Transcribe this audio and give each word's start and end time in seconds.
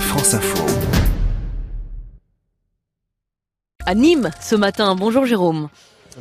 France 0.00 0.34
Info. 0.34 0.64
À 3.84 3.94
Nîmes 3.94 4.30
ce 4.40 4.54
matin. 4.56 4.94
Bonjour 4.94 5.26
Jérôme. 5.26 5.68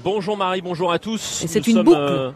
Bonjour 0.03 0.35
Marie, 0.37 0.61
bonjour 0.61 0.91
à 0.91 0.99
tous. 0.99 1.43
Et 1.43 1.47
c'est 1.47 1.65
une 1.67 1.83
boucle. 1.83 1.97
euh, 1.97 2.31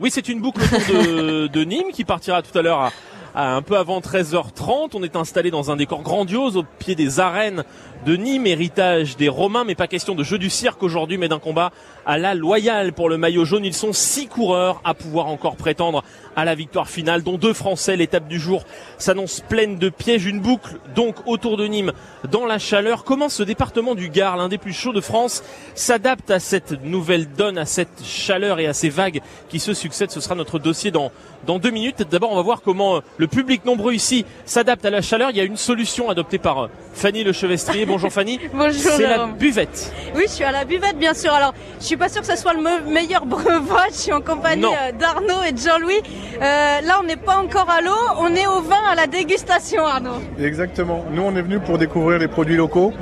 Oui, 0.00 0.10
c'est 0.10 0.28
une 0.28 0.40
boucle 0.40 0.62
autour 0.62 1.02
de, 1.02 1.46
de 1.46 1.64
Nîmes 1.64 1.92
qui 1.92 2.04
partira 2.04 2.42
tout 2.42 2.56
à 2.58 2.62
l'heure 2.62 2.80
à 2.80 2.92
un 3.34 3.62
peu 3.62 3.76
avant 3.76 4.00
13h30. 4.00 4.90
On 4.94 5.02
est 5.02 5.16
installé 5.16 5.50
dans 5.50 5.70
un 5.70 5.76
décor 5.76 6.02
grandiose 6.02 6.56
au 6.56 6.62
pied 6.62 6.94
des 6.94 7.20
arènes 7.20 7.64
de 8.06 8.16
Nîmes, 8.16 8.46
héritage 8.46 9.16
des 9.16 9.28
Romains, 9.28 9.64
mais 9.64 9.74
pas 9.74 9.86
question 9.86 10.14
de 10.14 10.22
jeu 10.22 10.36
du 10.38 10.50
cirque 10.50 10.82
aujourd'hui, 10.82 11.16
mais 11.16 11.28
d'un 11.28 11.38
combat 11.38 11.72
à 12.04 12.18
la 12.18 12.34
loyale 12.34 12.92
pour 12.92 13.08
le 13.08 13.16
maillot 13.16 13.44
jaune. 13.46 13.64
Ils 13.64 13.74
sont 13.74 13.94
six 13.94 14.26
coureurs 14.26 14.80
à 14.84 14.92
pouvoir 14.92 15.26
encore 15.28 15.56
prétendre 15.56 16.04
à 16.36 16.44
la 16.44 16.54
victoire 16.54 16.88
finale, 16.88 17.22
dont 17.22 17.38
deux 17.38 17.54
Français. 17.54 17.96
L'étape 17.96 18.28
du 18.28 18.38
jour 18.38 18.64
s'annonce 18.98 19.40
pleine 19.40 19.78
de 19.78 19.88
pièges. 19.88 20.26
Une 20.26 20.40
boucle 20.40 20.78
donc 20.94 21.16
autour 21.26 21.56
de 21.56 21.66
Nîmes 21.66 21.92
dans 22.30 22.44
la 22.44 22.58
chaleur. 22.58 23.04
Comment 23.04 23.28
ce 23.28 23.42
département 23.42 23.94
du 23.94 24.10
Gard, 24.10 24.36
l'un 24.36 24.48
des 24.48 24.58
plus 24.58 24.72
chauds 24.72 24.92
de 24.92 25.00
France, 25.00 25.42
s'adapte 25.74 26.30
à 26.30 26.40
cette 26.40 26.84
nouvelle 26.84 27.30
donne, 27.30 27.56
à 27.56 27.64
cette 27.64 28.04
chaleur 28.04 28.60
et 28.60 28.66
à 28.66 28.74
ces 28.74 28.90
vagues 28.90 29.22
qui 29.48 29.60
se 29.60 29.72
succèdent? 29.72 30.10
Ce 30.10 30.20
sera 30.20 30.34
notre 30.34 30.58
dossier 30.58 30.90
dans, 30.90 31.10
dans 31.46 31.58
deux 31.58 31.70
minutes. 31.70 32.02
D'abord, 32.10 32.32
on 32.32 32.36
va 32.36 32.42
voir 32.42 32.60
comment 32.62 32.96
euh, 32.96 33.00
le 33.24 33.28
public 33.28 33.64
nombreux 33.64 33.94
ici 33.94 34.26
s'adapte 34.44 34.84
à 34.84 34.90
la 34.90 35.00
chaleur. 35.00 35.30
Il 35.30 35.36
y 35.38 35.40
a 35.40 35.44
une 35.44 35.56
solution 35.56 36.10
adoptée 36.10 36.36
par 36.36 36.64
euh, 36.64 36.68
Fanny 36.92 37.24
Le 37.24 37.32
Chevestrier. 37.32 37.86
Bonjour 37.86 38.12
Fanny. 38.18 38.38
Bonjour 38.52 38.92
C'est 38.92 39.06
la 39.06 39.24
buvette. 39.28 39.94
Oui, 40.14 40.24
je 40.26 40.30
suis 40.32 40.44
à 40.44 40.52
la 40.52 40.66
buvette, 40.66 40.98
bien 40.98 41.14
sûr. 41.14 41.32
Alors, 41.32 41.54
je 41.80 41.86
suis 41.86 41.96
pas 41.96 42.10
sûre 42.10 42.20
que 42.20 42.26
ce 42.26 42.36
soit 42.36 42.52
le 42.52 42.60
me- 42.60 42.92
meilleur 42.92 43.24
breuvage. 43.34 43.92
Je 43.92 43.96
suis 43.98 44.12
en 44.12 44.20
compagnie 44.20 44.66
euh, 44.66 44.92
d'Arnaud 44.92 45.42
et 45.48 45.52
de 45.52 45.58
Jean-Louis. 45.58 46.00
Euh, 46.34 46.80
là, 46.82 46.98
on 47.00 47.06
n'est 47.06 47.16
pas 47.16 47.36
encore 47.38 47.70
à 47.70 47.80
l'eau, 47.80 47.96
on 48.18 48.34
est 48.34 48.46
au 48.46 48.60
vin 48.60 48.82
à 48.90 48.94
la 48.94 49.06
dégustation, 49.06 49.86
Arnaud. 49.86 50.20
Exactement. 50.38 51.02
Nous, 51.10 51.22
on 51.22 51.34
est 51.34 51.40
venus 51.42 51.60
pour 51.64 51.78
découvrir 51.78 52.18
les 52.18 52.28
produits 52.28 52.56
locaux. 52.56 52.92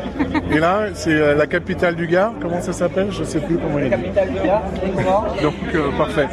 Et 0.53 0.61
là, 0.61 0.87
c'est 0.95 1.11
euh, 1.15 1.35
la 1.35 1.49
capitale 1.49 1.97
du 1.97 2.07
Gard. 2.07 2.35
Comment 2.41 2.61
ça 2.63 2.73
s'appelle? 2.73 3.09
Je 3.11 3.25
sais 3.25 3.41
plus 3.41 3.57
comment 3.59 3.81
il 3.81 3.87
est. 3.87 3.91
capitale 3.91 4.29
du 4.33 4.39
Gard, 4.47 4.63
Donc, 5.43 5.55
euh, 5.75 5.91
parfait. 5.99 6.29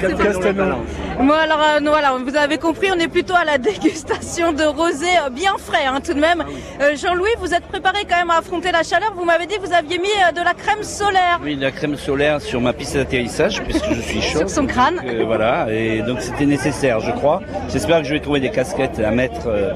Castelnau. 0.00 0.76
Bon, 1.18 1.32
alors, 1.32 1.60
euh, 1.60 1.80
nous, 1.80 1.90
voilà, 1.90 2.12
vous 2.16 2.36
avez 2.36 2.58
compris, 2.58 2.88
on 2.94 2.98
est 2.98 3.08
plutôt 3.08 3.31
à 3.34 3.44
la 3.44 3.58
dégustation 3.58 4.52
de 4.52 4.64
rosé 4.64 5.06
euh, 5.24 5.30
bien 5.30 5.52
frais, 5.58 5.84
hein, 5.86 6.00
tout 6.04 6.14
de 6.14 6.20
même. 6.20 6.44
Euh, 6.80 6.96
Jean-Louis, 6.96 7.30
vous 7.38 7.54
êtes 7.54 7.64
préparé 7.64 8.00
quand 8.08 8.16
même 8.16 8.30
à 8.30 8.38
affronter 8.38 8.72
la 8.72 8.82
chaleur. 8.82 9.12
Vous 9.14 9.24
m'avez 9.24 9.46
dit 9.46 9.56
que 9.56 9.60
vous 9.66 9.72
aviez 9.72 9.98
mis 9.98 10.08
euh, 10.28 10.32
de 10.32 10.44
la 10.44 10.54
crème 10.54 10.82
solaire 10.82 11.40
Oui, 11.42 11.56
la 11.56 11.70
crème 11.70 11.96
solaire 11.96 12.40
sur 12.40 12.60
ma 12.60 12.72
piste 12.72 12.96
d'atterrissage, 12.96 13.62
puisque 13.62 13.90
je 13.92 14.00
suis 14.00 14.20
chaud. 14.22 14.38
sur 14.40 14.50
son 14.50 14.66
crâne. 14.66 15.00
Euh, 15.04 15.24
voilà, 15.26 15.66
et 15.70 16.02
donc 16.02 16.20
c'était 16.20 16.46
nécessaire, 16.46 17.00
je 17.00 17.10
crois. 17.12 17.40
J'espère 17.70 17.98
que 18.02 18.04
je 18.06 18.12
vais 18.14 18.20
trouver 18.20 18.40
des 18.40 18.50
casquettes 18.50 18.98
à 19.00 19.10
mettre 19.10 19.46
euh, 19.46 19.72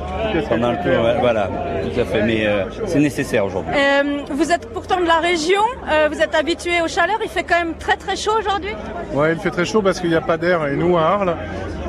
pendant 0.48 0.72
le 0.72 0.76
tour. 0.78 1.20
Voilà, 1.20 1.48
tout 1.82 2.00
à 2.00 2.04
fait, 2.04 2.22
mais 2.22 2.46
euh, 2.46 2.64
c'est 2.86 2.98
nécessaire 2.98 3.44
aujourd'hui. 3.46 3.72
Euh, 3.74 4.18
vous 4.30 4.50
êtes 4.52 4.68
pourtant 4.72 5.00
de 5.00 5.06
la 5.06 5.18
région, 5.18 5.60
euh, 5.91 6.08
vous 6.12 6.20
êtes 6.20 6.34
habitué 6.34 6.80
aux 6.82 6.88
chaleurs. 6.88 7.18
Il 7.22 7.30
fait 7.30 7.44
quand 7.44 7.58
même 7.58 7.74
très 7.78 7.96
très 7.96 8.16
chaud 8.16 8.32
aujourd'hui. 8.38 8.74
Ouais, 9.12 9.32
il 9.32 9.38
fait 9.38 9.50
très 9.50 9.64
chaud 9.64 9.82
parce 9.82 10.00
qu'il 10.00 10.10
n'y 10.10 10.16
a 10.16 10.20
pas 10.20 10.36
d'air. 10.36 10.66
Et 10.66 10.76
nous, 10.76 10.96
à 10.98 11.02
Arles, 11.06 11.36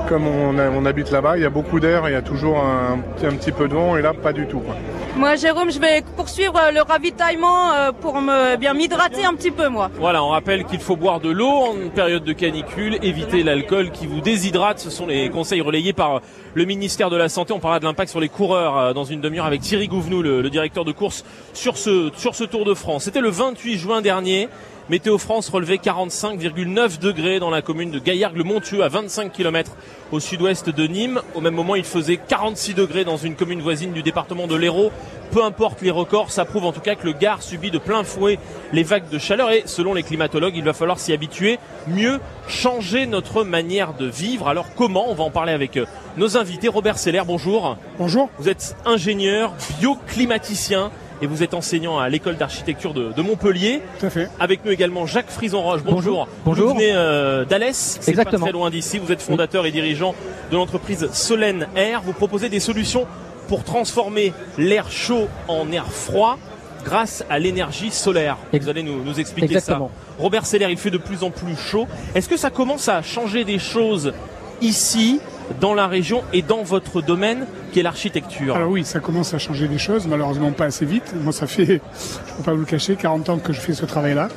comme 0.07 0.27
on, 0.27 0.57
a- 0.57 0.69
on 0.69 0.85
habite 0.85 1.11
là-bas, 1.11 1.37
il 1.37 1.43
y 1.43 1.45
a 1.45 1.49
beaucoup 1.49 1.79
d'air. 1.79 2.03
Il 2.07 2.13
y 2.13 2.15
a 2.15 2.21
toujours 2.21 2.57
un, 2.59 2.97
petit- 3.15 3.25
un 3.25 3.35
petit 3.35 3.51
peu 3.51 3.67
de 3.67 3.73
vent. 3.73 3.97
Et 3.97 4.01
là, 4.01 4.13
pas 4.13 4.33
du 4.33 4.47
tout. 4.47 4.59
quoi. 4.59 4.75
Moi, 5.15 5.35
Jérôme, 5.35 5.71
je 5.71 5.79
vais 5.79 6.03
poursuivre 6.15 6.55
euh, 6.57 6.71
le 6.71 6.81
ravitaillement 6.81 7.71
euh, 7.73 7.91
pour 7.91 8.21
me 8.21 8.55
bien 8.55 8.73
m'hydrater 8.73 9.25
un 9.25 9.33
petit 9.33 9.51
peu, 9.51 9.67
moi. 9.67 9.89
Voilà, 9.99 10.23
on 10.23 10.29
rappelle 10.29 10.63
qu'il 10.65 10.79
faut 10.79 10.95
boire 10.95 11.19
de 11.19 11.29
l'eau 11.29 11.47
en 11.49 11.89
période 11.93 12.23
de 12.23 12.33
canicule, 12.33 12.97
éviter 13.01 13.43
l'alcool 13.43 13.91
qui 13.91 14.05
vous 14.07 14.21
déshydrate. 14.21 14.79
Ce 14.79 14.89
sont 14.89 15.07
les 15.07 15.29
conseils 15.29 15.61
relayés 15.61 15.93
par 15.93 16.21
le 16.53 16.65
ministère 16.65 17.09
de 17.09 17.17
la 17.17 17.29
Santé. 17.29 17.53
On 17.53 17.59
parlera 17.59 17.79
de 17.79 17.85
l'impact 17.85 18.09
sur 18.11 18.19
les 18.19 18.29
coureurs 18.29 18.77
euh, 18.77 18.93
dans 18.93 19.03
une 19.05 19.21
demi-heure 19.21 19.45
avec 19.45 19.61
Thierry 19.61 19.87
Gouvenou, 19.87 20.21
le, 20.21 20.41
le 20.41 20.49
directeur 20.49 20.85
de 20.85 20.91
course, 20.91 21.25
sur 21.53 21.77
ce, 21.77 22.11
sur 22.15 22.35
ce 22.35 22.43
Tour 22.43 22.65
de 22.65 22.73
France. 22.73 23.03
C'était 23.05 23.21
le 23.21 23.29
28 23.29 23.77
juin 23.77 24.01
dernier. 24.01 24.47
Météo 24.89 25.17
France 25.17 25.49
relevait 25.49 25.75
45,9 25.75 26.99
degrés 26.99 27.39
dans 27.39 27.49
la 27.49 27.61
commune 27.61 27.91
de 27.91 27.99
Gaillargues-le-Montieux 27.99 28.83
à 28.83 28.87
25 28.87 29.33
km 29.33 29.73
au 30.13 30.21
sud-ouest 30.21 30.69
de 30.69 30.87
Nîmes. 30.87 31.19
Au 31.35 31.41
même 31.41 31.55
moment, 31.55 31.75
il 31.75 31.83
faisait 31.83 32.15
46 32.15 32.73
degrés 32.73 33.03
dans 33.03 33.17
une 33.17 33.35
commune 33.35 33.61
voisine 33.61 33.91
du 33.91 34.01
département 34.01 34.47
de 34.47 34.55
l'Hérault. 34.55 34.91
Peu 35.31 35.43
importe 35.43 35.81
les 35.81 35.91
records, 35.91 36.31
ça 36.31 36.45
prouve 36.45 36.63
en 36.63 36.71
tout 36.71 36.79
cas 36.79 36.95
que 36.95 37.05
le 37.05 37.11
Gard 37.11 37.43
subit 37.43 37.69
de 37.69 37.79
plein 37.79 38.05
fouet 38.05 38.39
les 38.71 38.83
vagues 38.83 39.09
de 39.09 39.17
chaleur 39.17 39.51
et 39.51 39.63
selon 39.65 39.93
les 39.93 40.03
climatologues, 40.03 40.55
il 40.55 40.63
va 40.63 40.71
falloir 40.71 40.99
s'y 40.99 41.11
habituer, 41.11 41.59
mieux 41.87 42.21
changer 42.47 43.07
notre 43.07 43.43
manière 43.43 43.93
de 43.93 44.05
vivre. 44.05 44.47
Alors 44.47 44.73
comment? 44.73 45.11
On 45.11 45.15
va 45.15 45.25
en 45.25 45.31
parler 45.31 45.51
avec 45.51 45.75
euh, 45.75 45.85
nos 46.15 46.37
invités. 46.37 46.69
Robert 46.69 46.97
Seller, 46.97 47.23
bonjour. 47.27 47.75
Bonjour. 47.97 48.29
Vous 48.39 48.47
êtes 48.47 48.77
ingénieur, 48.85 49.53
bioclimaticien 49.81 50.91
et 51.21 51.27
vous 51.27 51.43
êtes 51.43 51.53
enseignant 51.53 51.99
à 51.99 52.09
l'école 52.09 52.37
d'architecture 52.37 52.93
de, 52.93 53.11
de 53.11 53.21
Montpellier. 53.21 53.81
Tout 53.99 54.05
à 54.07 54.09
fait. 54.09 54.29
Avec 54.39 54.65
nous 54.65 54.71
également 54.71 55.05
Jacques 55.05 55.29
Frison-Roche. 55.29 55.81
Bonjour. 55.83 56.27
Bonjour. 56.45 56.69
Vous 56.69 56.73
venez 56.75 56.91
euh, 56.93 57.45
d'Alès, 57.45 57.97
c'est 58.01 58.13
pas 58.13 58.25
très 58.25 58.51
loin 58.51 58.69
d'ici. 58.69 58.99
Vous 58.99 59.11
êtes 59.11 59.21
fondateur 59.21 59.65
et 59.65 59.71
dirigeant 59.71 60.15
de 60.51 60.55
l'entreprise 60.55 61.09
Solène 61.13 61.67
Air. 61.75 62.01
Vous 62.03 62.13
proposez 62.13 62.49
des 62.49 62.59
solutions 62.59 63.05
pour 63.47 63.63
transformer 63.63 64.33
l'air 64.57 64.91
chaud 64.91 65.27
en 65.47 65.71
air 65.71 65.87
froid 65.87 66.37
grâce 66.83 67.25
à 67.29 67.39
l'énergie 67.39 67.91
solaire. 67.91 68.37
Vous 68.53 68.69
allez 68.69 68.83
nous, 68.83 69.03
nous 69.03 69.19
expliquer 69.19 69.55
Exactement. 69.55 69.91
ça. 69.93 70.23
Robert 70.23 70.45
Seller, 70.45 70.67
il 70.69 70.77
fait 70.77 70.91
de 70.91 70.97
plus 70.97 71.23
en 71.23 71.31
plus 71.31 71.55
chaud. 71.55 71.87
Est-ce 72.15 72.29
que 72.29 72.37
ça 72.37 72.49
commence 72.49 72.87
à 72.87 73.01
changer 73.01 73.43
des 73.43 73.59
choses 73.59 74.13
ici, 74.61 75.19
dans 75.59 75.73
la 75.73 75.87
région 75.87 76.23
et 76.33 76.41
dans 76.41 76.63
votre 76.63 77.01
domaine 77.01 77.45
l'architecture 77.83 78.55
Alors 78.55 78.69
oui, 78.71 78.83
ça 78.85 78.99
commence 78.99 79.33
à 79.33 79.37
changer 79.39 79.67
des 79.67 79.77
choses, 79.77 80.07
malheureusement 80.07 80.51
pas 80.51 80.65
assez 80.65 80.85
vite. 80.85 81.13
Moi, 81.21 81.33
ça 81.33 81.47
fait, 81.47 81.65
je 81.65 81.73
ne 81.73 82.37
peux 82.37 82.43
pas 82.43 82.53
vous 82.53 82.59
le 82.59 82.65
cacher, 82.65 82.95
40 82.95 83.29
ans 83.29 83.37
que 83.37 83.53
je 83.53 83.59
fais 83.59 83.73
ce 83.73 83.85
travail-là, 83.85 84.29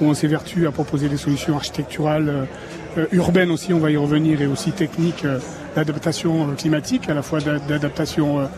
où 0.00 0.06
on 0.06 0.14
s'évertue 0.14 0.66
à 0.66 0.72
proposer 0.72 1.08
des 1.08 1.16
solutions 1.16 1.56
architecturales, 1.56 2.28
euh, 2.28 2.44
euh, 2.98 3.06
urbaines 3.12 3.50
aussi, 3.50 3.72
on 3.74 3.78
va 3.78 3.90
y 3.90 3.96
revenir, 3.96 4.40
et 4.42 4.46
aussi 4.46 4.72
techniques 4.72 5.24
euh, 5.24 5.38
d'adaptation 5.74 6.54
climatique, 6.56 7.08
à 7.08 7.14
la 7.14 7.22
fois 7.22 7.40
d'a- 7.40 7.58
d'adaptation 7.58 8.48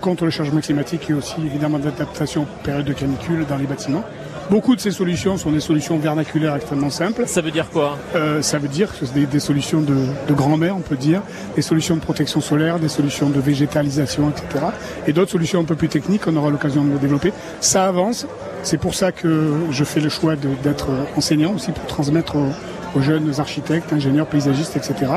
contre 0.00 0.24
le 0.24 0.30
changement 0.30 0.60
climatique 0.60 1.08
et 1.08 1.14
aussi 1.14 1.36
évidemment 1.46 1.78
d'adaptation 1.78 2.46
période 2.64 2.84
de 2.84 2.92
canicule 2.92 3.46
dans 3.48 3.56
les 3.56 3.66
bâtiments. 3.66 4.04
Beaucoup 4.50 4.76
de 4.76 4.80
ces 4.80 4.90
solutions 4.90 5.36
sont 5.38 5.50
des 5.50 5.60
solutions 5.60 5.98
vernaculaires 5.98 6.54
extrêmement 6.56 6.90
simples. 6.90 7.24
Ça 7.26 7.40
veut 7.40 7.50
dire 7.50 7.68
quoi? 7.70 7.96
Euh, 8.14 8.42
ça 8.42 8.58
veut 8.58 8.68
dire 8.68 8.90
que 8.90 9.06
c'est 9.06 9.14
des, 9.14 9.26
des 9.26 9.40
solutions 9.40 9.80
de, 9.80 9.94
de 10.28 10.34
grand-mère, 10.34 10.76
on 10.76 10.80
peut 10.80 10.96
dire, 10.96 11.22
des 11.56 11.62
solutions 11.62 11.96
de 11.96 12.00
protection 12.00 12.40
solaire, 12.40 12.78
des 12.78 12.88
solutions 12.88 13.30
de 13.30 13.40
végétalisation, 13.40 14.30
etc. 14.30 14.66
Et 15.06 15.12
d'autres 15.12 15.30
solutions 15.30 15.60
un 15.60 15.64
peu 15.64 15.74
plus 15.76 15.88
techniques, 15.88 16.26
on 16.26 16.36
aura 16.36 16.50
l'occasion 16.50 16.84
de 16.84 16.96
développer. 16.98 17.32
Ça 17.60 17.86
avance. 17.86 18.26
C'est 18.62 18.78
pour 18.78 18.94
ça 18.94 19.10
que 19.12 19.52
je 19.70 19.84
fais 19.84 20.00
le 20.00 20.08
choix 20.08 20.36
de- 20.36 20.50
d'être 20.62 20.88
enseignant 21.16 21.54
aussi 21.54 21.72
pour 21.72 21.86
transmettre 21.86 22.36
aux, 22.36 22.50
aux 22.98 23.00
jeunes 23.00 23.32
architectes, 23.38 23.92
ingénieurs, 23.92 24.26
paysagistes, 24.26 24.76
etc. 24.76 25.12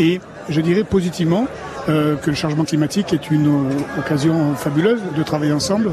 Et 0.00 0.20
je 0.48 0.60
dirais 0.60 0.82
positivement 0.84 1.46
euh, 1.88 2.16
que 2.16 2.30
le 2.30 2.36
changement 2.36 2.64
climatique 2.64 3.12
est 3.12 3.30
une 3.30 3.48
euh, 3.48 3.98
occasion 4.00 4.54
fabuleuse 4.54 5.00
de 5.16 5.22
travailler 5.22 5.52
ensemble 5.52 5.90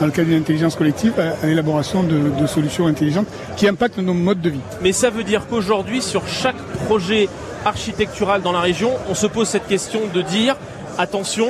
dans 0.00 0.06
le 0.06 0.12
cadre 0.12 0.28
d'une 0.28 0.38
intelligence 0.38 0.76
collective 0.76 1.12
à, 1.18 1.44
à 1.44 1.46
l'élaboration 1.46 2.02
de, 2.02 2.40
de 2.40 2.46
solutions 2.46 2.86
intelligentes 2.86 3.26
qui 3.56 3.68
impactent 3.68 3.98
nos 3.98 4.14
modes 4.14 4.40
de 4.40 4.50
vie. 4.50 4.60
Mais 4.82 4.92
ça 4.92 5.10
veut 5.10 5.24
dire 5.24 5.46
qu'aujourd'hui, 5.48 6.00
sur 6.00 6.26
chaque 6.26 6.56
projet 6.86 7.28
architectural 7.64 8.42
dans 8.42 8.52
la 8.52 8.60
région, 8.60 8.90
on 9.10 9.14
se 9.14 9.26
pose 9.26 9.48
cette 9.48 9.66
question 9.66 10.00
de 10.14 10.22
dire 10.22 10.56
attention, 10.98 11.48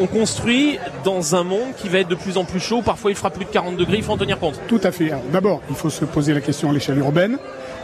on 0.00 0.06
construit 0.06 0.78
dans 1.04 1.34
un 1.34 1.42
monde 1.42 1.74
qui 1.76 1.88
va 1.88 1.98
être 1.98 2.08
de 2.08 2.14
plus 2.14 2.36
en 2.38 2.44
plus 2.44 2.60
chaud. 2.60 2.82
Parfois, 2.82 3.10
il 3.10 3.16
fera 3.16 3.30
plus 3.30 3.44
de 3.44 3.50
40 3.50 3.76
degrés. 3.76 3.96
Il 3.98 4.02
faut 4.02 4.12
en 4.12 4.16
tenir 4.16 4.38
compte. 4.38 4.60
Tout 4.68 4.80
à 4.84 4.92
fait. 4.92 5.12
D'abord, 5.32 5.60
il 5.68 5.76
faut 5.76 5.90
se 5.90 6.04
poser 6.04 6.32
la 6.32 6.40
question 6.40 6.70
à 6.70 6.72
l'échelle 6.72 6.98
urbaine 6.98 7.38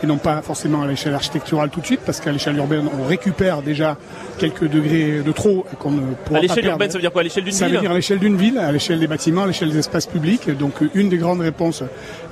et 0.05 0.07
non 0.07 0.19
pas 0.19 0.43
forcément 0.43 0.83
à 0.83 0.87
l'échelle 0.87 1.15
architecturale 1.15 1.71
tout 1.71 1.81
de 1.81 1.87
suite, 1.87 2.01
parce 2.05 2.21
qu'à 2.21 2.31
l'échelle 2.31 2.57
urbaine, 2.57 2.85
on 3.01 3.05
récupère 3.07 3.63
déjà 3.63 3.97
quelques 4.39 4.69
degrés 4.69 5.23
de 5.25 5.33
trop 5.33 5.65
qu'on 5.79 5.91
ne 5.91 6.01
pourra 6.25 6.39
À 6.39 6.43
l'échelle 6.43 6.67
urbaine, 6.67 6.91
ça 6.91 6.99
veut 6.99 7.03
dire 7.03 7.13
quoi 7.13 7.23
À 7.23 7.25
l'échelle 7.25 7.45
d'une 7.45 7.53
Ça 7.53 7.67
ville 7.67 7.75
veut 7.77 7.81
dire 7.81 7.91
à 7.91 7.95
l'échelle 7.95 8.19
d'une 8.19 8.37
ville, 8.37 8.59
à 8.59 8.71
l'échelle 8.71 9.01
des 9.01 9.07
bâtiments, 9.07 9.43
à 9.43 9.47
l'échelle 9.47 9.71
des 9.71 9.79
espaces 9.79 10.07
publics. 10.07 10.51
Donc 10.57 10.75
une 10.95 11.09
des 11.09 11.17
grandes 11.17 11.41
réponses 11.41 11.83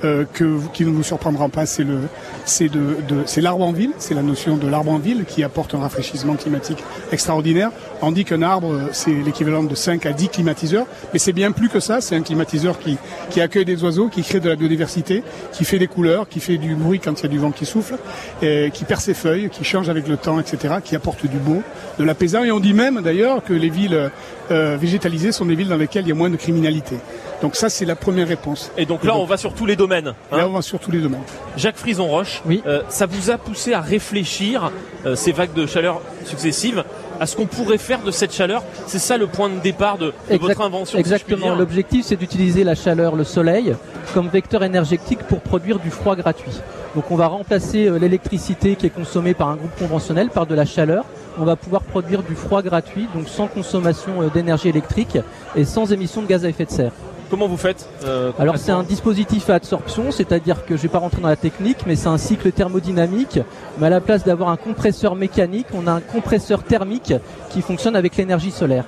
euh, 0.03 0.25
que 0.33 0.57
qui 0.73 0.85
ne 0.85 0.91
vous 0.91 1.03
surprendra 1.03 1.49
pas, 1.49 1.65
c'est 1.65 1.83
le, 1.83 1.97
c'est 2.45 2.69
de, 2.69 2.79
de- 3.07 3.23
c'est 3.25 3.41
l'arbre 3.41 3.63
en 3.65 3.71
ville, 3.71 3.91
c'est 3.97 4.13
la 4.13 4.21
notion 4.21 4.55
de 4.57 4.67
l'arbre 4.67 4.91
en 4.91 4.99
ville 4.99 5.25
qui 5.25 5.43
apporte 5.43 5.73
un 5.75 5.79
rafraîchissement 5.79 6.35
climatique 6.35 6.83
extraordinaire. 7.11 7.71
On 8.01 8.11
dit 8.11 8.25
qu'un 8.25 8.41
arbre, 8.41 8.89
c'est 8.91 9.11
l'équivalent 9.13 9.63
de 9.63 9.75
5 9.75 10.05
à 10.05 10.11
10 10.13 10.29
climatiseurs, 10.29 10.85
mais 11.13 11.19
c'est 11.19 11.33
bien 11.33 11.51
plus 11.51 11.69
que 11.69 11.79
ça. 11.79 12.01
C'est 12.01 12.15
un 12.15 12.21
climatiseur 12.21 12.77
qui, 12.79 12.97
qui 13.29 13.39
accueille 13.41 13.65
des 13.65 13.83
oiseaux, 13.83 14.09
qui 14.09 14.21
crée 14.23 14.39
de 14.39 14.49
la 14.49 14.55
biodiversité, 14.55 15.23
qui 15.53 15.63
fait 15.65 15.79
des 15.79 15.87
couleurs, 15.87 16.27
qui 16.27 16.39
fait 16.39 16.57
du 16.57 16.75
bruit 16.75 16.99
quand 16.99 17.17
il 17.19 17.23
y 17.23 17.25
a 17.25 17.29
du 17.29 17.37
vent 17.39 17.51
qui 17.51 17.62
souffle, 17.65 17.95
et 18.41 18.71
qui 18.73 18.85
perd 18.85 19.01
ses 19.01 19.13
feuilles, 19.13 19.49
qui 19.49 19.63
change 19.63 19.89
avec 19.89 20.07
le 20.07 20.17
temps, 20.17 20.39
etc., 20.39 20.75
qui 20.83 20.95
apporte 20.95 21.25
du 21.25 21.37
beau, 21.37 21.61
de 21.99 22.03
l'apaisant. 22.03 22.43
Et 22.43 22.51
on 22.51 22.59
dit 22.59 22.73
même 22.73 23.01
d'ailleurs 23.01 23.43
que 23.43 23.53
les 23.53 23.69
villes 23.69 24.09
euh, 24.51 24.77
végétalisées 24.79 25.31
sont 25.31 25.45
des 25.45 25.55
villes 25.55 25.69
dans 25.69 25.77
lesquelles 25.77 26.05
il 26.05 26.09
y 26.09 26.11
a 26.11 26.15
moins 26.15 26.29
de 26.29 26.35
criminalité. 26.37 26.97
Donc 27.41 27.55
ça, 27.55 27.69
c'est 27.69 27.85
la 27.85 27.95
première 27.95 28.27
réponse. 28.27 28.71
Et 28.77 28.85
donc 28.85 29.03
là, 29.03 29.15
on 29.17 29.25
va 29.25 29.35
sur 29.37 29.53
tous 29.53 29.65
les 29.65 29.75
domaines. 29.75 30.13
hein. 30.31 30.37
Là, 30.37 30.47
on 30.47 30.53
va 30.53 30.61
sur 30.61 30.79
tous 30.79 30.91
les 30.91 30.99
domaines. 30.99 31.23
Jacques 31.57 31.75
Frison-Roche, 31.77 32.41
Oui. 32.45 32.61
euh, 32.65 32.81
ça 32.89 33.05
vous 33.05 33.29
a 33.31 33.37
poussé 33.37 33.73
à 33.73 33.81
réfléchir, 33.81 34.71
euh, 35.05 35.15
ces 35.15 35.31
vagues 35.33 35.53
de 35.53 35.65
chaleur 35.65 36.01
successives, 36.25 36.83
à 37.19 37.27
ce 37.27 37.35
qu'on 37.35 37.45
pourrait 37.45 37.77
faire 37.77 38.01
de 38.01 38.11
cette 38.11 38.33
chaleur? 38.33 38.63
C'est 38.87 38.97
ça 38.99 39.17
le 39.17 39.27
point 39.27 39.49
de 39.49 39.59
départ 39.59 39.97
de, 39.97 40.13
de 40.31 40.37
votre 40.37 40.61
invention. 40.61 40.97
Exactement. 40.97 41.53
L'objectif, 41.55 42.05
c'est 42.05 42.15
d'utiliser 42.15 42.63
la 42.63 42.75
chaleur, 42.75 43.15
le 43.15 43.23
soleil, 43.23 43.75
comme 44.13 44.29
vecteur 44.29 44.63
énergétique 44.63 45.19
pour 45.29 45.41
produire 45.41 45.79
du 45.79 45.89
froid 45.91 46.15
gratuit. 46.15 46.51
Donc 46.95 47.09
on 47.09 47.15
va 47.15 47.27
remplacer 47.27 47.87
euh, 47.87 47.97
l'électricité 47.97 48.75
qui 48.75 48.85
est 48.85 48.91
consommée 48.91 49.33
par 49.33 49.49
un 49.49 49.55
groupe 49.55 49.75
conventionnel 49.79 50.29
par 50.29 50.45
de 50.45 50.53
la 50.53 50.65
chaleur. 50.65 51.05
On 51.39 51.45
va 51.45 51.55
pouvoir 51.55 51.81
produire 51.81 52.21
du 52.21 52.35
froid 52.35 52.61
gratuit, 52.61 53.07
donc 53.15 53.27
sans 53.27 53.47
consommation 53.47 54.21
euh, 54.21 54.29
d'énergie 54.29 54.69
électrique 54.69 55.17
et 55.55 55.65
sans 55.65 55.91
émission 55.91 56.21
de 56.21 56.27
gaz 56.27 56.45
à 56.45 56.49
effet 56.49 56.65
de 56.65 56.71
serre. 56.71 56.91
Comment 57.31 57.47
vous 57.47 57.57
faites 57.57 57.89
euh, 58.05 58.31
Alors 58.37 58.57
c'est 58.57 58.71
un 58.71 58.83
dispositif 58.83 59.49
à 59.49 59.55
absorption, 59.55 60.11
c'est-à-dire 60.11 60.65
que 60.65 60.75
je 60.75 60.81
ne 60.81 60.83
vais 60.83 60.89
pas 60.89 60.99
rentrer 60.99 61.19
dans 61.19 61.29
la 61.29 61.35
technique, 61.35 61.79
mais 61.87 61.95
c'est 61.95 62.09
un 62.09 62.19
cycle 62.19 62.51
thermodynamique. 62.51 63.39
Mais 63.79 63.87
à 63.87 63.89
la 63.89 64.01
place 64.01 64.23
d'avoir 64.23 64.49
un 64.49 64.57
compresseur 64.57 65.15
mécanique, 65.15 65.65
on 65.73 65.87
a 65.87 65.91
un 65.93 65.99
compresseur 65.99 66.61
thermique 66.63 67.15
qui 67.49 67.63
fonctionne 67.63 67.95
avec 67.95 68.17
l'énergie 68.17 68.51
solaire. 68.51 68.85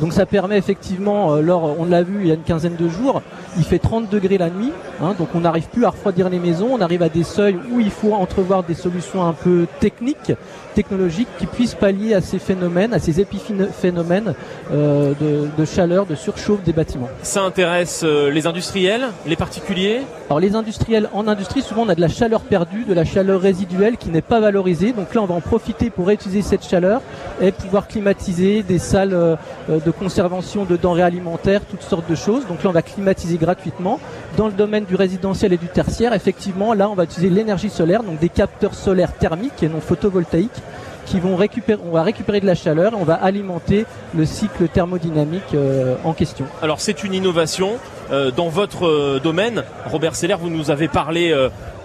Donc 0.00 0.12
ça 0.12 0.26
permet 0.26 0.58
effectivement, 0.58 1.36
lors, 1.36 1.78
on 1.78 1.84
l'a 1.84 2.02
vu 2.02 2.20
il 2.22 2.26
y 2.28 2.30
a 2.30 2.34
une 2.34 2.42
quinzaine 2.42 2.76
de 2.76 2.88
jours, 2.88 3.22
il 3.56 3.64
fait 3.64 3.78
30 3.78 4.10
degrés 4.10 4.38
la 4.38 4.50
nuit, 4.50 4.72
hein, 5.00 5.14
donc 5.18 5.28
on 5.34 5.40
n'arrive 5.40 5.68
plus 5.68 5.84
à 5.84 5.90
refroidir 5.90 6.28
les 6.28 6.38
maisons, 6.38 6.68
on 6.72 6.80
arrive 6.80 7.02
à 7.02 7.08
des 7.08 7.22
seuils 7.22 7.56
où 7.70 7.80
il 7.80 7.90
faut 7.90 8.12
entrevoir 8.12 8.62
des 8.64 8.74
solutions 8.74 9.26
un 9.26 9.32
peu 9.32 9.66
techniques, 9.80 10.32
technologiques, 10.74 11.28
qui 11.38 11.46
puissent 11.46 11.74
pallier 11.74 12.14
à 12.14 12.20
ces 12.20 12.38
phénomènes, 12.38 12.92
à 12.92 12.98
ces 12.98 13.20
épiphénomènes 13.20 14.34
euh, 14.72 15.12
de, 15.56 15.64
chaleur, 15.64 16.06
de 16.06 16.14
surchauffe 16.14 16.62
des 16.62 16.72
bâtiments. 16.72 17.08
Ça 17.22 17.42
intéresse 17.42 18.02
euh, 18.04 18.30
les 18.30 18.46
industriels, 18.46 19.04
les 19.26 19.36
particuliers? 19.36 20.02
Alors 20.28 20.40
les 20.40 20.54
industriels, 20.56 21.08
en 21.12 21.28
industrie, 21.28 21.62
souvent 21.62 21.82
on 21.82 21.88
a 21.88 21.94
de 21.94 22.00
la 22.00 22.08
chaleur 22.08 22.40
perdue, 22.40 22.84
de 22.84 22.94
la 22.94 23.04
chaleur 23.04 23.40
résiduelle 23.40 23.96
qui 23.96 24.10
n'est 24.10 24.22
pas 24.22 24.40
valorisée, 24.40 24.92
donc 24.92 25.14
là 25.14 25.22
on 25.22 25.26
va 25.26 25.34
en 25.34 25.40
profiter 25.40 25.90
pour 25.90 26.06
réutiliser 26.06 26.42
cette 26.42 26.64
chaleur 26.64 27.00
et 27.40 27.52
pouvoir 27.52 27.86
climatiser 27.86 28.62
des 28.62 28.78
salles 28.78 29.14
euh, 29.14 29.36
de 29.84 29.90
conservation 29.90 30.64
de 30.64 30.76
denrées 30.76 31.02
alimentaires, 31.02 31.60
toutes 31.68 31.82
sortes 31.82 32.08
de 32.08 32.14
choses. 32.14 32.46
Donc 32.46 32.62
là 32.62 32.70
on 32.70 32.72
va 32.72 32.82
climatiser 32.82 33.36
gratuitement. 33.36 34.00
Dans 34.36 34.46
le 34.46 34.52
domaine 34.52 34.84
du 34.84 34.96
résidentiel 34.96 35.52
et 35.52 35.56
du 35.56 35.68
tertiaire, 35.68 36.12
effectivement, 36.12 36.74
là, 36.74 36.88
on 36.88 36.94
va 36.94 37.04
utiliser 37.04 37.32
l'énergie 37.32 37.70
solaire, 37.70 38.02
donc 38.02 38.18
des 38.18 38.28
capteurs 38.28 38.74
solaires 38.74 39.12
thermiques 39.12 39.62
et 39.62 39.68
non 39.68 39.80
photovoltaïques 39.80 40.50
qui 41.06 41.20
vont 41.20 41.36
récupérer, 41.36 41.80
on 41.84 41.90
va 41.90 42.02
récupérer 42.02 42.40
de 42.40 42.46
la 42.46 42.54
chaleur, 42.54 42.92
et 42.92 42.96
on 42.96 43.04
va 43.04 43.14
alimenter 43.14 43.86
le 44.14 44.24
cycle 44.24 44.68
thermodynamique 44.68 45.54
euh, 45.54 45.96
en 46.04 46.12
question. 46.12 46.46
Alors 46.62 46.80
c'est 46.80 47.04
une 47.04 47.14
innovation 47.14 47.72
euh, 48.10 48.30
dans 48.30 48.48
votre 48.48 48.86
euh, 48.86 49.20
domaine. 49.22 49.64
Robert 49.86 50.16
Seller, 50.16 50.36
vous 50.40 50.50
nous 50.50 50.70
avez 50.70 50.88
parlé 50.88 51.34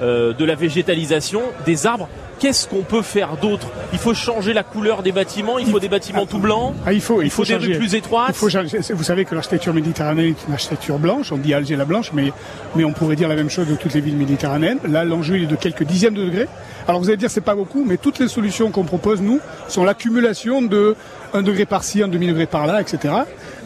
de 0.02 0.46
la 0.46 0.56
végétalisation 0.56 1.42
des 1.66 1.86
arbres 1.86 2.08
qu'est-ce 2.40 2.68
qu'on 2.68 2.82
peut 2.82 3.02
faire 3.02 3.38
d'autre 3.38 3.68
Il 3.94 4.00
faut 4.00 4.14
changer 4.14 4.54
la 4.54 4.64
couleur 4.64 5.04
des 5.04 5.12
bâtiments, 5.12 5.60
il 5.60 5.68
faut 5.68 5.80
des 5.80 5.90
bâtiments 5.90 6.26
tout 6.26 6.40
blancs, 6.40 6.74
ah, 6.86 6.94
il 6.94 7.02
faut, 7.02 7.22
il 7.22 7.30
faut, 7.30 7.44
des 7.44 7.56
rues 7.56 7.78
plus 7.78 7.96
étroites. 7.96 8.36
vous 8.36 9.04
savez 9.04 9.26
que 9.26 9.36
l'architecture 9.36 9.74
méditerranéenne 9.74 10.30
est 10.30 10.48
une 10.48 10.54
architecture 10.54 10.98
blanche, 10.98 11.32
on 11.32 11.38
dit 11.38 11.54
Alger 11.54 11.76
la 11.76 11.86
blanche, 11.86 12.12
mais, 12.14 12.32
mais 12.76 12.84
on 12.84 12.94
pourrait 12.94 13.16
dire 13.16 13.28
la 13.28 13.36
même 13.36 13.50
chose 13.50 13.68
de 13.68 13.76
toutes 13.76 13.94
les 13.94 14.02
villes 14.02 14.18
méditerranéennes. 14.18 14.80
Là, 14.88 15.04
l'enjeu 15.04 15.42
est 15.42 15.46
de 15.46 15.56
quelques 15.56 15.84
dixièmes 15.84 16.14
de 16.14 16.24
degrés. 16.24 16.48
Alors 16.88 17.02
vous 17.02 17.10
allez 17.10 17.18
dire 17.18 17.30
c'est 17.30 17.42
pas 17.42 17.56
beaucoup, 17.56 17.86
mais 17.86 17.98
toutes 17.98 18.20
les 18.20 18.28
solutions 18.28 18.72
qu'on 18.72 18.84
propose 18.84 19.22
nous 19.22 19.40
sont 19.68 19.84
l'accumulation 19.84 20.62
de 20.62 20.96
un 21.34 21.42
degré 21.44 21.66
par-ci, 21.66 22.02
un 22.02 22.08
demi-degré 22.08 22.48
par-là, 22.48 22.82
etc. 22.82 23.14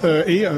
Euh, 0.03 0.23
et 0.27 0.45
euh, 0.45 0.51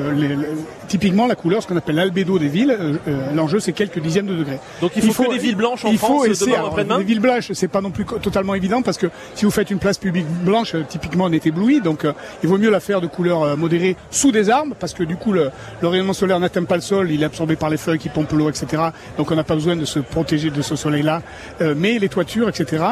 typiquement 0.87 1.27
la 1.27 1.35
couleur, 1.35 1.61
ce 1.61 1.67
qu'on 1.67 1.77
appelle 1.77 1.95
l'albédo 1.95 2.39
des 2.39 2.47
villes, 2.47 2.75
euh, 2.79 3.33
l'enjeu 3.33 3.59
c'est 3.59 3.73
quelques 3.73 3.99
dixièmes 3.99 4.25
de 4.25 4.35
degrés. 4.35 4.59
Donc 4.81 4.91
il 4.95 5.03
faut, 5.11 5.23
que 5.23 5.31
des 5.31 5.37
villes 5.37 5.55
blanches 5.55 5.85
en 5.85 5.91
il 5.91 5.97
France 5.97 6.23
faut 6.23 6.25
essayer, 6.25 6.55
Des 6.97 7.03
villes 7.03 7.19
blanches, 7.19 7.51
c'est 7.53 7.67
pas 7.67 7.81
non 7.81 7.91
plus 7.91 8.05
totalement 8.05 8.55
évident 8.55 8.81
parce 8.81 8.97
que 8.97 9.07
si 9.35 9.45
vous 9.45 9.51
faites 9.51 9.69
une 9.69 9.79
place 9.79 9.97
publique 9.97 10.27
blanche, 10.27 10.75
typiquement 10.87 11.25
on 11.25 11.31
est 11.31 11.45
ébloui, 11.45 11.81
donc 11.81 12.05
il 12.43 12.49
vaut 12.49 12.57
mieux 12.57 12.69
la 12.69 12.79
faire 12.79 13.01
de 13.01 13.07
couleur 13.07 13.57
modérée 13.57 13.95
sous 14.11 14.31
des 14.31 14.49
arbres 14.49 14.75
parce 14.79 14.93
que 14.93 15.03
du 15.03 15.15
coup 15.15 15.31
le, 15.31 15.51
le 15.81 15.87
rayonnement 15.87 16.13
solaire 16.13 16.39
n'atteint 16.39 16.63
pas 16.63 16.75
le 16.75 16.81
sol, 16.81 17.11
il 17.11 17.21
est 17.21 17.25
absorbé 17.25 17.55
par 17.55 17.69
les 17.69 17.77
feuilles 17.77 17.99
qui 17.99 18.09
pompent 18.09 18.31
l'eau, 18.33 18.49
etc. 18.49 18.83
Donc 19.17 19.31
on 19.31 19.35
n'a 19.35 19.43
pas 19.43 19.55
besoin 19.55 19.75
de 19.75 19.85
se 19.85 19.99
protéger 19.99 20.49
de 20.49 20.61
ce 20.61 20.75
soleil-là. 20.75 21.21
mais 21.75 21.99
les 21.99 22.09
toitures, 22.09 22.49
etc. 22.49 22.83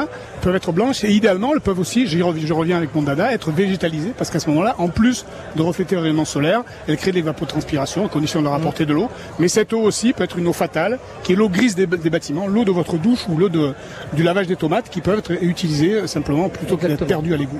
peuvent 0.42 0.56
être 0.56 0.72
blanches 0.72 1.04
et 1.04 1.12
idéalement 1.12 1.54
elles 1.54 1.62
peuvent 1.62 1.80
aussi, 1.80 2.08
je 2.08 2.54
reviens 2.54 2.78
avec 2.78 2.94
mon 2.96 3.02
dada, 3.02 3.32
être 3.32 3.52
végétalisées 3.52 4.14
parce 4.18 4.30
qu'à 4.30 4.40
ce 4.40 4.50
moment-là, 4.50 4.76
en 4.78 4.90
plus 4.90 5.26
de 5.56 5.62
refléter 5.62 5.96
le 5.96 6.02
rayonnement 6.02 6.26
solaire, 6.26 6.43
elles 6.88 6.98
créent 6.98 7.12
des 7.12 7.22
vapotranspiration 7.24 8.06
en 8.06 8.08
condition 8.08 8.42
de 8.42 8.48
rapporter 8.48 8.86
de 8.86 8.94
l'eau. 8.94 9.10
Mais 9.40 9.48
cette 9.48 9.74
eau 9.74 9.82
aussi 9.82 10.14
peut 10.14 10.24
être 10.24 10.38
une 10.38 10.48
eau 10.48 10.54
fatale, 10.54 11.00
qui 11.24 11.34
est 11.34 11.36
l'eau 11.36 11.50
grise 11.50 11.76
des, 11.76 11.88
bâtiments, 11.88 12.48
l'eau 12.48 12.64
de 12.64 12.72
votre 12.72 12.98
douche 12.98 13.26
ou 13.30 13.38
l'eau 13.38 13.50
du 13.50 14.24
lavage 14.24 14.48
des 14.48 14.56
tomates, 14.56 14.90
qui 14.90 15.02
peuvent 15.02 15.20
être 15.20 15.32
utilisées 15.44 15.94
euh, 15.94 16.08
simplement 16.08 16.50
plutôt 16.50 16.78
que 16.78 16.88
d'être 16.88 17.06
perdues 17.06 17.34
à 17.34 17.38
l'égout. 17.38 17.60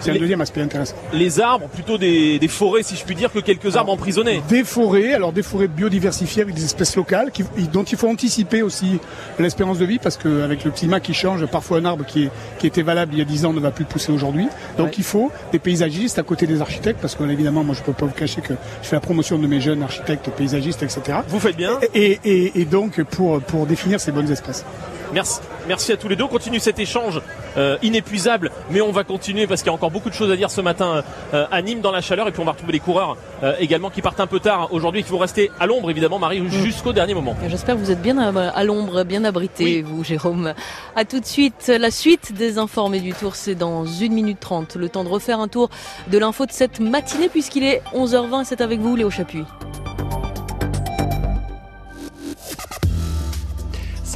C'est 0.00 0.10
un 0.10 0.18
deuxième 0.18 0.40
aspect 0.40 0.60
intéressant. 0.60 0.94
Les 1.12 1.40
arbres, 1.40 1.68
plutôt 1.68 1.98
des, 1.98 2.38
forêts, 2.48 2.82
si 2.82 2.96
je 2.96 3.04
puis 3.04 3.14
dire, 3.14 3.32
que 3.32 3.38
quelques 3.38 3.76
arbres 3.76 3.92
emprisonnés. 3.92 4.42
Des 4.48 4.64
forêts, 4.64 5.12
alors 5.12 5.32
des 5.32 5.42
forêts 5.42 5.68
biodiversifiées 5.68 6.42
avec 6.42 6.54
des 6.54 6.64
espèces 6.64 6.96
locales, 6.96 7.30
dont 7.72 7.84
il 7.84 7.96
faut 7.96 8.08
anticiper 8.08 8.62
aussi 8.62 8.98
l'espérance 9.38 9.78
de 9.78 9.84
vie, 9.84 9.98
parce 9.98 10.16
qu'avec 10.16 10.64
le 10.64 10.70
climat 10.70 11.00
qui 11.00 11.14
change, 11.14 11.44
parfois 11.46 11.78
un 11.78 11.84
arbre 11.84 12.04
qui, 12.04 12.28
était 12.62 12.82
valable 12.82 13.14
il 13.14 13.18
y 13.18 13.22
a 13.22 13.24
10 13.24 13.46
ans 13.46 13.52
ne 13.52 13.60
va 13.60 13.70
plus 13.70 13.84
pousser 13.84 14.12
aujourd'hui. 14.12 14.48
Donc 14.76 14.98
il 14.98 15.04
faut 15.04 15.30
des 15.52 15.58
paysagistes 15.58 16.18
à 16.18 16.22
côté 16.22 16.46
des 16.46 16.60
architectes, 16.60 17.00
parce 17.00 17.14
que 17.14 17.24
évidemment, 17.24 17.64
moi 17.64 17.74
je 17.74 17.80
ne 17.80 17.86
peux 17.86 17.92
pas 17.92 18.06
vous 18.08 18.14
cacher 18.14 18.40
que 18.40 18.54
je 18.82 18.88
fais 18.88 18.96
la 18.96 19.00
promotion 19.00 19.38
de 19.38 19.46
mes 19.46 19.60
jeunes 19.60 19.82
architectes, 19.82 20.30
paysagistes, 20.30 20.82
etc. 20.82 21.18
Vous 21.28 21.40
faites 21.40 21.56
bien. 21.56 21.78
Et, 21.94 22.64
donc 22.70 23.02
pour, 23.02 23.40
pour 23.40 23.66
définir 23.66 24.00
ces 24.00 24.12
bonnes 24.12 24.30
espèces. 24.30 24.64
Merci. 25.12 25.40
Merci 25.66 25.92
à 25.92 25.96
tous 25.96 26.08
les 26.08 26.16
deux. 26.16 26.24
On 26.24 26.28
continue 26.28 26.60
cet 26.60 26.78
échange 26.78 27.20
euh, 27.56 27.76
inépuisable, 27.82 28.50
mais 28.70 28.80
on 28.80 28.92
va 28.92 29.04
continuer 29.04 29.46
parce 29.46 29.62
qu'il 29.62 29.68
y 29.68 29.70
a 29.70 29.74
encore 29.74 29.90
beaucoup 29.90 30.10
de 30.10 30.14
choses 30.14 30.30
à 30.30 30.36
dire 30.36 30.50
ce 30.50 30.60
matin 30.60 31.02
euh, 31.34 31.46
à 31.50 31.62
Nîmes 31.62 31.80
dans 31.80 31.90
la 31.90 32.00
chaleur 32.00 32.28
et 32.28 32.32
puis 32.32 32.40
on 32.40 32.44
va 32.44 32.52
retrouver 32.52 32.72
les 32.72 32.80
coureurs 32.80 33.16
euh, 33.42 33.54
également 33.58 33.90
qui 33.90 34.02
partent 34.02 34.20
un 34.20 34.26
peu 34.26 34.40
tard 34.40 34.68
aujourd'hui, 34.72 35.02
qui 35.02 35.10
vont 35.10 35.18
rester 35.18 35.50
à 35.58 35.66
l'ombre 35.66 35.90
évidemment, 35.90 36.18
Marie, 36.18 36.40
mm. 36.40 36.50
jusqu'au 36.50 36.92
dernier 36.92 37.14
moment. 37.14 37.36
J'espère 37.48 37.74
que 37.74 37.80
vous 37.80 37.90
êtes 37.90 38.02
bien 38.02 38.18
à, 38.18 38.64
l'ombre, 38.64 39.04
bien 39.04 39.24
abrité, 39.24 39.82
vous, 39.82 40.04
Jérôme. 40.04 40.54
À 40.94 41.04
tout 41.04 41.20
de 41.20 41.26
suite. 41.26 41.68
La 41.68 41.90
suite 41.90 42.32
des 42.32 42.58
informés 42.58 43.00
du 43.00 43.12
tour, 43.12 43.34
c'est 43.34 43.54
dans 43.54 43.84
1 43.84 44.08
minute 44.08 44.40
30. 44.40 44.76
Le 44.76 44.88
temps 44.88 45.04
de 45.04 45.08
refaire 45.08 45.40
un 45.40 45.48
tour 45.48 45.70
de 46.08 46.18
l'info 46.18 46.46
de 46.46 46.52
cette 46.52 46.80
matinée 46.80 47.28
puisqu'il 47.28 47.64
est 47.64 47.82
11h20 47.94 48.42
et 48.42 48.44
c'est 48.44 48.60
avec 48.60 48.80
vous, 48.80 48.96
Léo 48.96 49.10
Chapuis. 49.10 49.44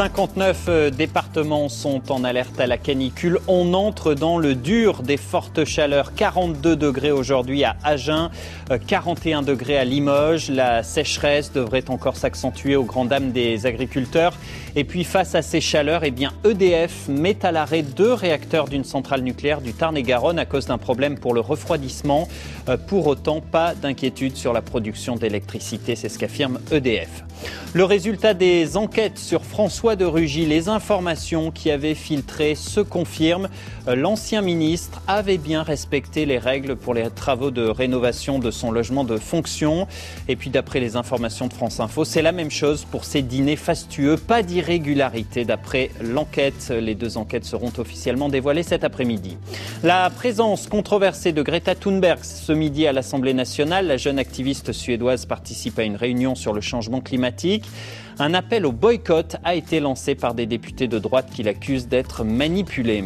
59 0.03 0.65
euh, 0.67 0.91
départements 0.91 1.69
sont 1.69 2.11
en 2.11 2.25
alerte 2.25 2.59
à 2.59 2.67
la 2.67 2.77
canicule. 2.77 3.39
On 3.47 3.73
entre 3.73 4.15
dans 4.15 4.37
le 4.37 4.57
dur 4.57 5.05
des 5.05 5.17
fortes 5.17 5.65
chaleurs. 5.65 6.13
42 6.15 6.75
degrés 6.75 7.13
aujourd'hui 7.13 7.63
à 7.63 7.77
Agen, 7.85 8.33
41 8.89 9.43
euh, 9.43 9.47
degrés 9.47 9.79
à 9.79 9.85
Limoges. 9.85 10.51
La 10.51 10.83
sécheresse 10.83 11.53
devrait 11.53 11.89
encore 11.89 12.17
s'accentuer 12.17 12.75
aux 12.75 12.83
grandes 12.83 13.11
dames 13.11 13.31
des 13.31 13.65
agriculteurs. 13.65 14.33
Et 14.75 14.85
puis 14.85 15.05
face 15.05 15.35
à 15.35 15.43
ces 15.43 15.61
chaleurs, 15.61 16.03
eh 16.03 16.11
bien 16.11 16.33
EDF 16.45 17.09
met 17.09 17.45
à 17.45 17.53
l'arrêt 17.53 17.83
deux 17.83 18.15
réacteurs 18.15 18.69
d'une 18.69 18.85
centrale 18.85 19.21
nucléaire 19.21 19.61
du 19.61 19.75
Tarn-et-Garonne 19.75 20.39
à 20.39 20.47
cause 20.47 20.65
d'un 20.65 20.79
problème 20.79 21.19
pour 21.19 21.35
le 21.35 21.41
refroidissement. 21.41 22.27
Euh, 22.71 22.79
pour 22.79 23.07
autant, 23.07 23.43
pas 23.43 23.75
d'inquiétude 23.75 24.37
sur 24.37 24.55
la 24.55 24.63
production 24.63 25.17
d'électricité, 25.17 25.95
c'est 25.95 26.09
ce 26.09 26.19
qu'affirme 26.19 26.59
EDF. 26.71 27.25
Le 27.75 27.85
résultat 27.85 28.35
des 28.35 28.77
enquêtes 28.77 29.19
sur 29.19 29.45
François 29.45 29.97
de 29.97 30.05
Rugy, 30.05 30.47
les 30.47 30.69
informations 30.69 31.51
qui 31.51 31.71
avaient 31.71 31.95
filtré 31.95 32.55
se 32.55 32.81
confirment. 32.81 33.49
Euh, 33.89 33.95
l'ancien 33.95 34.43
ministre 34.43 35.03
avait 35.09 35.39
bien 35.39 35.63
respecté 35.63 36.25
les 36.25 36.39
règles 36.39 36.77
pour 36.77 36.95
les 36.95 37.11
travaux 37.11 37.51
de 37.51 37.67
rénovation 37.67 38.39
de 38.39 38.51
son 38.51 38.71
logement 38.71 39.05
de 39.05 39.17
fonction. 39.17 39.87
Et 40.29 40.37
puis 40.37 40.51
d'après 40.51 40.81
les 40.81 40.97
informations 40.97 41.47
de 41.47 41.53
France 41.53 41.81
Info, 41.81 42.05
c'est 42.05 42.23
la 42.23 42.33
même 42.33 42.51
chose 42.51 42.87
pour 42.91 43.05
ces 43.05 43.23
dîners 43.23 43.57
fastueux. 43.57 44.17
Pas 44.17 44.43
d'irrégularité 44.63 45.45
d'après 45.45 45.91
l'enquête. 46.01 46.73
Les 46.81 46.95
deux 46.95 47.17
enquêtes 47.17 47.45
seront 47.45 47.73
officiellement 47.79 48.29
dévoilées 48.29 48.63
cet 48.63 48.85
après-midi. 48.85 49.37
La 49.83 50.09
présence 50.09 50.69
controversée 50.69 51.33
de 51.33 51.43
Greta 51.43 51.75
Thunberg 51.75 52.21
ce 52.23 52.53
midi 52.53 52.87
à 52.87 52.93
l'Assemblée 52.93 53.35
nationale. 53.35 53.89
La 53.89 53.97
jeune 53.97 54.21
activiste 54.21 54.73
suédoise 54.73 55.27
participe 55.27 55.81
à 55.81 55.83
une 55.83 55.97
réunion 55.97 56.37
sur 56.37 56.53
le 56.53 56.61
changement 56.61 57.01
climatique. 57.01 57.65
Un 58.23 58.35
appel 58.35 58.67
au 58.67 58.71
boycott 58.71 59.35
a 59.43 59.57
été 59.57 59.81
lancé 59.81 60.15
par 60.15 60.35
des 60.35 60.47
députés 60.47 60.87
de 60.87 61.01
droite 61.01 61.29
qui 61.35 61.43
l'accusent 61.43 61.89
d'être 61.89 62.23
manipulé. 62.23 63.03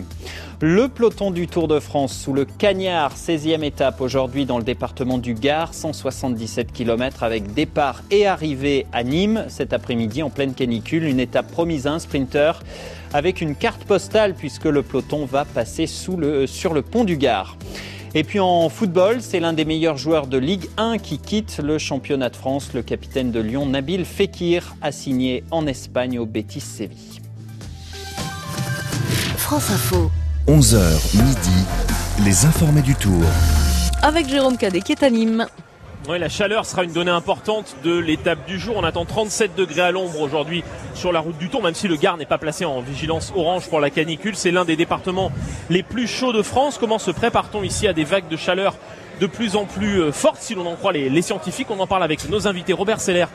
Le 0.61 0.89
peloton 0.89 1.31
du 1.31 1.49
Tour 1.49 1.69
de 1.69 1.81
France 1.81 2.15
sous 2.15 2.35
le 2.35 2.45
Cagnard, 2.45 3.17
16e 3.17 3.63
étape 3.63 4.03
aujourd'hui 4.03 4.45
dans 4.45 4.59
le 4.59 4.63
département 4.63 5.17
du 5.17 5.33
Gard, 5.33 5.73
177 5.73 6.71
km 6.71 7.23
avec 7.23 7.55
départ 7.55 8.03
et 8.11 8.27
arrivée 8.27 8.85
à 8.93 9.05
Nîmes 9.05 9.47
cet 9.49 9.73
après-midi 9.73 10.23
en 10.23 10.29
pleine 10.29 10.53
canicule, 10.53 11.05
une 11.05 11.21
étape 11.21 11.51
promise 11.51 11.87
à 11.87 11.95
un 11.95 11.99
sprinter 11.99 12.63
avec 13.15 13.41
une 13.41 13.55
carte 13.55 13.85
postale 13.85 14.35
puisque 14.35 14.67
le 14.67 14.83
peloton 14.83 15.25
va 15.25 15.47
passer 15.47 15.87
sur 15.87 16.19
le 16.19 16.83
pont 16.83 17.05
du 17.05 17.17
Gard. 17.17 17.57
Et 18.19 18.25
puis 18.25 18.41
en 18.41 18.71
football, 18.71 19.21
c'est 19.21 19.41
l'un 19.41 19.53
des 19.53 19.67
meilleurs 19.67 19.99
joueurs 19.99 20.27
de 20.27 20.39
Ligue 20.39 20.71
1 20.79 20.97
qui 20.97 21.19
quitte 21.19 21.59
le 21.63 21.77
championnat 21.77 22.31
de 22.31 22.37
France. 22.37 22.73
Le 22.73 22.81
capitaine 22.81 23.31
de 23.31 23.41
Lyon, 23.41 23.67
Nabil 23.67 24.07
Fekir, 24.07 24.75
a 24.81 24.91
signé 24.91 25.45
en 25.51 25.67
Espagne 25.67 26.19
au 26.19 26.25
Betis 26.25 26.63
Séville. 26.63 27.21
France 29.37 29.71
Info. 29.71 30.11
11h 30.49 31.15
midi. 31.23 32.25
les 32.25 32.47
informés 32.47 32.81
du 32.81 32.95
Tour. 32.95 33.23
Avec 34.01 34.31
Jérôme 34.31 34.57
Cadet 34.57 34.81
qui 34.81 34.93
est 34.93 35.03
à 35.03 35.11
Nîmes. 35.11 35.47
Oui, 36.09 36.21
la 36.21 36.29
chaleur 36.29 36.65
sera 36.67 36.85
une 36.85 36.93
donnée 36.93 37.11
importante 37.11 37.75
de 37.83 37.99
l'étape 37.99 38.47
du 38.47 38.61
jour. 38.61 38.77
On 38.77 38.85
attend 38.85 39.05
37 39.05 39.57
degrés 39.57 39.81
à 39.81 39.91
l'ombre 39.91 40.21
aujourd'hui 40.21 40.63
sur 40.95 41.11
la 41.11 41.19
route 41.19 41.37
du 41.37 41.49
Tour, 41.49 41.65
même 41.65 41.75
si 41.75 41.89
le 41.89 41.97
Gard 41.97 42.17
n'est 42.17 42.27
pas 42.27 42.39
placé 42.39 42.65
en 42.65 42.81
vigilance 42.81 43.33
orange 43.35 43.69
pour 43.69 43.81
la 43.81 43.91
canicule. 43.91 44.37
C'est 44.37 44.53
l'un 44.53 44.65
des 44.65 44.77
départements 44.77 45.33
les 45.69 45.83
plus 45.83 46.07
chauds 46.07 46.33
de 46.33 46.43
France. 46.43 46.79
Comment 46.79 47.01
se 47.01 47.11
prépare-t-on 47.11 47.65
ici 47.65 47.89
à 47.89 47.93
des 47.93 48.05
vagues 48.05 48.29
de 48.29 48.37
chaleur 48.37 48.77
de 49.21 49.27
plus 49.27 49.57
en 49.57 49.65
plus 49.65 50.01
euh, 50.01 50.13
fortes, 50.13 50.39
si 50.41 50.55
l'on 50.55 50.67
en 50.67 50.77
croit 50.77 50.93
les, 50.93 51.23
scientifiques? 51.23 51.71
On 51.71 51.81
en 51.81 51.89
parle 51.89 52.05
avec 52.05 52.29
nos 52.29 52.47
invités. 52.47 52.73
Robert 52.73 53.01
Seller, 53.01 53.27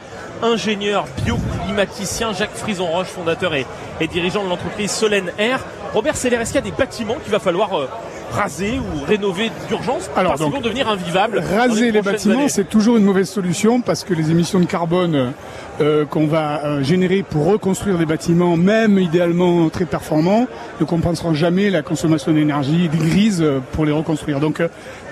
ingénieur 0.42 1.06
bioclimaticien, 1.26 2.32
Jacques 2.32 2.56
Frison-Roche, 2.56 3.08
fondateur 3.08 3.54
et, 3.54 3.66
dirigeant 4.08 4.46
de 4.46 4.50
l'entreprise 4.50 4.92
Solène 4.92 5.34
Air. 5.38 5.60
Robert 5.94 6.16
Seller, 6.16 6.38
est-ce 6.38 6.54
qu'il 6.54 6.64
y 6.64 6.68
a 6.68 6.72
des 6.72 6.78
bâtiments 6.78 7.16
qu'il 7.16 7.34
va 7.34 7.40
falloir 7.40 7.78
euh, 7.78 7.90
raser 8.32 8.80
ou 8.80 9.06
rénover 9.06 9.52
d'urgence 9.68 10.10
parce 10.14 10.42
qu'ils 10.42 10.52
vont 10.52 10.62
devenir 10.62 10.88
invivables. 10.88 11.44
Raser 11.56 11.92
les, 11.92 12.02
bâtiments, 12.02 12.48
c'est 12.48 12.70
toujours 12.70 12.98
une 12.98 13.04
mauvaise 13.04 13.30
solution 13.30 13.82
parce 13.82 14.04
que 14.04 14.14
les 14.14 14.32
émissions 14.32 14.60
de 14.60 14.66
carbone 14.66 15.34
euh, 15.80 16.06
qu'on 16.06 16.28
va 16.28 16.64
euh, 16.66 16.84
générer 16.84 17.24
pour 17.24 17.46
reconstruire 17.46 17.98
des 17.98 18.06
bâtiments, 18.06 18.58
même 18.58 19.00
idéalement 19.00 19.70
très 19.70 19.86
performants, 19.86 20.48
ne 20.80 20.86
compenseront 20.86 21.34
jamais 21.34 21.70
la 21.70 21.82
consommation 21.82 22.34
d'énergie 22.34 22.90
grise 22.90 23.42
euh, 23.42 23.60
pour 23.72 23.86
les 23.86 23.94
reconstruire. 23.94 24.42
Donc, 24.42 24.62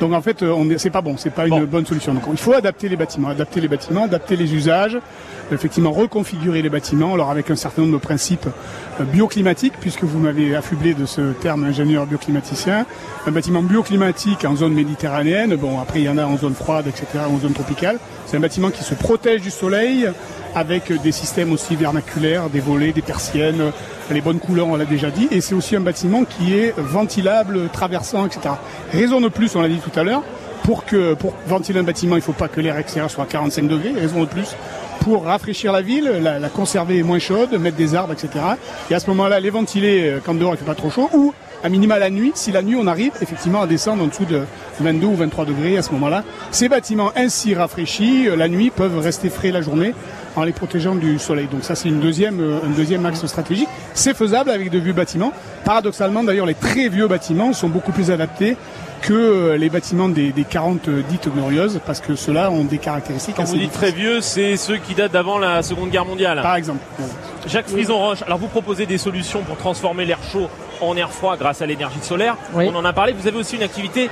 donc 0.01 0.13
en 0.13 0.21
fait, 0.21 0.43
on 0.43 0.67
c'est 0.77 0.89
pas 0.89 1.01
bon, 1.01 1.15
c'est 1.17 1.29
pas 1.33 1.47
une 1.47 1.65
bonne 1.65 1.85
solution. 1.85 2.13
Donc 2.13 2.23
il 2.29 2.37
faut 2.37 2.53
adapter 2.53 2.89
les 2.89 2.97
bâtiments, 2.97 3.29
adapter 3.29 3.61
les 3.61 3.69
bâtiments, 3.69 4.03
adapter 4.03 4.35
les 4.35 4.53
usages, 4.53 4.97
effectivement 5.51 5.91
reconfigurer 5.91 6.61
les 6.61 6.69
bâtiments, 6.69 7.13
alors 7.13 7.31
avec 7.31 7.49
un 7.49 7.55
certain 7.55 7.83
nombre 7.83 7.93
de 7.93 8.03
principes 8.03 8.47
bioclimatiques, 8.99 9.73
puisque 9.79 10.03
vous 10.03 10.19
m'avez 10.19 10.55
affublé 10.55 10.93
de 10.93 11.05
ce 11.05 11.31
terme 11.31 11.63
ingénieur 11.63 12.05
bioclimaticien. 12.05 12.85
Un 13.25 13.31
bâtiment 13.31 13.63
bioclimatique 13.63 14.45
en 14.45 14.55
zone 14.55 14.73
méditerranéenne, 14.73 15.55
bon 15.55 15.79
après 15.79 16.01
il 16.01 16.05
y 16.05 16.09
en 16.09 16.17
a 16.17 16.25
en 16.25 16.37
zone 16.37 16.53
froide, 16.53 16.85
etc., 16.87 17.05
en 17.27 17.39
zone 17.39 17.53
tropicale. 17.53 17.97
C'est 18.25 18.37
un 18.37 18.41
bâtiment 18.41 18.69
qui 18.69 18.83
se 18.83 18.93
protège 18.93 19.41
du 19.41 19.49
soleil 19.49 20.07
avec 20.55 20.91
des 21.01 21.11
systèmes 21.11 21.51
aussi 21.51 21.75
vernaculaires, 21.75 22.49
des 22.49 22.59
volets, 22.59 22.91
des 22.91 23.01
persiennes, 23.01 23.71
les 24.11 24.21
bonnes 24.21 24.39
couleurs, 24.39 24.67
on 24.67 24.75
l'a 24.75 24.85
déjà 24.85 25.11
dit. 25.11 25.27
Et 25.31 25.41
c'est 25.41 25.55
aussi 25.55 25.75
un 25.75 25.81
bâtiment 25.81 26.23
qui 26.23 26.53
est 26.53 26.73
ventilable, 26.77 27.69
traversant, 27.69 28.25
etc. 28.25 28.55
Raison 28.91 29.21
de 29.21 29.29
plus, 29.29 29.55
on 29.55 29.61
l'a 29.61 29.69
dit 29.69 29.79
tout 29.79 29.97
à 29.99 30.03
l'heure, 30.03 30.23
pour 30.63 30.85
que 30.85 31.13
pour 31.13 31.33
ventiler 31.47 31.79
un 31.79 31.83
bâtiment, 31.83 32.15
il 32.15 32.19
ne 32.19 32.23
faut 32.23 32.33
pas 32.33 32.47
que 32.47 32.61
l'air 32.61 32.77
extérieur 32.77 33.09
soit 33.09 33.23
à 33.23 33.27
45 33.27 33.67
degrés. 33.67 33.93
Raison 33.95 34.21
de 34.21 34.25
plus 34.25 34.55
pour 34.99 35.23
rafraîchir 35.23 35.71
la 35.71 35.81
ville, 35.81 36.11
la, 36.21 36.49
conserver 36.49 37.01
moins 37.03 37.19
chaude, 37.19 37.51
mettre 37.53 37.77
des 37.77 37.95
arbres, 37.95 38.13
etc. 38.13 38.29
Et 38.89 38.95
à 38.95 38.99
ce 38.99 39.07
moment-là, 39.09 39.39
les 39.39 39.49
ventiler 39.49 40.07
euh, 40.07 40.19
quand 40.23 40.35
dehors 40.35 40.53
il 40.53 40.57
fait 40.57 40.65
pas 40.65 40.75
trop 40.75 40.89
chaud, 40.89 41.09
ou 41.13 41.33
à 41.63 41.69
minima 41.69 41.99
la 41.99 42.09
nuit, 42.09 42.31
si 42.35 42.51
la 42.51 42.61
nuit 42.61 42.75
on 42.75 42.87
arrive 42.87 43.11
effectivement 43.21 43.61
à 43.61 43.67
descendre 43.67 44.03
en 44.03 44.07
dessous 44.07 44.25
de 44.25 44.43
22 44.79 45.07
ou 45.07 45.15
23 45.15 45.45
degrés 45.45 45.77
à 45.77 45.81
ce 45.81 45.91
moment-là. 45.91 46.23
Ces 46.51 46.69
bâtiments 46.69 47.11
ainsi 47.15 47.53
rafraîchis, 47.55 48.27
euh, 48.27 48.35
la 48.35 48.47
nuit, 48.47 48.69
peuvent 48.69 48.99
rester 48.99 49.29
frais 49.29 49.51
la 49.51 49.61
journée 49.61 49.93
en 50.39 50.43
les 50.43 50.51
protégeant 50.51 50.95
du 50.95 51.19
soleil. 51.19 51.47
Donc 51.51 51.63
ça 51.63 51.75
c'est 51.75 51.89
une 51.89 51.99
deuxième, 51.99 52.39
euh, 52.39 52.59
un 52.65 52.69
deuxième 52.69 53.05
axe 53.05 53.25
stratégique. 53.25 53.69
C'est 53.93 54.15
faisable 54.15 54.49
avec 54.49 54.69
de 54.69 54.79
vieux 54.79 54.93
bâtiments. 54.93 55.33
Paradoxalement 55.65 56.23
d'ailleurs 56.23 56.45
les 56.45 56.53
très 56.53 56.89
vieux 56.89 57.07
bâtiments 57.07 57.53
sont 57.53 57.69
beaucoup 57.69 57.91
plus 57.91 58.11
adaptés 58.11 58.57
que 59.01 59.13
euh, 59.13 59.57
les 59.57 59.69
bâtiments 59.69 60.09
des, 60.09 60.31
des 60.31 60.43
40 60.43 60.89
dites 61.09 61.29
glorieuses, 61.33 61.79
parce 61.85 62.01
que 62.01 62.15
ceux-là 62.15 62.51
ont 62.51 62.63
des 62.63 62.79
caractéristiques 62.79 63.35
Quand 63.35 63.45
vous 63.45 63.57
dites 63.57 63.71
très 63.71 63.91
vieux, 63.91 64.19
c'est 64.21 64.57
ceux 64.57 64.77
qui 64.77 64.93
datent 64.93 65.13
d'avant 65.13 65.37
la 65.37 65.63
Seconde 65.63 65.89
Guerre 65.89 66.05
mondiale. 66.05 66.41
Par 66.41 66.55
exemple. 66.55 66.79
Jacques 67.47 67.69
Frison-Roche, 67.69 68.23
alors 68.23 68.37
vous 68.37 68.47
proposez 68.47 68.85
des 68.85 68.97
solutions 68.97 69.41
pour 69.41 69.57
transformer 69.57 70.05
l'air 70.05 70.19
chaud 70.31 70.49
en 70.81 70.95
air 70.97 71.11
froid 71.11 71.37
grâce 71.37 71.61
à 71.61 71.65
l'énergie 71.65 71.99
solaire. 72.01 72.35
On 72.53 72.75
en 72.75 72.85
a 72.85 72.93
parlé. 72.93 73.13
Vous 73.13 73.27
avez 73.27 73.37
aussi 73.37 73.55
une 73.55 73.63
activité 73.63 74.09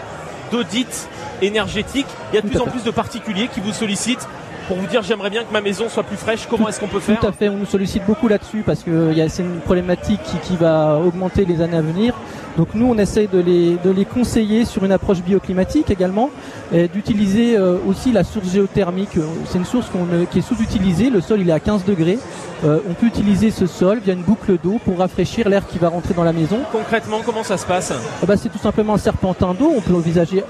d'audit 0.52 1.10
énergétique. 1.42 2.08
Il 2.32 2.36
y 2.36 2.40
a 2.40 2.42
de 2.42 2.48
plus 2.48 2.60
en 2.60 2.66
plus 2.66 2.84
de 2.84 2.92
particuliers 2.92 3.50
qui 3.54 3.60
vous 3.60 3.74
sollicitent 3.74 4.28
pour 4.68 4.78
vous 4.78 4.88
dire 4.88 5.02
j'aimerais 5.02 5.30
bien 5.30 5.44
que 5.44 5.52
ma 5.52 5.62
maison 5.62 5.90
soit 5.90 6.04
plus 6.04 6.18
fraîche. 6.18 6.48
Comment 6.50 6.68
est-ce 6.68 6.80
qu'on 6.80 6.88
peut 6.88 7.00
faire 7.00 7.20
Tout 7.20 7.28
à 7.28 7.32
fait, 7.32 7.50
on 7.50 7.58
nous 7.58 7.66
sollicite 7.66 8.06
beaucoup 8.06 8.28
là-dessus 8.28 8.64
parce 8.66 8.84
que 8.84 9.14
c'est 9.30 9.44
une 9.44 9.60
problématique 9.60 10.20
qui, 10.44 10.58
va 10.58 10.98
augmenter 10.98 11.46
les 11.46 11.62
années 11.62 11.78
à 11.78 11.82
venir. 11.82 12.16
Donc 12.58 12.70
nous, 12.74 12.88
on 12.88 12.98
essaye 12.98 13.28
de 13.28 13.40
les, 13.40 13.78
de 13.84 13.92
les 13.92 14.06
conseiller 14.06 14.66
sur 14.66 14.84
une 14.84 14.92
approche 14.92 15.22
bioclimatique 15.22 15.92
également, 15.92 16.32
et 16.74 16.88
d'utiliser 16.88 17.56
euh, 17.56 17.78
aussi 17.88 18.12
la 18.12 18.24
source 18.24 18.52
géothermique. 18.52 19.20
C'est 19.46 19.60
une 19.60 19.66
source 19.66 19.88
euh, 19.96 20.26
qui 20.26 20.40
est 20.40 20.42
sous-utilisée. 20.42 21.12
Le 21.12 21.22
sol, 21.22 21.42
il 21.42 21.50
est 21.50 21.54
à 21.54 21.60
15 21.60 21.86
degrés. 21.86 22.18
Euh, 22.66 22.80
on 22.90 22.96
peut 22.96 23.06
utiliser 23.06 23.52
ce 23.52 23.68
sol 23.68 24.00
via 24.04 24.14
une 24.14 24.24
boucle 24.24 24.58
d'eau 24.64 24.80
pour 24.84 24.98
rafraîchir 24.98 25.48
l'air 25.48 25.68
qui 25.68 25.78
va 25.78 25.90
rentrer 25.90 26.16
dans 26.16 26.24
la 26.24 26.34
maison. 26.34 26.58
Concrètement, 26.72 27.20
comment 27.24 27.44
ça 27.44 27.58
se 27.58 27.66
passe? 27.68 27.94
Eh 28.24 28.26
ben, 28.26 28.36
C'est 28.36 28.50
tout 28.50 28.58
simplement 28.58 28.96
un 28.96 28.98
serpentin 28.98 29.54
d'eau. 29.54 29.72
On 29.78 29.82
peut 29.82 29.94
envisager 29.94 30.44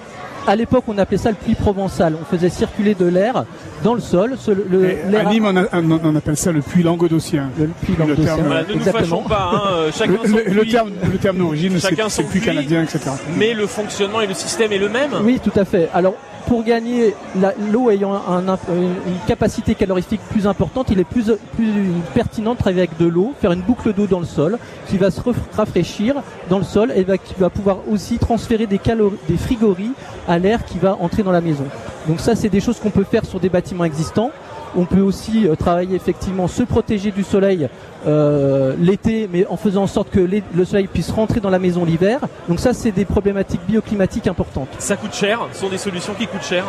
à 0.48 0.56
l'époque, 0.56 0.86
on 0.88 0.98
appelait 0.98 1.18
ça 1.18 1.30
le 1.30 1.36
puits 1.36 1.56
provençal. 1.56 2.16
On 2.20 2.26
faisait 2.26 2.50
circuler 2.50 2.96
de 2.96 3.06
l'air 3.06 3.46
dans 3.84 3.94
le 3.94 4.00
sol. 4.00 4.36
le, 4.48 5.16
à 5.16 5.26
Nîmes, 5.26 5.46
on, 6.04 6.16
appelle 6.16 6.38
ça 6.38 6.52
le 6.52 6.62
puits 6.62 6.84
languedocien. 6.84 7.50
Le 7.60 7.68
puits 7.68 7.96
languedocien. 8.00 8.38
ne 8.38 8.74
nous 8.74 8.80
fâchons 8.80 9.24
pas. 9.24 9.52
Hein, 9.54 9.92
chacun 9.94 10.14
le, 10.24 10.54
le, 10.54 10.66
terme, 10.66 10.92
le 11.12 11.18
terme 11.18 11.38
d'origine, 11.38 11.78
c'est 11.80 11.92
le 11.92 12.24
puits 12.28 12.42
canadien, 12.42 12.84
etc. 12.84 13.12
Mais 13.36 13.54
le 13.54 13.68
fonctionnement 13.68 14.22
et 14.22 14.28
le 14.28 14.34
système 14.34 14.72
est 14.72 14.78
le 14.78 14.90
même. 14.90 15.12
Oui, 15.24 15.40
tout 15.44 15.58
à 15.60 15.66
fait. 15.66 15.90
Alors, 15.94 16.16
pour 16.48 16.64
gagner 16.64 17.14
l'eau 17.72 17.90
ayant 17.90 18.14
une 18.16 19.20
capacité 19.28 19.76
calorifique 19.76 20.22
plus 20.30 20.48
importante, 20.48 20.88
il 20.90 21.00
est 21.00 21.04
plus, 21.04 21.32
pertinent 22.14 22.54
de 22.54 22.58
travailler 22.58 22.82
avec 22.82 22.98
de 22.98 23.06
l'eau, 23.06 23.34
faire 23.40 23.52
une 23.52 23.62
boucle 23.62 23.94
d'eau 23.94 24.08
dans 24.08 24.20
le 24.20 24.26
sol 24.26 24.58
qui 24.88 24.98
va 24.98 25.12
se 25.12 25.22
rafraîchir 25.56 26.16
dans 26.50 26.58
le 26.58 26.64
sol 26.64 26.92
et 26.96 27.06
qui 27.20 27.36
va 27.38 27.50
pouvoir 27.50 27.80
aussi 27.90 28.18
transférer 28.18 28.66
des, 28.66 28.80
des 29.28 29.38
frigories 29.38 29.92
à 30.28 30.40
l'air 30.40 30.66
qui 30.66 30.78
va 30.78 30.96
entrer 31.00 31.24
dans 31.24 31.32
la 31.32 31.42
maison. 31.42 31.66
Donc 32.08 32.22
ça, 32.22 32.36
c'est 32.36 32.50
des 32.50 32.62
choses 32.62 32.80
qu'on 32.80 32.90
peut 32.90 33.04
faire 33.04 33.26
sur 33.26 33.40
des 33.40 33.50
bâtiments 33.50 33.86
existants. 33.86 34.32
On 34.76 34.86
peut 34.86 35.02
aussi 35.02 35.48
euh, 35.48 35.56
travailler 35.56 35.96
effectivement, 35.96 36.48
se 36.48 36.64
protéger 36.64 37.12
du 37.12 37.24
soleil 37.24 37.70
euh, 38.06 38.76
l'été, 38.80 39.30
mais 39.32 39.46
en 39.48 39.58
faisant 39.58 39.84
en 39.84 39.88
sorte 39.88 40.10
que 40.10 40.20
le 40.20 40.66
soleil 40.66 40.88
puisse 40.88 41.12
rentrer 41.12 41.40
dans 41.40 41.50
la 41.50 41.60
maison 41.60 41.86
l'hiver. 41.86 42.20
Donc 42.48 42.60
ça, 42.60 42.74
c'est 42.74 42.92
des 42.92 43.06
problématiques 43.06 43.62
bioclimatiques 43.68 44.28
importantes. 44.28 44.70
Ça 44.80 44.96
coûte 44.96 45.14
cher 45.14 45.48
Ce 45.54 45.62
sont 45.62 45.70
des 45.70 45.78
solutions 45.78 46.14
qui 46.14 46.28
coûtent 46.28 46.44
cher 46.44 46.66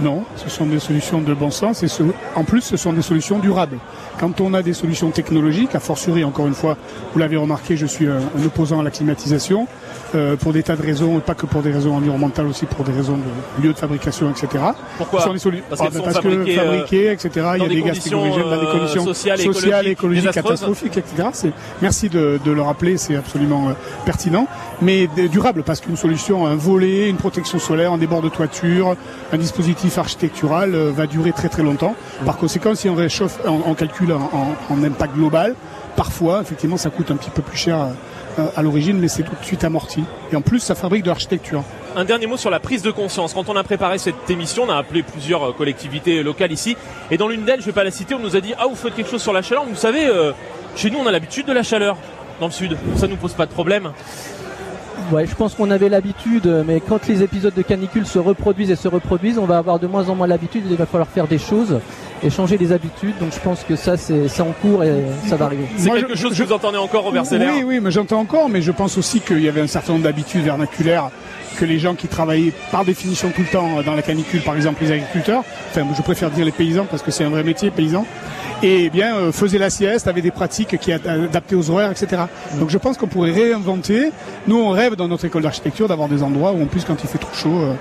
non, 0.00 0.24
ce 0.36 0.50
sont 0.50 0.66
des 0.66 0.78
solutions 0.78 1.20
de 1.20 1.32
bon 1.32 1.50
sens 1.50 1.82
et 1.82 1.88
en 2.34 2.44
plus 2.44 2.60
ce 2.60 2.76
sont 2.76 2.92
des 2.92 3.02
solutions 3.02 3.38
durables. 3.38 3.78
Quand 4.18 4.40
on 4.40 4.54
a 4.54 4.62
des 4.62 4.72
solutions 4.72 5.10
technologiques, 5.10 5.74
a 5.74 5.80
fortiori 5.80 6.24
encore 6.24 6.46
une 6.46 6.54
fois, 6.54 6.76
vous 7.12 7.18
l'avez 7.18 7.36
remarqué, 7.36 7.76
je 7.76 7.86
suis 7.86 8.06
un, 8.06 8.20
opposant 8.44 8.80
à 8.80 8.82
la 8.82 8.90
climatisation, 8.90 9.66
euh, 10.14 10.36
pour 10.36 10.52
des 10.52 10.62
tas 10.62 10.76
de 10.76 10.82
raisons, 10.82 11.20
pas 11.20 11.34
que 11.34 11.46
pour 11.46 11.62
des 11.62 11.72
raisons 11.72 11.94
environnementales, 11.94 12.46
aussi 12.46 12.66
pour 12.66 12.84
des 12.84 12.92
raisons 12.92 13.18
de 13.58 13.66
lieu 13.66 13.72
de 13.72 13.78
fabrication, 13.78 14.30
etc. 14.30 14.64
Pourquoi 14.98 15.24
Parce, 15.24 15.80
ah, 15.80 15.88
parce 16.04 16.20
que 16.20 16.44
fabriquées, 16.46 17.12
etc. 17.12 17.30
Il 17.56 17.62
y 17.62 17.66
a 17.66 17.68
des 17.68 17.82
gaz 17.82 17.98
climatogènes 17.98 18.42
dans 18.42 18.60
des 18.60 18.66
euh, 18.66 18.78
conditions 18.78 19.04
sociales, 19.04 19.86
écologiques, 19.86 20.30
catastrophiques, 20.30 20.96
etc. 20.96 21.52
Merci 21.82 22.08
de, 22.08 22.38
de, 22.44 22.50
le 22.50 22.62
rappeler, 22.62 22.96
c'est 22.96 23.16
absolument 23.16 23.68
euh, 23.68 23.72
pertinent. 24.04 24.46
Mais 24.82 25.08
durable, 25.30 25.62
parce 25.62 25.80
qu'une 25.80 25.96
solution, 25.96 26.46
un 26.46 26.54
volet, 26.54 27.08
une 27.08 27.16
protection 27.16 27.58
solaire, 27.58 27.92
un 27.92 27.98
débord 27.98 28.20
de 28.20 28.28
toiture, 28.28 28.94
un 29.32 29.38
dispositif 29.38 29.96
architectural 29.96 30.72
va 30.72 31.06
durer 31.06 31.32
très 31.32 31.48
très 31.48 31.62
longtemps. 31.62 31.94
Par 32.26 32.36
conséquent, 32.36 32.74
si 32.74 32.88
on 32.90 32.94
réchauffe, 32.94 33.38
on, 33.46 33.74
calcule 33.74 34.12
en, 34.12 34.84
impact 34.84 35.14
global, 35.14 35.54
parfois, 35.96 36.42
effectivement, 36.42 36.76
ça 36.76 36.90
coûte 36.90 37.10
un 37.10 37.16
petit 37.16 37.30
peu 37.30 37.40
plus 37.40 37.56
cher 37.56 37.88
euh, 38.38 38.48
à 38.54 38.62
l'origine, 38.62 38.98
mais 38.98 39.08
c'est 39.08 39.22
tout 39.22 39.34
de 39.34 39.44
suite 39.44 39.64
amorti. 39.64 40.04
Et 40.30 40.36
en 40.36 40.42
plus, 40.42 40.60
ça 40.60 40.74
fabrique 40.74 41.02
de 41.02 41.08
l'architecture. 41.08 41.64
Un 41.96 42.04
dernier 42.04 42.26
mot 42.26 42.36
sur 42.36 42.50
la 42.50 42.60
prise 42.60 42.82
de 42.82 42.90
conscience. 42.90 43.32
Quand 43.32 43.48
on 43.48 43.56
a 43.56 43.64
préparé 43.64 43.96
cette 43.96 44.28
émission, 44.28 44.64
on 44.64 44.70
a 44.70 44.76
appelé 44.76 45.02
plusieurs 45.02 45.42
euh, 45.42 45.52
collectivités 45.52 46.22
locales 46.22 46.52
ici. 46.52 46.76
Et 47.10 47.16
dans 47.16 47.28
l'une 47.28 47.44
d'elles, 47.44 47.60
je 47.60 47.66
ne 47.66 47.66
vais 47.66 47.74
pas 47.74 47.84
la 47.84 47.90
citer, 47.90 48.14
on 48.14 48.18
nous 48.18 48.36
a 48.36 48.40
dit 48.42 48.52
Ah, 48.58 48.66
vous 48.68 48.76
faites 48.76 48.94
quelque 48.94 49.10
chose 49.10 49.22
sur 49.22 49.32
la 49.32 49.40
chaleur. 49.40 49.64
Vous 49.64 49.74
savez, 49.74 50.06
euh, 50.06 50.32
chez 50.74 50.90
nous, 50.90 50.98
on 50.98 51.06
a 51.06 51.12
l'habitude 51.12 51.46
de 51.46 51.52
la 51.54 51.62
chaleur 51.62 51.96
dans 52.38 52.46
le 52.46 52.52
sud. 52.52 52.76
Ça 52.96 53.06
ne 53.06 53.12
nous 53.12 53.16
pose 53.16 53.32
pas 53.32 53.46
de 53.46 53.52
problème. 53.52 53.92
Ouais, 55.12 55.26
je 55.26 55.34
pense 55.34 55.54
qu'on 55.54 55.70
avait 55.70 55.88
l'habitude, 55.88 56.64
mais 56.66 56.80
quand 56.80 57.06
les 57.06 57.22
épisodes 57.22 57.54
de 57.54 57.62
canicule 57.62 58.06
se 58.06 58.18
reproduisent 58.18 58.70
et 58.70 58.76
se 58.76 58.88
reproduisent, 58.88 59.38
on 59.38 59.46
va 59.46 59.58
avoir 59.58 59.78
de 59.78 59.86
moins 59.86 60.08
en 60.08 60.14
moins 60.14 60.26
l'habitude. 60.26 60.64
Il 60.68 60.76
va 60.76 60.86
falloir 60.86 61.08
faire 61.08 61.28
des 61.28 61.38
choses 61.38 61.80
et 62.22 62.30
changer 62.30 62.58
des 62.58 62.72
habitudes. 62.72 63.16
Donc 63.18 63.32
je 63.32 63.40
pense 63.40 63.64
que 63.64 63.76
ça, 63.76 63.96
c'est 63.96 64.40
en 64.40 64.52
cours 64.62 64.84
et 64.84 64.92
ça 65.26 65.36
va 65.36 65.46
arriver. 65.46 65.66
C'est 65.76 65.90
quelque 65.90 66.16
chose 66.16 66.36
que 66.36 66.42
vous 66.42 66.52
entendez 66.52 66.78
encore, 66.78 67.04
Robert 67.04 67.26
Seller 67.26 67.50
Oui, 67.54 67.62
oui, 67.64 67.80
mais 67.80 67.90
j'entends 67.90 68.20
encore, 68.20 68.48
mais 68.48 68.62
je 68.62 68.72
pense 68.72 68.98
aussi 68.98 69.20
qu'il 69.20 69.42
y 69.42 69.48
avait 69.48 69.60
un 69.60 69.66
certain 69.66 69.92
nombre 69.92 70.04
d'habitudes 70.04 70.42
vernaculaires 70.42 71.10
que 71.56 71.64
les 71.64 71.78
gens 71.78 71.94
qui 71.94 72.06
travaillaient 72.06 72.52
par 72.70 72.84
définition 72.84 73.30
tout 73.34 73.40
le 73.40 73.48
temps 73.48 73.82
dans 73.82 73.94
la 73.94 74.02
canicule, 74.02 74.42
par 74.42 74.56
exemple 74.56 74.82
les 74.82 74.92
agriculteurs, 74.92 75.42
enfin 75.70 75.86
je 75.96 76.02
préfère 76.02 76.30
dire 76.30 76.44
les 76.44 76.52
paysans 76.52 76.86
parce 76.88 77.02
que 77.02 77.10
c'est 77.10 77.24
un 77.24 77.30
vrai 77.30 77.42
métier, 77.44 77.70
paysan, 77.70 78.04
et 78.62 78.84
eh 78.84 78.90
bien 78.90 79.16
euh, 79.16 79.32
faisaient 79.32 79.58
la 79.58 79.70
sieste, 79.70 80.06
avaient 80.06 80.22
des 80.22 80.30
pratiques 80.30 80.78
qui 80.78 80.92
adaptées 80.92 81.56
aux 81.56 81.70
horaires, 81.70 81.90
etc. 81.90 82.22
Donc 82.58 82.70
je 82.70 82.78
pense 82.78 82.96
qu'on 82.96 83.06
pourrait 83.06 83.32
réinventer. 83.32 84.10
Nous, 84.46 84.56
on 84.56 84.70
rêve 84.70 84.96
dans 84.96 85.08
notre 85.08 85.24
école 85.24 85.42
d'architecture 85.42 85.88
d'avoir 85.88 86.08
des 86.08 86.22
endroits 86.22 86.52
où 86.52 86.62
en 86.62 86.66
plus 86.66 86.84
quand 86.84 86.96
il 87.02 87.08
fait 87.08 87.18
trop 87.18 87.34
chaud, 87.34 87.58
euh, 87.58 87.72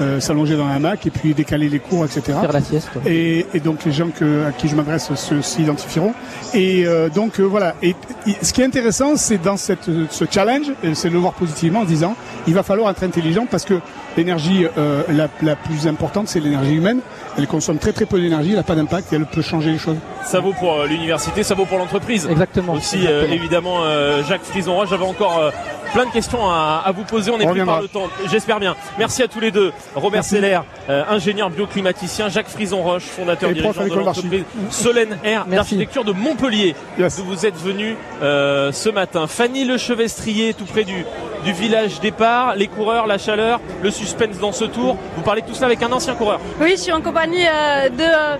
euh, 0.00 0.20
s'allonger 0.20 0.56
dans 0.56 0.66
un 0.66 0.76
hamac 0.76 1.06
et 1.06 1.10
puis 1.10 1.34
décaler 1.34 1.68
les 1.68 1.78
cours, 1.80 2.04
etc. 2.04 2.22
Faire 2.40 2.52
la 2.52 2.60
sieste. 2.60 2.88
Et, 3.06 3.46
et 3.54 3.60
donc 3.60 3.84
les 3.84 3.92
gens 3.92 4.08
que, 4.08 4.46
à 4.46 4.52
qui 4.52 4.68
je 4.68 4.76
m'adresse 4.76 5.12
se- 5.14 5.40
s'identifieront. 5.42 6.12
Et 6.54 6.86
euh, 6.86 7.08
donc 7.08 7.40
euh, 7.40 7.44
voilà. 7.44 7.74
Et, 7.82 7.94
et 8.26 8.36
ce 8.42 8.52
qui 8.52 8.62
est 8.62 8.64
intéressant, 8.66 9.16
c'est 9.16 9.38
dans 9.42 9.56
cette, 9.56 9.88
ce 10.10 10.24
challenge, 10.30 10.66
c'est 10.94 11.08
de 11.08 11.14
le 11.14 11.18
voir 11.20 11.32
positivement 11.34 11.80
en 11.80 11.84
disant, 11.84 12.14
il 12.46 12.54
va 12.54 12.62
falloir 12.62 12.90
être 12.90 13.02
intelligent 13.02 13.46
parce 13.50 13.64
que 13.64 13.74
l'énergie 14.18 14.66
euh, 14.76 15.02
la, 15.08 15.28
la 15.42 15.56
plus 15.56 15.86
importante, 15.86 16.28
c'est 16.28 16.40
l'énergie 16.40 16.74
humaine. 16.74 17.00
Elle 17.38 17.46
consomme 17.46 17.78
très 17.78 17.92
très 17.92 18.04
peu 18.04 18.20
d'énergie, 18.20 18.50
elle 18.50 18.56
n'a 18.56 18.62
pas 18.62 18.74
d'impact 18.74 19.12
et 19.12 19.16
elle 19.16 19.26
peut 19.26 19.42
changer 19.42 19.70
les 19.70 19.78
choses. 19.78 19.96
Ça 20.24 20.40
vaut 20.40 20.52
pour 20.52 20.80
euh, 20.80 20.86
l'université, 20.86 21.42
ça 21.42 21.54
vaut 21.54 21.64
pour 21.64 21.78
l'entreprise. 21.78 22.26
Exactement. 22.30 22.74
Aussi, 22.74 23.06
euh, 23.06 23.26
évidemment, 23.30 23.84
euh, 23.84 24.22
Jacques 24.24 24.42
Frison-Roy, 24.44 24.86
j'avais 24.90 25.04
encore 25.04 25.38
euh, 25.38 25.50
plein 25.92 26.04
de 26.04 26.10
questions 26.10 26.50
à, 26.50 26.82
à 26.84 26.92
vous 26.92 27.04
poser. 27.04 27.30
On 27.30 27.38
est 27.38 27.46
On 27.46 27.50
pris 27.50 27.64
par 27.64 27.80
le 27.80 27.88
temps. 27.88 28.08
J'espère 28.30 28.58
bien. 28.60 28.74
Merci 28.98 29.22
à 29.22 29.28
tous 29.28 29.40
les 29.40 29.50
deux. 29.52 29.72
Robert 29.94 30.24
Seller, 30.24 30.58
euh, 30.90 31.04
ingénieur 31.08 31.48
bioclimaticien, 31.50 32.28
Jacques 32.28 32.48
Frison-Roche, 32.48 33.04
fondateur 33.04 33.50
Et 33.50 33.54
dirigeant 33.54 33.84
de 33.86 33.94
l'entreprise 33.94 34.44
Solène 34.70 35.16
Air 35.24 35.46
d'architecture 35.46 36.04
de 36.04 36.12
Montpellier. 36.12 36.74
Yes. 36.98 37.16
D'où 37.16 37.24
vous 37.24 37.46
êtes 37.46 37.56
venu 37.56 37.96
euh, 38.22 38.72
ce 38.72 38.88
matin. 38.88 39.26
Fanny 39.28 39.64
Le 39.64 39.78
Chevestrier, 39.78 40.54
tout 40.54 40.64
près 40.66 40.84
du, 40.84 41.04
du 41.44 41.52
village 41.52 42.00
départ. 42.00 42.54
Les 42.56 42.68
coureurs, 42.68 43.06
la 43.06 43.18
chaleur, 43.18 43.60
le 43.82 43.90
suspense 43.90 44.38
dans 44.38 44.52
ce 44.52 44.64
tour. 44.64 44.96
Vous 45.16 45.22
parlez 45.22 45.42
de 45.42 45.46
tout 45.46 45.54
cela 45.54 45.66
avec 45.66 45.82
un 45.82 45.92
ancien 45.92 46.14
coureur. 46.14 46.40
Oui, 46.60 46.72
je 46.72 46.82
suis 46.82 46.92
en 46.92 47.00
compagnie 47.00 47.44
euh, 47.46 47.88
de, 47.88 48.02
euh, 48.02 48.36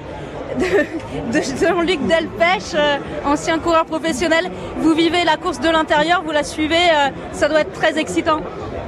de, 1.33 1.39
de 1.39 1.67
Jean-Luc 1.67 2.01
Delpech, 2.07 2.75
euh, 2.75 2.97
ancien 3.25 3.59
coureur 3.59 3.85
professionnel. 3.85 4.51
Vous 4.79 4.95
vivez 4.95 5.25
la 5.25 5.37
course 5.37 5.61
de 5.61 5.69
l'intérieur, 5.69 6.23
vous 6.25 6.33
la 6.33 6.43
suivez, 6.45 6.75
euh, 6.77 7.09
ça 7.33 7.49
doit 7.49 7.61
être 7.61 7.73
très 7.73 7.99
excitant. 7.99 8.41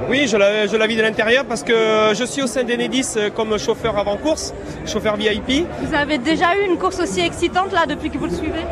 Oui, 0.09 0.27
je 0.27 0.35
la, 0.35 0.65
je 0.67 0.75
la 0.75 0.87
vis 0.87 0.95
de 0.95 1.03
l'intérieur 1.03 1.45
parce 1.45 1.61
que 1.61 1.73
je 2.15 2.23
suis 2.25 2.41
au 2.41 2.47
sein 2.47 2.63
d'Enedis 2.63 3.15
comme 3.35 3.57
chauffeur 3.59 3.97
avant 3.97 4.17
course, 4.17 4.51
chauffeur 4.87 5.15
VIP. 5.15 5.65
Vous 5.83 5.95
avez 5.95 6.17
déjà 6.17 6.55
eu 6.57 6.65
une 6.69 6.77
course 6.79 6.99
aussi 6.99 7.21
excitante 7.21 7.71
là 7.71 7.85
depuis 7.87 8.09
que 8.09 8.17
vous 8.17 8.25
le 8.25 8.31
suivez? 8.33 8.65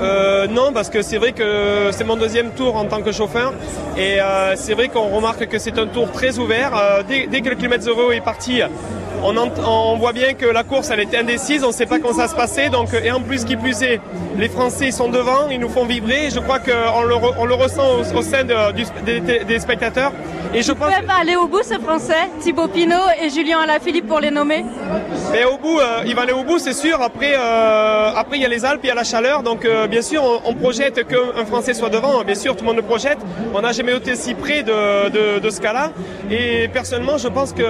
Euh, 0.00 0.46
non, 0.46 0.72
parce 0.72 0.90
que 0.90 1.02
c'est 1.02 1.18
vrai 1.18 1.32
que 1.32 1.90
c'est 1.90 2.04
mon 2.04 2.16
deuxième 2.16 2.50
tour 2.50 2.76
en 2.76 2.84
tant 2.84 3.02
que 3.02 3.10
chauffeur 3.10 3.52
et 3.96 4.20
euh, 4.20 4.54
c'est 4.56 4.74
vrai 4.74 4.88
qu'on 4.88 5.08
remarque 5.08 5.46
que 5.46 5.58
c'est 5.58 5.78
un 5.78 5.86
tour 5.86 6.12
très 6.12 6.38
ouvert. 6.38 6.76
Euh, 6.76 7.02
dès, 7.06 7.40
que 7.40 7.48
le 7.48 7.56
kilomètre 7.56 7.84
zéro 7.84 8.12
est 8.12 8.20
parti, 8.20 8.60
on, 9.22 9.96
voit 9.96 10.12
bien 10.12 10.34
que 10.34 10.46
la 10.46 10.62
course 10.64 10.90
elle 10.90 11.00
était 11.00 11.18
indécise, 11.18 11.64
on 11.64 11.68
ne 11.68 11.72
sait 11.72 11.86
pas 11.86 11.98
comment 11.98 12.14
ça 12.14 12.28
se 12.28 12.34
passait. 12.34 12.68
Donc, 12.68 12.88
et 12.94 13.10
en 13.10 13.20
plus, 13.20 13.44
qui 13.44 13.56
plus 13.56 13.82
est, 13.82 14.00
les 14.38 14.48
Français 14.48 14.90
sont 14.90 15.08
devant, 15.08 15.48
ils 15.50 15.60
nous 15.60 15.68
font 15.68 15.84
vibrer. 15.84 16.26
Et 16.26 16.30
je 16.30 16.40
crois 16.40 16.58
qu'on 16.58 17.02
le, 17.02 17.14
re- 17.14 17.34
on 17.38 17.44
le 17.44 17.54
ressent 17.54 17.82
au, 17.98 18.18
au 18.18 18.22
sein 18.22 18.44
de- 18.44 18.72
du- 18.72 18.84
des, 19.04 19.44
des 19.44 19.58
spectateurs. 19.58 20.12
Et 20.54 20.62
je 20.62 20.72
Vous 20.72 20.78
pense. 20.78 20.94
pouvez 20.94 21.06
pas 21.06 21.20
aller 21.20 21.36
au 21.36 21.46
bout 21.46 21.62
ce 21.62 21.78
français, 21.78 22.28
Thibaut 22.40 22.68
Pinot 22.68 22.94
et 23.22 23.28
Julien 23.28 23.58
Alaphilippe 23.60 24.06
pour 24.08 24.20
les 24.20 24.30
nommer? 24.30 24.64
Mais 25.32 25.44
au 25.44 25.58
bout, 25.58 25.78
euh, 25.78 26.02
il 26.06 26.14
va 26.14 26.22
aller 26.22 26.32
au 26.32 26.42
bout, 26.44 26.58
c'est 26.58 26.72
sûr. 26.72 27.02
Après, 27.02 27.34
euh, 27.36 28.10
après 28.16 28.36
il 28.38 28.42
y 28.42 28.46
a 28.46 28.48
les 28.48 28.64
Alpes, 28.64 28.80
il 28.84 28.86
y 28.88 28.90
a 28.90 28.94
la 28.94 29.04
chaleur. 29.04 29.42
Donc, 29.42 29.64
euh, 29.66 29.86
bien 29.88 30.00
sûr, 30.00 30.22
on, 30.24 30.50
on 30.50 30.54
projette 30.54 31.06
qu'un 31.06 31.44
Français 31.44 31.74
soit 31.74 31.90
devant. 31.90 32.22
Bien 32.24 32.34
sûr, 32.34 32.56
tout 32.56 32.62
le 32.64 32.68
monde 32.68 32.76
le 32.76 32.82
projette. 32.82 33.18
On 33.54 33.60
n'a 33.60 33.72
jamais 33.72 33.94
été 33.94 34.14
si 34.16 34.34
près 34.34 34.62
de, 34.62 35.10
de, 35.10 35.38
de 35.38 35.50
ce 35.50 35.60
cas-là. 35.60 35.90
Et 36.30 36.68
personnellement, 36.68 37.18
je 37.18 37.28
pense 37.28 37.52
que 37.52 37.64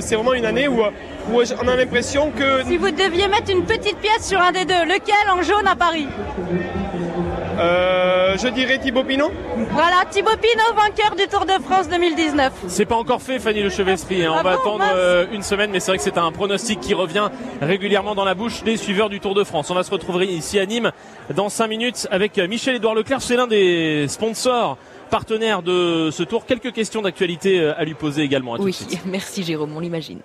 c'est 0.00 0.16
vraiment 0.16 0.32
une 0.34 0.46
année 0.46 0.61
où, 0.68 0.80
où 1.32 1.40
on 1.62 1.68
a 1.68 1.76
l'impression 1.76 2.30
que 2.30 2.64
Si 2.66 2.76
vous 2.76 2.90
deviez 2.90 3.28
mettre 3.28 3.50
une 3.50 3.64
petite 3.64 3.98
pièce 3.98 4.26
sur 4.28 4.40
un 4.40 4.52
des 4.52 4.64
deux, 4.64 4.84
lequel 4.84 5.14
en 5.32 5.42
jaune 5.42 5.66
à 5.66 5.76
Paris 5.76 6.06
euh, 7.58 8.36
je 8.38 8.48
dirais 8.48 8.78
Thibaut 8.78 9.04
Pinot. 9.04 9.30
Voilà, 9.72 10.04
Thibaut 10.10 10.30
Pinot, 10.40 10.74
vainqueur 10.74 11.14
du 11.14 11.26
Tour 11.28 11.44
de 11.44 11.62
France 11.62 11.88
2019. 11.88 12.50
C'est 12.66 12.86
pas 12.86 12.96
encore 12.96 13.20
fait, 13.20 13.38
Fanny 13.38 13.62
Le 13.62 13.68
Chevestrier. 13.68 14.24
hein. 14.24 14.32
On 14.34 14.38
Ah 14.38 14.42
va 14.42 14.54
bon, 14.56 14.60
attendre 14.60 14.78
mince. 14.78 14.92
euh, 14.94 15.26
une 15.32 15.42
semaine, 15.42 15.70
mais 15.70 15.78
c'est 15.78 15.90
vrai 15.90 15.98
que 15.98 16.02
c'est 16.02 16.16
un 16.16 16.32
pronostic 16.32 16.80
qui 16.80 16.94
revient 16.94 17.28
régulièrement 17.60 18.14
dans 18.14 18.24
la 18.24 18.34
bouche 18.34 18.62
des 18.64 18.76
suiveurs 18.78 19.10
du 19.10 19.20
Tour 19.20 19.34
de 19.34 19.44
France. 19.44 19.70
On 19.70 19.74
va 19.74 19.82
se 19.82 19.90
retrouver 19.90 20.26
ici 20.26 20.58
à 20.58 20.64
Nîmes 20.66 20.92
dans 21.34 21.50
5 21.50 21.66
minutes 21.68 22.08
avec 22.10 22.38
Michel-Édouard 22.38 22.94
Leclerc. 22.94 23.20
C'est 23.20 23.36
l'un 23.36 23.46
des 23.46 24.06
sponsors 24.08 24.78
partenaires 25.12 25.62
de 25.62 26.08
ce 26.10 26.22
tour. 26.22 26.46
Quelques 26.46 26.72
questions 26.72 27.02
d'actualité 27.02 27.60
euh, 27.60 27.78
à 27.78 27.84
lui 27.84 27.92
poser 27.92 28.22
également. 28.22 28.54
À 28.54 28.56
tout 28.56 28.62
de 28.62 28.66
Oui, 28.66 28.72
suite. 28.72 28.98
merci 29.06 29.44
Jérôme, 29.44 29.76
on 29.76 29.80
l'imagine. 29.80 30.20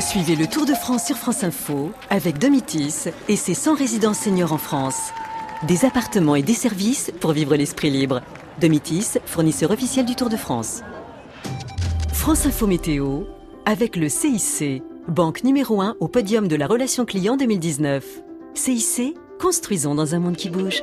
Suivez 0.00 0.36
le 0.36 0.46
Tour 0.46 0.64
de 0.64 0.74
France 0.74 1.06
sur 1.06 1.16
France 1.16 1.42
Info 1.44 1.90
avec 2.08 2.38
Domitis 2.38 3.10
et 3.28 3.36
ses 3.36 3.54
100 3.54 3.74
résidences 3.74 4.20
seniors 4.20 4.52
en 4.52 4.58
France. 4.58 5.10
Des 5.66 5.84
appartements 5.84 6.36
et 6.36 6.42
des 6.42 6.54
services 6.54 7.12
pour 7.20 7.32
vivre 7.32 7.56
l'esprit 7.56 7.90
libre. 7.90 8.20
Domitis, 8.60 9.18
fournisseur 9.26 9.72
officiel 9.72 10.06
du 10.06 10.14
Tour 10.14 10.28
de 10.28 10.36
France. 10.36 10.82
France 12.12 12.46
Info 12.46 12.66
Météo 12.68 13.24
avec 13.66 13.96
le 13.96 14.08
CIC, 14.08 14.82
banque 15.08 15.42
numéro 15.42 15.80
1 15.80 15.96
au 15.98 16.06
podium 16.06 16.46
de 16.46 16.56
la 16.56 16.68
relation 16.68 17.04
client 17.04 17.36
2019. 17.36 18.04
CIC, 18.54 19.16
construisons 19.40 19.96
dans 19.96 20.14
un 20.14 20.20
monde 20.20 20.36
qui 20.36 20.48
bouge. 20.48 20.82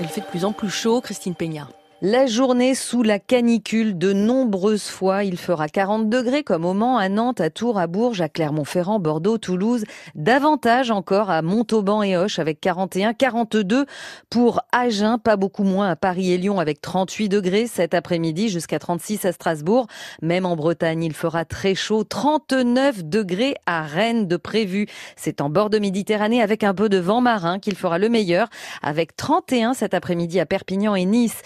Il 0.00 0.08
fait 0.08 0.22
de 0.22 0.26
plus 0.26 0.44
en 0.44 0.52
plus 0.52 0.70
chaud, 0.70 1.00
Christine 1.00 1.34
Peña. 1.34 1.68
La 2.02 2.24
journée 2.24 2.74
sous 2.74 3.02
la 3.02 3.18
canicule, 3.18 3.98
de 3.98 4.14
nombreuses 4.14 4.88
fois, 4.88 5.22
il 5.22 5.36
fera 5.36 5.68
40 5.68 6.08
degrés 6.08 6.42
comme 6.42 6.64
au 6.64 6.72
Mans, 6.72 6.96
à 6.96 7.10
Nantes, 7.10 7.42
à 7.42 7.50
Tours, 7.50 7.78
à 7.78 7.86
Bourges, 7.88 8.22
à 8.22 8.30
Clermont-Ferrand, 8.30 8.98
Bordeaux, 9.00 9.36
Toulouse. 9.36 9.84
Davantage 10.14 10.90
encore 10.90 11.28
à 11.28 11.42
Montauban 11.42 12.02
et 12.02 12.16
Hoche 12.16 12.38
avec 12.38 12.58
41, 12.58 13.12
42 13.12 13.84
pour 14.30 14.62
Agen, 14.72 15.18
pas 15.18 15.36
beaucoup 15.36 15.62
moins 15.62 15.90
à 15.90 15.96
Paris 15.96 16.32
et 16.32 16.38
Lyon 16.38 16.58
avec 16.58 16.80
38 16.80 17.28
degrés 17.28 17.66
cet 17.66 17.92
après-midi 17.92 18.48
jusqu'à 18.48 18.78
36 18.78 19.26
à 19.26 19.32
Strasbourg. 19.32 19.86
Même 20.22 20.46
en 20.46 20.56
Bretagne, 20.56 21.04
il 21.04 21.12
fera 21.12 21.44
très 21.44 21.74
chaud, 21.74 22.04
39 22.04 23.04
degrés 23.04 23.56
à 23.66 23.82
Rennes 23.82 24.26
de 24.26 24.38
prévu. 24.38 24.86
C'est 25.16 25.42
en 25.42 25.50
bord 25.50 25.68
de 25.68 25.78
Méditerranée 25.78 26.40
avec 26.40 26.64
un 26.64 26.72
peu 26.72 26.88
de 26.88 26.96
vent 26.96 27.20
marin 27.20 27.58
qu'il 27.58 27.76
fera 27.76 27.98
le 27.98 28.08
meilleur 28.08 28.48
avec 28.80 29.16
31 29.16 29.74
cet 29.74 29.92
après-midi 29.92 30.40
à 30.40 30.46
Perpignan 30.46 30.94
et 30.94 31.04
Nice. 31.04 31.42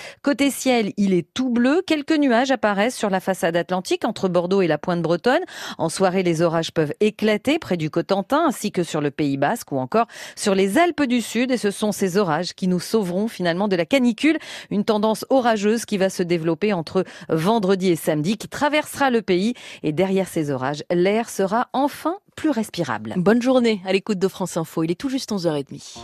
Ciel, 0.50 0.92
il 0.96 1.14
est 1.14 1.26
tout 1.34 1.50
bleu. 1.50 1.82
Quelques 1.86 2.16
nuages 2.16 2.50
apparaissent 2.50 2.96
sur 2.96 3.10
la 3.10 3.20
façade 3.20 3.56
atlantique 3.56 4.04
entre 4.04 4.28
Bordeaux 4.28 4.62
et 4.62 4.66
la 4.66 4.78
pointe 4.78 5.02
bretonne. 5.02 5.42
En 5.78 5.88
soirée, 5.88 6.22
les 6.22 6.42
orages 6.42 6.72
peuvent 6.72 6.92
éclater 7.00 7.58
près 7.58 7.76
du 7.76 7.90
Cotentin 7.90 8.44
ainsi 8.46 8.72
que 8.72 8.82
sur 8.82 9.00
le 9.00 9.10
Pays 9.10 9.36
basque 9.36 9.72
ou 9.72 9.78
encore 9.78 10.06
sur 10.36 10.54
les 10.54 10.78
Alpes 10.78 11.04
du 11.04 11.20
Sud. 11.20 11.50
Et 11.50 11.56
ce 11.56 11.70
sont 11.70 11.92
ces 11.92 12.16
orages 12.16 12.54
qui 12.54 12.68
nous 12.68 12.80
sauveront 12.80 13.28
finalement 13.28 13.68
de 13.68 13.76
la 13.76 13.86
canicule. 13.86 14.38
Une 14.70 14.84
tendance 14.84 15.24
orageuse 15.30 15.84
qui 15.84 15.98
va 15.98 16.10
se 16.10 16.22
développer 16.22 16.72
entre 16.72 17.04
vendredi 17.28 17.90
et 17.90 17.96
samedi 17.96 18.36
qui 18.36 18.48
traversera 18.48 19.10
le 19.10 19.22
pays. 19.22 19.54
Et 19.82 19.92
derrière 19.92 20.28
ces 20.28 20.50
orages, 20.50 20.84
l'air 20.90 21.28
sera 21.28 21.68
enfin 21.72 22.16
plus 22.36 22.50
respirable. 22.50 23.14
Bonne 23.16 23.42
journée 23.42 23.80
à 23.86 23.92
l'écoute 23.92 24.18
de 24.18 24.28
France 24.28 24.56
Info. 24.56 24.82
Il 24.82 24.90
est 24.90 25.00
tout 25.00 25.08
juste 25.08 25.30
11h30. 25.30 25.98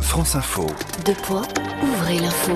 France 0.00 0.34
Info. 0.34 0.66
Deux 1.04 1.14
points, 1.14 1.46
ouvrez 1.82 2.18
l'info. 2.18 2.52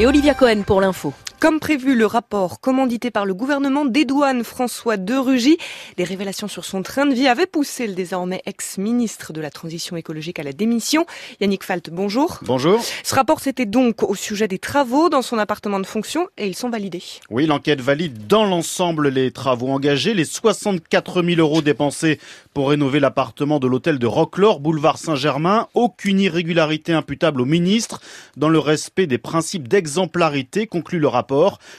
Et 0.00 0.06
Olivia 0.06 0.32
Cohen 0.32 0.62
pour 0.64 0.80
l'info. 0.80 1.12
Comme 1.40 1.58
prévu, 1.58 1.96
le 1.96 2.04
rapport 2.04 2.60
commandité 2.60 3.10
par 3.10 3.24
le 3.24 3.32
gouvernement 3.32 3.86
des 3.86 4.04
douanes 4.04 4.44
François 4.44 4.98
de 4.98 5.14
Rugy, 5.14 5.56
les 5.96 6.04
révélations 6.04 6.48
sur 6.48 6.66
son 6.66 6.82
train 6.82 7.06
de 7.06 7.14
vie 7.14 7.28
avaient 7.28 7.46
poussé 7.46 7.86
le 7.86 7.94
désormais 7.94 8.42
ex-ministre 8.44 9.32
de 9.32 9.40
la 9.40 9.48
Transition 9.48 9.96
écologique 9.96 10.38
à 10.38 10.42
la 10.42 10.52
démission. 10.52 11.06
Yannick 11.40 11.64
Falt, 11.64 11.88
bonjour. 11.88 12.40
Bonjour. 12.42 12.84
Ce 13.02 13.14
rapport, 13.14 13.40
c'était 13.40 13.64
donc 13.64 14.02
au 14.02 14.14
sujet 14.14 14.48
des 14.48 14.58
travaux 14.58 15.08
dans 15.08 15.22
son 15.22 15.38
appartement 15.38 15.80
de 15.80 15.86
fonction 15.86 16.28
et 16.36 16.46
ils 16.46 16.54
sont 16.54 16.68
validés. 16.68 17.02
Oui, 17.30 17.46
l'enquête 17.46 17.80
valide 17.80 18.26
dans 18.26 18.44
l'ensemble 18.44 19.08
les 19.08 19.30
travaux 19.30 19.70
engagés, 19.70 20.12
les 20.12 20.26
64 20.26 21.22
000 21.22 21.40
euros 21.40 21.62
dépensés 21.62 22.20
pour 22.52 22.68
rénover 22.68 23.00
l'appartement 23.00 23.60
de 23.60 23.66
l'hôtel 23.66 23.98
de 23.98 24.06
Roquelaure, 24.06 24.60
boulevard 24.60 24.98
Saint-Germain. 24.98 25.68
Aucune 25.72 26.20
irrégularité 26.20 26.92
imputable 26.92 27.40
au 27.40 27.46
ministre 27.46 28.02
dans 28.36 28.50
le 28.50 28.58
respect 28.58 29.06
des 29.06 29.16
principes 29.16 29.68
d'exemplarité, 29.68 30.66
conclut 30.66 30.98
le 30.98 31.08
rapport. 31.08 31.29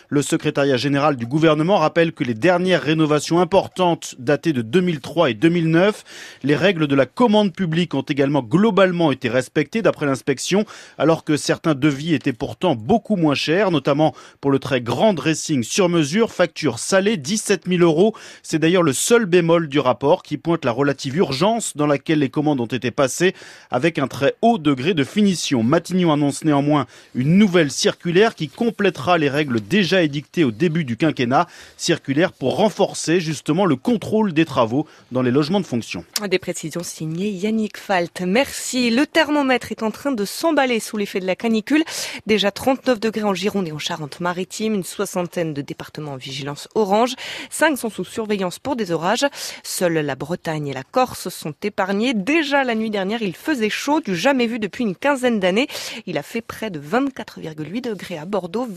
Le 0.10 0.22
secrétariat 0.22 0.78
général 0.78 1.18
du 1.18 1.26
gouvernement 1.26 1.78
rappelle 1.78 2.14
que 2.14 2.24
les 2.24 2.34
dernières 2.34 2.82
rénovations 2.82 3.40
importantes 3.40 4.16
datées 4.18 4.54
de 4.54 4.62
2003 4.62 5.32
et 5.32 5.34
2009, 5.34 6.04
les 6.44 6.56
règles 6.56 6.88
de 6.88 6.96
la 6.96 7.06
commande 7.06 7.54
publique 7.54 7.94
ont 7.94 8.02
également 8.02 8.44
globalement 8.44 9.12
été 9.12 9.28
respectées 9.28 9.82
d'après 9.82 10.06
l'inspection, 10.06 10.66
alors 10.98 11.24
que 11.24 11.36
certains 11.36 11.76
devis 11.76 12.14
étaient 12.14 12.34
pourtant 12.34 12.76
beaucoup 12.76 13.18
moins 13.18 13.36
chers, 13.36 13.72
notamment 13.72 14.14
pour 14.40 14.52
le 14.52 14.60
très 14.60 14.80
grand 14.80 15.14
dressing 15.14 15.64
sur 15.64 15.90
mesure, 15.90 16.32
facture 16.32 16.80
salée 16.80 17.18
17 17.18 17.64
000 17.68 17.82
euros. 17.84 18.16
C'est 18.44 18.60
d'ailleurs 18.60 18.84
le 18.84 18.94
seul 18.94 19.26
bémol 19.26 19.68
du 19.68 19.80
rapport 19.80 20.24
qui 20.24 20.38
pointe 20.38 20.64
la 20.64 20.72
relative 20.72 21.18
urgence 21.18 21.76
dans 21.76 21.88
laquelle 21.88 22.20
les 22.20 22.30
commandes 22.30 22.62
ont 22.62 22.66
été 22.66 22.92
passées 22.92 23.36
avec 23.70 24.00
un 24.00 24.08
très 24.08 24.36
haut 24.42 24.58
degré 24.58 24.94
de 24.94 25.04
finition. 25.04 25.64
Matignon 25.64 26.14
annonce 26.14 26.46
néanmoins 26.46 26.86
une 27.16 27.38
nouvelle 27.38 27.72
circulaire 27.72 28.36
qui 28.36 28.48
complétera 28.48 29.18
les 29.18 29.30
règles 29.30 29.41
règle 29.42 29.60
déjà 29.60 30.04
édictée 30.04 30.44
au 30.44 30.52
début 30.52 30.84
du 30.84 30.98
quinquennat, 30.98 31.48
circulaire 31.76 32.32
pour 32.32 32.58
renforcer 32.58 33.20
justement 33.20 33.66
le 33.66 33.76
contrôle 33.76 34.34
des 34.34 34.46
travaux 34.46 34.86
dans 35.12 35.24
les 35.24 35.32
logements 35.32 35.60
de 35.60 35.66
fonction. 35.66 36.06
Des 36.30 36.38
précisions 36.38 36.84
signées 36.84 37.32
Yannick 37.32 37.76
Falt. 37.76 38.22
Merci. 38.22 38.92
Le 38.92 39.08
thermomètre 39.08 39.72
est 39.72 39.82
en 39.82 39.90
train 39.90 40.12
de 40.12 40.26
s'emballer 40.26 40.80
sous 40.80 40.96
l'effet 40.96 41.20
de 41.20 41.26
la 41.26 41.36
canicule. 41.36 41.84
Déjà 42.28 42.52
39 42.52 43.00
degrés 43.00 43.24
en 43.24 43.34
Gironde 43.34 43.68
et 43.68 43.72
en 43.72 43.80
Charente-Maritime, 43.80 44.76
une 44.76 44.84
soixantaine 44.84 45.56
de 45.56 45.64
départements 45.64 46.12
en 46.12 46.18
vigilance 46.18 46.68
orange. 46.76 47.16
Cinq 47.50 47.80
sont 47.80 47.90
sous 47.90 48.06
surveillance 48.06 48.60
pour 48.60 48.76
des 48.76 48.92
orages. 48.92 49.26
Seules 49.64 50.06
la 50.06 50.14
Bretagne 50.14 50.68
et 50.68 50.74
la 50.74 50.84
Corse 50.84 51.30
sont 51.30 51.56
épargnés. 51.64 52.14
Déjà 52.14 52.64
la 52.64 52.76
nuit 52.76 52.92
dernière, 52.92 53.24
il 53.24 53.36
faisait 53.36 53.72
chaud, 53.72 54.02
du 54.02 54.16
jamais 54.16 54.46
vu 54.46 54.60
depuis 54.60 54.84
une 54.84 54.96
quinzaine 54.96 55.40
d'années. 55.40 55.68
Il 56.06 56.20
a 56.20 56.24
fait 56.24 56.42
près 56.42 56.70
de 56.70 56.80
24,8 56.80 57.82
degrés 57.82 58.20
à 58.20 58.26
Bordeaux, 58.26 58.68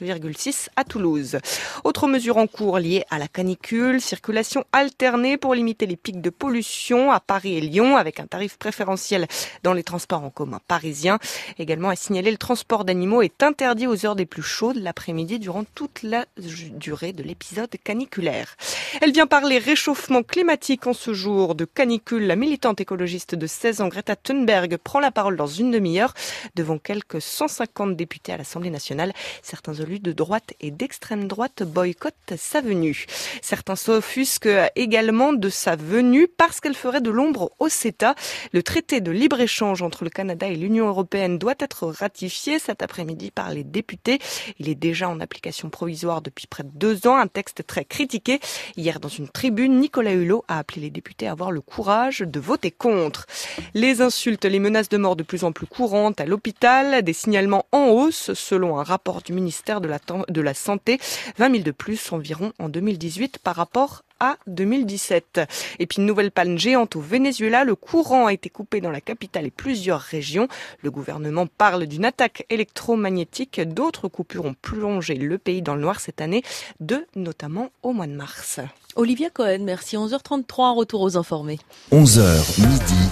24,6 0.00 0.68
à 0.76 0.84
Toulouse. 0.84 1.38
Autre 1.84 2.08
mesure 2.08 2.36
en 2.36 2.46
cours 2.46 2.78
liée 2.78 3.04
à 3.10 3.18
la 3.18 3.28
canicule, 3.28 4.00
circulation 4.00 4.64
alternée 4.72 5.36
pour 5.36 5.54
limiter 5.54 5.86
les 5.86 5.96
pics 5.96 6.20
de 6.20 6.30
pollution 6.30 7.10
à 7.10 7.20
Paris 7.20 7.56
et 7.56 7.60
Lyon 7.60 7.96
avec 7.96 8.20
un 8.20 8.26
tarif 8.26 8.56
préférentiel 8.56 9.26
dans 9.62 9.72
les 9.72 9.82
transports 9.82 10.24
en 10.24 10.30
commun 10.30 10.60
parisiens. 10.68 11.18
Également 11.58 11.88
à 11.88 11.96
signaler 11.96 12.30
le 12.30 12.38
transport 12.38 12.84
d'animaux 12.84 13.22
est 13.22 13.42
interdit 13.42 13.86
aux 13.86 14.06
heures 14.06 14.16
des 14.16 14.26
plus 14.26 14.42
chaudes 14.42 14.76
l'après-midi 14.76 15.38
durant 15.38 15.64
toute 15.74 16.02
la 16.02 16.26
durée 16.36 17.12
de 17.12 17.22
l'épisode 17.22 17.70
caniculaire. 17.82 18.56
Elle 19.00 19.12
vient 19.12 19.26
parler 19.26 19.58
réchauffement 19.58 20.22
climatique 20.22 20.86
en 20.86 20.92
ce 20.92 21.14
jour 21.14 21.54
de 21.54 21.64
canicule. 21.64 22.26
La 22.26 22.36
militante 22.36 22.80
écologiste 22.80 23.34
de 23.34 23.46
16 23.46 23.80
ans, 23.80 23.88
Greta 23.88 24.16
Thunberg, 24.16 24.76
prend 24.76 25.00
la 25.00 25.10
parole 25.10 25.36
dans 25.36 25.46
une 25.46 25.70
demi-heure 25.70 26.14
devant 26.54 26.78
quelques 26.78 27.20
150 27.20 27.96
députés 27.96 28.32
à 28.32 28.36
l'Assemblée 28.36 28.70
nationale. 28.70 29.12
Certains 29.42 29.74
élus 29.82 30.00
de 30.00 30.12
droite 30.12 30.54
et 30.60 30.70
d'extrême 30.70 31.28
droite 31.28 31.62
boycottent 31.62 32.34
sa 32.36 32.60
venue. 32.60 33.06
Certains 33.40 33.76
s'offusquent 33.76 34.48
également 34.76 35.32
de 35.32 35.48
sa 35.48 35.76
venue 35.76 36.28
parce 36.28 36.60
qu'elle 36.60 36.74
ferait 36.74 37.00
de 37.00 37.10
l'ombre 37.10 37.52
au 37.58 37.68
CETA. 37.68 38.14
Le 38.52 38.62
traité 38.62 39.00
de 39.00 39.10
libre-échange 39.10 39.82
entre 39.82 40.04
le 40.04 40.10
Canada 40.10 40.46
et 40.46 40.56
l'Union 40.56 40.88
européenne 40.88 41.38
doit 41.38 41.54
être 41.58 41.88
ratifié 41.88 42.58
cet 42.58 42.82
après-midi 42.82 43.30
par 43.30 43.50
les 43.50 43.64
députés. 43.64 44.18
Il 44.58 44.68
est 44.68 44.74
déjà 44.74 45.08
en 45.08 45.20
application 45.20 45.70
provisoire 45.70 46.22
depuis 46.22 46.46
près 46.46 46.62
de 46.62 46.70
deux 46.72 47.06
ans, 47.06 47.16
un 47.16 47.26
texte 47.26 47.66
très 47.66 47.84
critiqué. 47.84 48.40
Hier, 48.76 49.00
dans 49.00 49.08
une 49.08 49.28
tribune, 49.28 49.80
Nicolas 49.80 50.12
Hulot 50.12 50.44
a 50.48 50.58
appelé 50.58 50.82
les 50.82 50.90
députés 50.90 51.28
à 51.28 51.32
avoir 51.32 51.50
le 51.50 51.60
courage 51.60 52.20
de 52.20 52.40
voter 52.40 52.70
contre. 52.70 53.26
Les 53.74 54.00
insultes, 54.00 54.44
les 54.44 54.58
menaces 54.58 54.88
de 54.88 54.96
mort 54.96 55.16
de 55.16 55.22
plus 55.22 55.44
en 55.44 55.52
plus 55.52 55.66
courantes 55.66 56.20
à 56.20 56.26
l'hôpital, 56.26 57.02
des 57.02 57.12
signalements 57.12 57.66
en 57.72 57.88
hausse 57.88 58.32
selon 58.34 58.78
un 58.78 58.82
rapport 58.82 59.22
du 59.22 59.32
ministère 59.32 59.61
de 59.66 59.88
la, 59.88 59.98
de 60.28 60.40
la 60.40 60.54
Santé, 60.54 60.98
20 61.38 61.50
000 61.50 61.62
de 61.62 61.70
plus 61.70 62.12
environ 62.12 62.52
en 62.58 62.68
2018 62.68 63.38
par 63.38 63.56
rapport 63.56 64.02
à 64.20 64.36
2017. 64.46 65.40
Et 65.78 65.86
puis 65.86 65.98
une 65.98 66.06
nouvelle 66.06 66.30
panne 66.30 66.58
géante 66.58 66.94
au 66.96 67.00
Venezuela, 67.00 67.64
le 67.64 67.74
courant 67.74 68.26
a 68.26 68.32
été 68.32 68.48
coupé 68.50 68.80
dans 68.80 68.90
la 68.90 69.00
capitale 69.00 69.46
et 69.46 69.50
plusieurs 69.50 70.00
régions. 70.00 70.48
Le 70.82 70.90
gouvernement 70.90 71.46
parle 71.46 71.86
d'une 71.86 72.04
attaque 72.04 72.46
électromagnétique. 72.50 73.60
D'autres 73.60 74.08
coupures 74.08 74.44
ont 74.44 74.54
plongé 74.54 75.14
le 75.14 75.38
pays 75.38 75.62
dans 75.62 75.74
le 75.74 75.80
noir 75.80 75.98
cette 75.98 76.20
année, 76.20 76.42
deux 76.80 77.04
notamment 77.16 77.70
au 77.82 77.92
mois 77.92 78.06
de 78.06 78.14
mars. 78.14 78.60
Olivia 78.94 79.30
Cohen, 79.30 79.60
merci. 79.62 79.96
11h33, 79.96 80.76
retour 80.76 81.00
aux 81.00 81.16
informés. 81.16 81.58
11h 81.90 82.60
midi, 82.60 83.08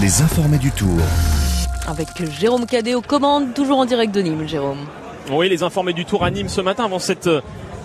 les 0.00 0.22
informés 0.22 0.58
du 0.58 0.70
tour. 0.70 1.00
Avec 1.86 2.08
Jérôme 2.38 2.66
Cadet 2.66 2.94
aux 2.94 3.02
commandes, 3.02 3.54
toujours 3.54 3.78
en 3.78 3.84
direct 3.84 4.14
de 4.14 4.22
Nîmes, 4.22 4.46
Jérôme. 4.46 4.86
Oui, 5.30 5.48
les 5.48 5.62
informés 5.62 5.94
du 5.94 6.04
tour 6.04 6.22
à 6.22 6.30
Nîmes 6.30 6.48
ce 6.48 6.60
matin 6.60 6.84
avant 6.84 6.98
cette 6.98 7.28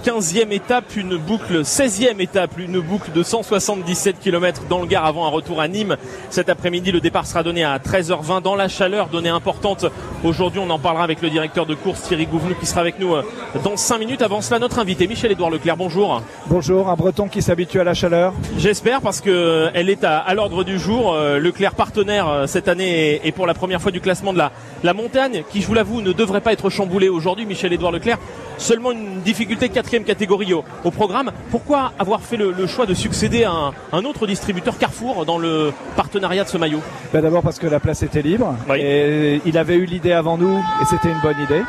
15e 0.06 0.52
étape, 0.52 0.96
une 0.96 1.18
boucle, 1.18 1.62
16e 1.62 2.22
étape, 2.22 2.58
une 2.58 2.80
boucle 2.80 3.12
de 3.12 3.22
177 3.22 4.20
km 4.20 4.62
dans 4.70 4.80
le 4.80 4.88
Gard 4.88 5.06
avant 5.06 5.26
un 5.26 5.30
retour 5.30 5.60
à 5.60 5.68
Nîmes. 5.68 5.98
Cet 6.30 6.48
après-midi, 6.48 6.94
le 6.94 7.02
départ 7.02 7.28
sera 7.28 7.44
donné 7.44 7.66
à 7.66 7.78
13h20 7.80 8.42
dans 8.42 8.56
la 8.56 8.70
chaleur, 8.70 9.08
donnée 9.08 9.30
importante. 9.30 9.86
Aujourd'hui, 10.24 10.62
on 10.64 10.70
en 10.70 10.80
parlera 10.80 11.04
avec 11.04 11.22
le 11.22 11.30
directeur 11.30 11.66
de 11.66 11.76
course 11.76 12.04
Thierry 12.04 12.28
Gouvenou 12.28 12.56
qui 12.56 12.66
sera 12.66 12.80
avec 12.80 12.98
nous 12.98 13.14
euh, 13.14 13.24
dans 13.64 13.76
5 13.76 13.98
minutes. 13.98 14.22
Avant 14.22 14.42
cela, 14.42 14.60
notre 14.60 14.80
invité 14.80 15.06
Michel-Édouard 15.06 15.50
Leclerc, 15.50 15.76
bonjour. 15.76 16.22
Bonjour, 16.48 16.88
un 16.88 16.96
breton 16.96 17.28
qui 17.28 17.42
s'habitue 17.42 17.82
à 17.82 17.84
la 17.84 17.94
chaleur. 17.94 18.34
J'espère 18.58 19.02
parce 19.02 19.20
que 19.20 19.30
euh, 19.30 19.70
elle 19.74 19.90
est 19.90 20.06
à, 20.06 20.34
l'ordre 20.34 20.64
du 20.64 20.80
jour. 20.80 21.14
Euh, 21.14 21.40
Leclerc 21.40 21.76
partenaire 21.76 22.46
cette 22.48 22.70
année 22.70 23.20
et 23.26 23.32
pour 23.34 23.48
la 23.48 23.54
première 23.54 23.82
fois 23.82 23.92
du 23.92 24.00
classement 24.00 24.32
de 24.32 24.38
la, 24.38 24.54
la 24.84 24.94
montagne 24.94 25.44
qui, 25.52 25.62
je 25.62 25.68
vous 25.68 25.74
l'avoue, 25.74 26.02
ne 26.02 26.14
devrait 26.14 26.42
pas 26.42 26.54
être 26.54 26.70
chamboulé 26.70 27.10
aujourd'hui. 27.10 27.46
Michel-Édouard 27.46 27.92
Leclerc, 27.92 28.18
seulement 28.58 28.92
une 28.92 29.22
difficulté 29.22 29.68
quatrième 29.90 30.04
catégorie 30.04 30.54
au, 30.54 30.64
au, 30.84 30.92
programme. 30.92 31.32
Pourquoi 31.50 31.94
avoir 31.98 32.22
fait 32.22 32.38
le, 32.38 32.52
le 32.52 32.68
choix 32.68 32.86
de 32.86 32.94
succéder 32.94 33.44
à 33.44 33.52
un, 33.52 33.74
un, 33.92 34.06
autre 34.06 34.28
distributeur 34.28 34.78
Carrefour 34.78 35.26
dans 35.26 35.40
le 35.40 35.74
partenariat 35.96 36.44
de 36.44 36.50
ce 36.50 36.58
maillot? 36.58 36.82
Ben 37.12 37.24
D'abord 37.24 37.42
parce 37.42 37.58
que 37.58 37.66
la 37.66 37.80
place 37.80 38.04
était 38.04 38.22
libre 38.22 38.56
oui. 38.70 38.80
et 38.80 39.42
il 39.48 39.58
avait 39.58 39.78
eu 39.78 39.86
l'idée 39.86 40.12
avant 40.12 40.38
nous 40.38 40.60
et 40.80 40.86
c'était 40.86 41.10
une 41.10 41.20
bonne 41.24 41.40
idée. 41.42 41.64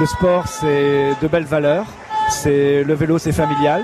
Le 0.00 0.06
sport, 0.06 0.46
c'est 0.48 1.10
de 1.20 1.28
belles 1.28 1.44
valeurs. 1.44 1.84
C'est 2.30 2.84
le 2.84 2.94
vélo, 2.94 3.18
c'est 3.18 3.32
familial. 3.32 3.82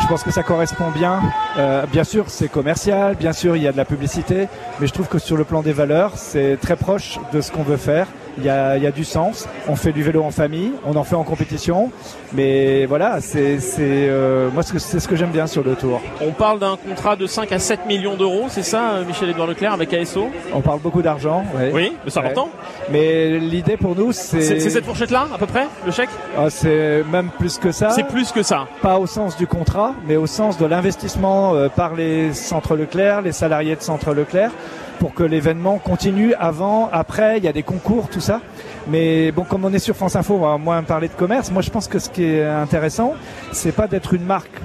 Je 0.00 0.06
pense 0.06 0.22
que 0.22 0.30
ça 0.30 0.42
correspond 0.42 0.90
bien. 0.90 1.20
Euh, 1.58 1.84
bien 1.84 2.04
sûr, 2.04 2.24
c'est 2.28 2.48
commercial, 2.48 3.14
bien 3.16 3.34
sûr, 3.34 3.56
il 3.56 3.62
y 3.62 3.68
a 3.68 3.72
de 3.72 3.76
la 3.76 3.84
publicité, 3.84 4.48
mais 4.80 4.86
je 4.86 4.92
trouve 4.94 5.08
que 5.08 5.18
sur 5.18 5.36
le 5.36 5.44
plan 5.44 5.60
des 5.60 5.72
valeurs, 5.72 6.12
c'est 6.16 6.56
très 6.62 6.76
proche 6.76 7.18
de 7.32 7.42
ce 7.42 7.50
qu'on 7.50 7.62
veut 7.62 7.76
faire. 7.76 8.06
Il 8.36 8.44
y, 8.44 8.48
a, 8.48 8.76
il 8.76 8.82
y 8.82 8.86
a, 8.86 8.90
du 8.90 9.04
sens. 9.04 9.48
On 9.68 9.76
fait 9.76 9.92
du 9.92 10.02
vélo 10.02 10.22
en 10.22 10.30
famille, 10.30 10.72
on 10.86 10.94
en 10.96 11.04
fait 11.04 11.16
en 11.16 11.24
compétition, 11.24 11.90
mais 12.32 12.86
voilà, 12.86 13.20
c'est 13.20 13.58
euh, 13.78 14.50
moi 14.50 14.62
c'est 14.62 15.00
ce 15.00 15.08
que 15.08 15.16
j'aime 15.16 15.30
bien 15.30 15.46
sur 15.46 15.64
le 15.64 15.74
Tour. 15.74 16.00
On 16.20 16.32
parle 16.32 16.58
d'un 16.58 16.76
contrat 16.76 17.16
de 17.16 17.26
5 17.26 17.50
à 17.52 17.58
7 17.58 17.86
millions 17.86 18.16
d'euros, 18.16 18.46
c'est 18.48 18.62
ça, 18.62 19.00
Michel-Édouard 19.06 19.48
Leclerc 19.48 19.72
avec 19.72 19.92
ASO 19.92 20.28
On 20.52 20.60
parle 20.60 20.80
beaucoup 20.80 21.02
d'argent, 21.02 21.44
oui. 21.56 21.70
Oui, 21.72 21.92
mais 22.04 22.10
c'est 22.10 22.18
important. 22.18 22.48
Mais 22.90 23.38
l'idée 23.38 23.76
pour 23.76 23.96
nous, 23.96 24.12
c'est 24.12 24.40
c'est 24.40 24.70
cette 24.70 24.84
fourchette-là, 24.84 25.28
à 25.34 25.38
peu 25.38 25.46
près, 25.46 25.66
le 25.84 25.92
chèque? 25.92 26.10
Ah, 26.36 26.50
C'est 26.50 27.02
même 27.10 27.30
plus 27.38 27.58
que 27.58 27.72
ça. 27.72 27.90
C'est 27.90 28.06
plus 28.06 28.32
que 28.32 28.42
ça. 28.42 28.66
Pas 28.82 28.98
au 28.98 29.06
sens 29.06 29.36
du 29.36 29.46
contrat, 29.46 29.94
mais 30.06 30.16
au 30.16 30.26
sens 30.26 30.58
de 30.58 30.66
l'investissement 30.66 31.54
euh, 31.54 31.68
par 31.68 31.94
les 31.94 32.32
centres 32.32 32.76
Leclerc, 32.76 33.22
les 33.22 33.32
salariés 33.32 33.76
de 33.76 33.82
centre 33.82 34.12
Leclerc 34.14 34.50
pour 34.98 35.14
que 35.14 35.22
l'événement 35.22 35.78
continue 35.78 36.34
avant, 36.34 36.88
après, 36.92 37.38
il 37.38 37.44
y 37.44 37.48
a 37.48 37.52
des 37.52 37.62
concours, 37.62 38.08
tout 38.08 38.20
ça. 38.20 38.40
Mais 38.88 39.32
bon, 39.32 39.44
comme 39.44 39.64
on 39.64 39.72
est 39.72 39.78
sur 39.78 39.94
France 39.94 40.16
Info, 40.16 40.34
on 40.34 40.40
va 40.40 40.58
moins 40.58 40.82
parler 40.82 41.08
de 41.08 41.14
commerce. 41.14 41.50
Moi, 41.50 41.62
je 41.62 41.70
pense 41.70 41.88
que 41.88 41.98
ce 41.98 42.08
qui 42.08 42.24
est 42.24 42.46
intéressant, 42.46 43.14
c'est 43.52 43.72
pas 43.72 43.86
d'être 43.86 44.14
une 44.14 44.24
marque 44.24 44.60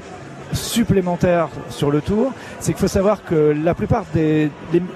supplémentaire 0.54 1.50
sur 1.70 1.92
le 1.92 2.02
tour, 2.02 2.32
c'est 2.60 2.74
qu'il 2.74 2.82
faut 2.82 2.88
savoir 2.88 3.24
que 3.24 3.56
la 3.64 3.74
plupart 3.74 4.06
des 4.14 4.50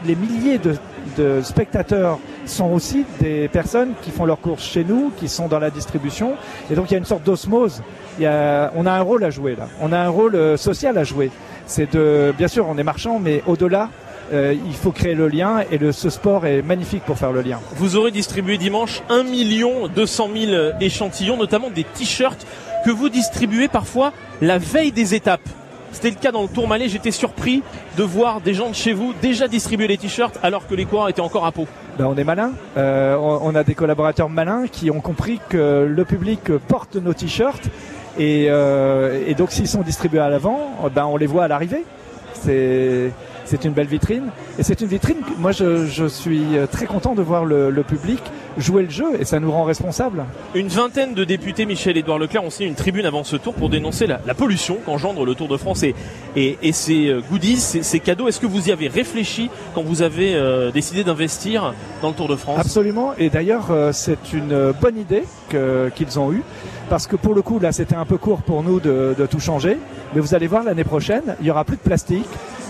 milliers 0.06 0.60
de, 0.60 0.76
de, 1.18 1.42
spectateurs 1.42 2.20
sont 2.46 2.72
aussi 2.72 3.06
des 3.20 3.48
personnes 3.48 3.94
qui 4.04 4.12
font 4.12 4.26
leurs 4.26 4.40
courses 4.40 4.64
chez 4.64 4.84
nous, 4.84 5.12
qui 5.18 5.28
sont 5.28 5.48
dans 5.48 5.60
la 5.60 5.72
distribution, 5.72 6.36
et 6.70 6.76
donc 6.76 6.92
il 6.92 6.94
y 6.94 6.96
a 6.96 7.00
une 7.00 7.06
sorte 7.06 7.24
d'osmose. 7.24 7.82
Il 8.20 8.24
y 8.24 8.28
a, 8.28 8.72
on 8.76 8.86
a 8.86 8.92
un 8.92 9.02
rôle 9.02 9.24
à 9.24 9.32
jouer 9.32 9.56
là, 9.56 9.68
on 9.82 9.92
a 9.92 9.98
un 9.98 10.10
rôle 10.10 10.58
social 10.58 10.98
à 10.98 11.04
jouer. 11.04 11.32
C'est 11.66 11.94
de, 11.94 12.34
bien 12.38 12.48
sûr, 12.48 12.68
on 12.70 12.78
est 12.78 12.84
marchand, 12.84 13.20
mais 13.20 13.44
au-delà, 13.46 13.90
euh, 14.34 14.56
il 14.66 14.74
faut 14.74 14.92
créer 14.92 15.16
le 15.16 15.28
lien 15.28 15.64
et 15.72 15.78
le, 15.78 15.92
ce 15.92 16.10
sport 16.10 16.46
est 16.46 16.62
magnifique 16.62 17.04
pour 17.04 17.18
faire 17.18 17.32
le 17.32 17.42
lien. 17.42 17.60
Vous 17.76 17.96
aurez 17.96 18.12
distribué 18.12 18.58
dimanche 18.58 19.02
1 19.10 19.24
million 19.24 19.88
200 19.88 20.30
000 20.36 20.72
échantillons, 20.82 21.38
notamment 21.38 21.70
des 21.70 21.84
t-shirts 21.84 22.46
que 22.86 22.92
vous 22.92 23.10
distribuez 23.10 23.68
parfois 23.68 24.14
la 24.42 24.58
veille 24.58 24.92
des 24.92 25.16
étapes. 25.16 25.48
C'était 25.92 26.10
le 26.10 26.16
cas 26.16 26.32
dans 26.32 26.44
le 26.44 26.50
Tourmalet. 26.50 26.90
J'étais 26.90 27.12
surpris 27.12 27.64
de 27.98 28.04
voir 28.04 28.42
des 28.42 28.54
gens 28.54 28.70
de 28.70 28.76
chez 28.76 28.94
vous 28.94 29.14
déjà 29.22 29.48
distribuer 29.48 29.88
les 29.88 29.98
t-shirts 29.98 30.38
alors 30.44 30.68
que 30.68 30.76
les 30.76 30.86
coureurs 30.86 31.10
étaient 31.10 31.22
encore 31.22 31.46
à 31.46 31.52
peau. 31.52 31.66
Ben 31.98 32.06
on 32.06 32.16
est 32.16 32.24
malin. 32.24 32.52
Euh, 32.78 33.16
on, 33.16 33.40
on, 33.42 33.56
a 33.56 33.64
des 33.64 33.74
collaborateurs 33.74 34.30
malins 34.30 34.68
qui 34.68 34.92
ont 34.92 35.00
compris 35.00 35.40
que 35.50 35.88
le 35.90 36.06
public 36.06 36.52
porte 36.68 36.98
nos 36.98 37.14
t-shirts 37.14 37.70
et, 38.18 38.48
euh, 38.50 39.24
et, 39.28 39.36
donc 39.36 39.52
s'ils 39.52 39.68
sont 39.68 39.82
distribués 39.82 40.20
à 40.20 40.30
l'avant, 40.30 40.76
ben 40.94 41.06
on 41.06 41.18
les 41.18 41.28
voit 41.28 41.44
à 41.44 41.48
l'arrivée. 41.48 41.84
C'est 42.34 43.12
c'est 43.48 43.66
une 43.66 43.72
belle 43.72 43.88
vitrine. 43.88 44.30
Et 44.60 44.64
c'est 44.64 44.82
une 44.82 44.88
vitrine, 44.88 45.18
moi 45.38 45.52
je, 45.52 46.08
suis 46.08 46.46
très 46.72 46.86
content 46.86 47.16
de 47.16 47.22
voir 47.22 47.46
le, 47.46 47.84
public 47.84 48.22
jouer 48.58 48.84
le 48.84 48.90
jeu 48.90 49.06
et 49.20 49.26
ça 49.26 49.40
nous 49.40 49.52
rend 49.52 49.64
responsables. 49.64 50.26
Une 50.56 50.68
vingtaine 50.68 51.14
de 51.14 51.24
députés, 51.24 51.66
Michel-Édouard 51.66 52.20
Leclerc, 52.20 52.44
ont 52.44 52.50
signé 52.50 52.68
une 52.70 52.76
tribune 52.76 53.06
avant 53.06 53.24
ce 53.24 53.36
tour 53.36 53.54
pour 53.54 53.70
dénoncer 53.70 54.08
la, 54.08 54.20
la 54.26 54.34
pollution 54.34 54.78
qu'engendre 54.86 55.26
le 55.26 55.36
Tour 55.36 55.48
de 55.48 55.58
France 55.58 55.84
et, 55.84 55.94
et, 56.36 56.58
et 56.62 56.72
ses 56.72 57.16
goodies, 57.30 57.58
ses, 57.58 57.84
ses 57.84 58.00
cadeaux. 58.00 58.28
Est-ce 58.28 58.40
que 58.40 58.46
vous 58.48 58.70
y 58.70 58.72
avez 58.72 58.88
réfléchi 58.88 59.50
quand 59.76 59.84
vous 59.84 60.02
avez 60.02 60.36
euh, 60.36 60.72
décidé 60.72 61.04
d'investir 61.04 61.74
dans 62.02 62.10
le 62.10 62.14
Tour 62.16 62.28
de 62.28 62.36
France? 62.36 62.60
Absolument. 62.60 63.14
Et 63.18 63.30
d'ailleurs, 63.30 63.68
euh, 63.72 63.92
c'est 63.92 64.34
une 64.34 64.74
bonne 64.82 64.98
idée 64.98 65.24
qu'ils 65.96 66.20
ont 66.20 66.32
eue 66.34 66.44
parce 66.90 67.08
que 67.08 67.16
pour 67.16 67.34
le 67.36 67.42
coup, 67.42 67.60
là, 67.60 67.72
c'était 67.72 67.96
un 67.96 68.06
peu 68.06 68.18
court 68.18 68.42
pour 68.42 68.64
nous 68.64 68.80
de, 68.80 69.16
de 69.18 69.26
tout 69.26 69.40
changer. 69.40 69.78
Mais 70.16 70.22
vous 70.22 70.34
allez 70.36 70.48
voir 70.48 70.64
l'année 70.64 70.84
prochaine, 70.86 71.36
il 71.42 71.48
y 71.48 71.52
aura 71.52 71.64
plus 71.66 71.76
de 71.78 71.82
plastique 71.82 72.26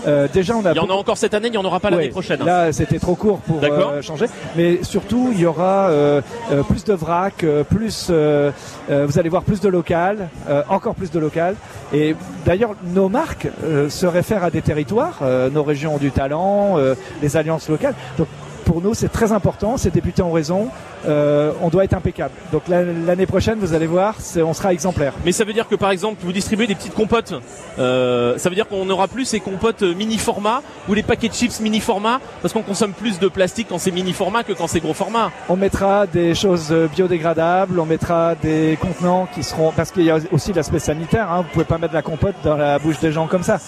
Euh, 0.06 0.28
déjà, 0.32 0.54
on 0.56 0.64
a 0.64 0.70
Il 0.72 0.76
y 0.76 0.78
en 0.78 0.90
a 0.90 0.92
encore 1.02 1.16
cette 1.18 1.34
année, 1.34 1.48
il 1.48 1.50
n'y 1.50 1.56
en 1.58 1.64
aura 1.64 1.80
pas 1.80 1.90
l'année 1.90 2.04
Ouais, 2.04 2.08
prochaine. 2.18 2.40
hein. 2.42 2.46
Là, 2.46 2.72
c'était 2.72 3.00
trop 3.00 3.16
court 3.16 3.40
pour 3.40 3.60
euh, 3.64 4.00
changer. 4.00 4.26
Mais 4.56 4.78
surtout, 4.84 5.30
il 5.34 5.40
y 5.40 5.46
aura 5.46 5.77
euh, 5.86 6.20
euh, 6.50 6.62
plus 6.62 6.84
de 6.84 6.92
vrac, 6.92 7.44
euh, 7.44 7.64
plus, 7.64 8.10
vous 8.10 9.18
allez 9.18 9.28
voir 9.28 9.42
plus 9.42 9.60
de 9.60 9.68
local, 9.68 10.28
encore 10.68 10.94
plus 10.94 11.10
de 11.10 11.18
local. 11.18 11.54
Et 11.92 12.14
d'ailleurs, 12.44 12.74
nos 12.94 13.08
marques 13.08 13.48
se 13.88 14.06
réfèrent 14.06 14.44
à 14.44 14.50
des 14.50 14.62
territoires. 14.62 15.20
nos 15.52 15.62
régions 15.62 15.98
du 15.98 16.10
talent, 16.10 16.76
les 17.22 17.36
alliances 17.36 17.68
locales. 17.68 17.94
Pour 18.68 18.82
nous, 18.82 18.92
c'est 18.92 19.08
très 19.08 19.32
important. 19.32 19.78
Ces 19.78 19.90
députés 19.90 20.20
ont 20.20 20.30
raison. 20.30 20.68
Euh, 21.06 21.52
on 21.62 21.70
doit 21.70 21.84
être 21.84 21.94
impeccable. 21.94 22.34
Donc 22.52 22.62
la- 22.68 22.82
l'année 22.84 23.24
prochaine, 23.24 23.58
vous 23.60 23.72
allez 23.72 23.86
voir, 23.86 24.14
on 24.44 24.52
sera 24.52 24.74
exemplaire. 24.74 25.14
Mais 25.24 25.32
ça 25.32 25.44
veut 25.44 25.54
dire 25.54 25.66
que 25.66 25.74
par 25.74 25.90
exemple, 25.90 26.16
vous 26.22 26.32
distribuez 26.32 26.66
des 26.66 26.74
petites 26.74 26.92
compotes. 26.92 27.32
Euh, 27.78 28.36
ça 28.36 28.50
veut 28.50 28.54
dire 28.54 28.68
qu'on 28.68 28.84
n'aura 28.84 29.08
plus 29.08 29.24
ces 29.24 29.40
compotes 29.40 29.82
euh, 29.84 29.94
mini 29.94 30.18
format 30.18 30.60
ou 30.88 30.92
les 30.92 31.02
paquets 31.02 31.28
de 31.28 31.34
chips 31.34 31.60
mini 31.60 31.80
format 31.80 32.20
parce 32.42 32.52
qu'on 32.52 32.62
consomme 32.62 32.92
plus 32.92 33.18
de 33.18 33.28
plastique 33.28 33.68
quand 33.70 33.78
c'est 33.78 33.90
mini 33.90 34.12
format 34.12 34.42
que 34.42 34.52
quand 34.52 34.66
c'est 34.66 34.80
gros 34.80 34.92
format. 34.92 35.30
On 35.48 35.56
mettra 35.56 36.06
des 36.06 36.34
choses 36.34 36.70
biodégradables, 36.94 37.80
on 37.80 37.86
mettra 37.86 38.34
des 38.34 38.76
contenants 38.82 39.28
qui 39.34 39.42
seront 39.44 39.72
parce 39.72 39.90
qu'il 39.92 40.02
y 40.04 40.10
a 40.10 40.18
aussi 40.30 40.52
l'aspect 40.52 40.78
sanitaire. 40.78 41.30
Hein, 41.32 41.38
vous 41.42 41.48
pouvez 41.54 41.64
pas 41.64 41.78
mettre 41.78 41.94
la 41.94 42.02
compote 42.02 42.34
dans 42.44 42.56
la 42.56 42.78
bouche 42.78 42.98
des 43.00 43.12
gens 43.12 43.28
comme 43.28 43.44
ça. 43.44 43.58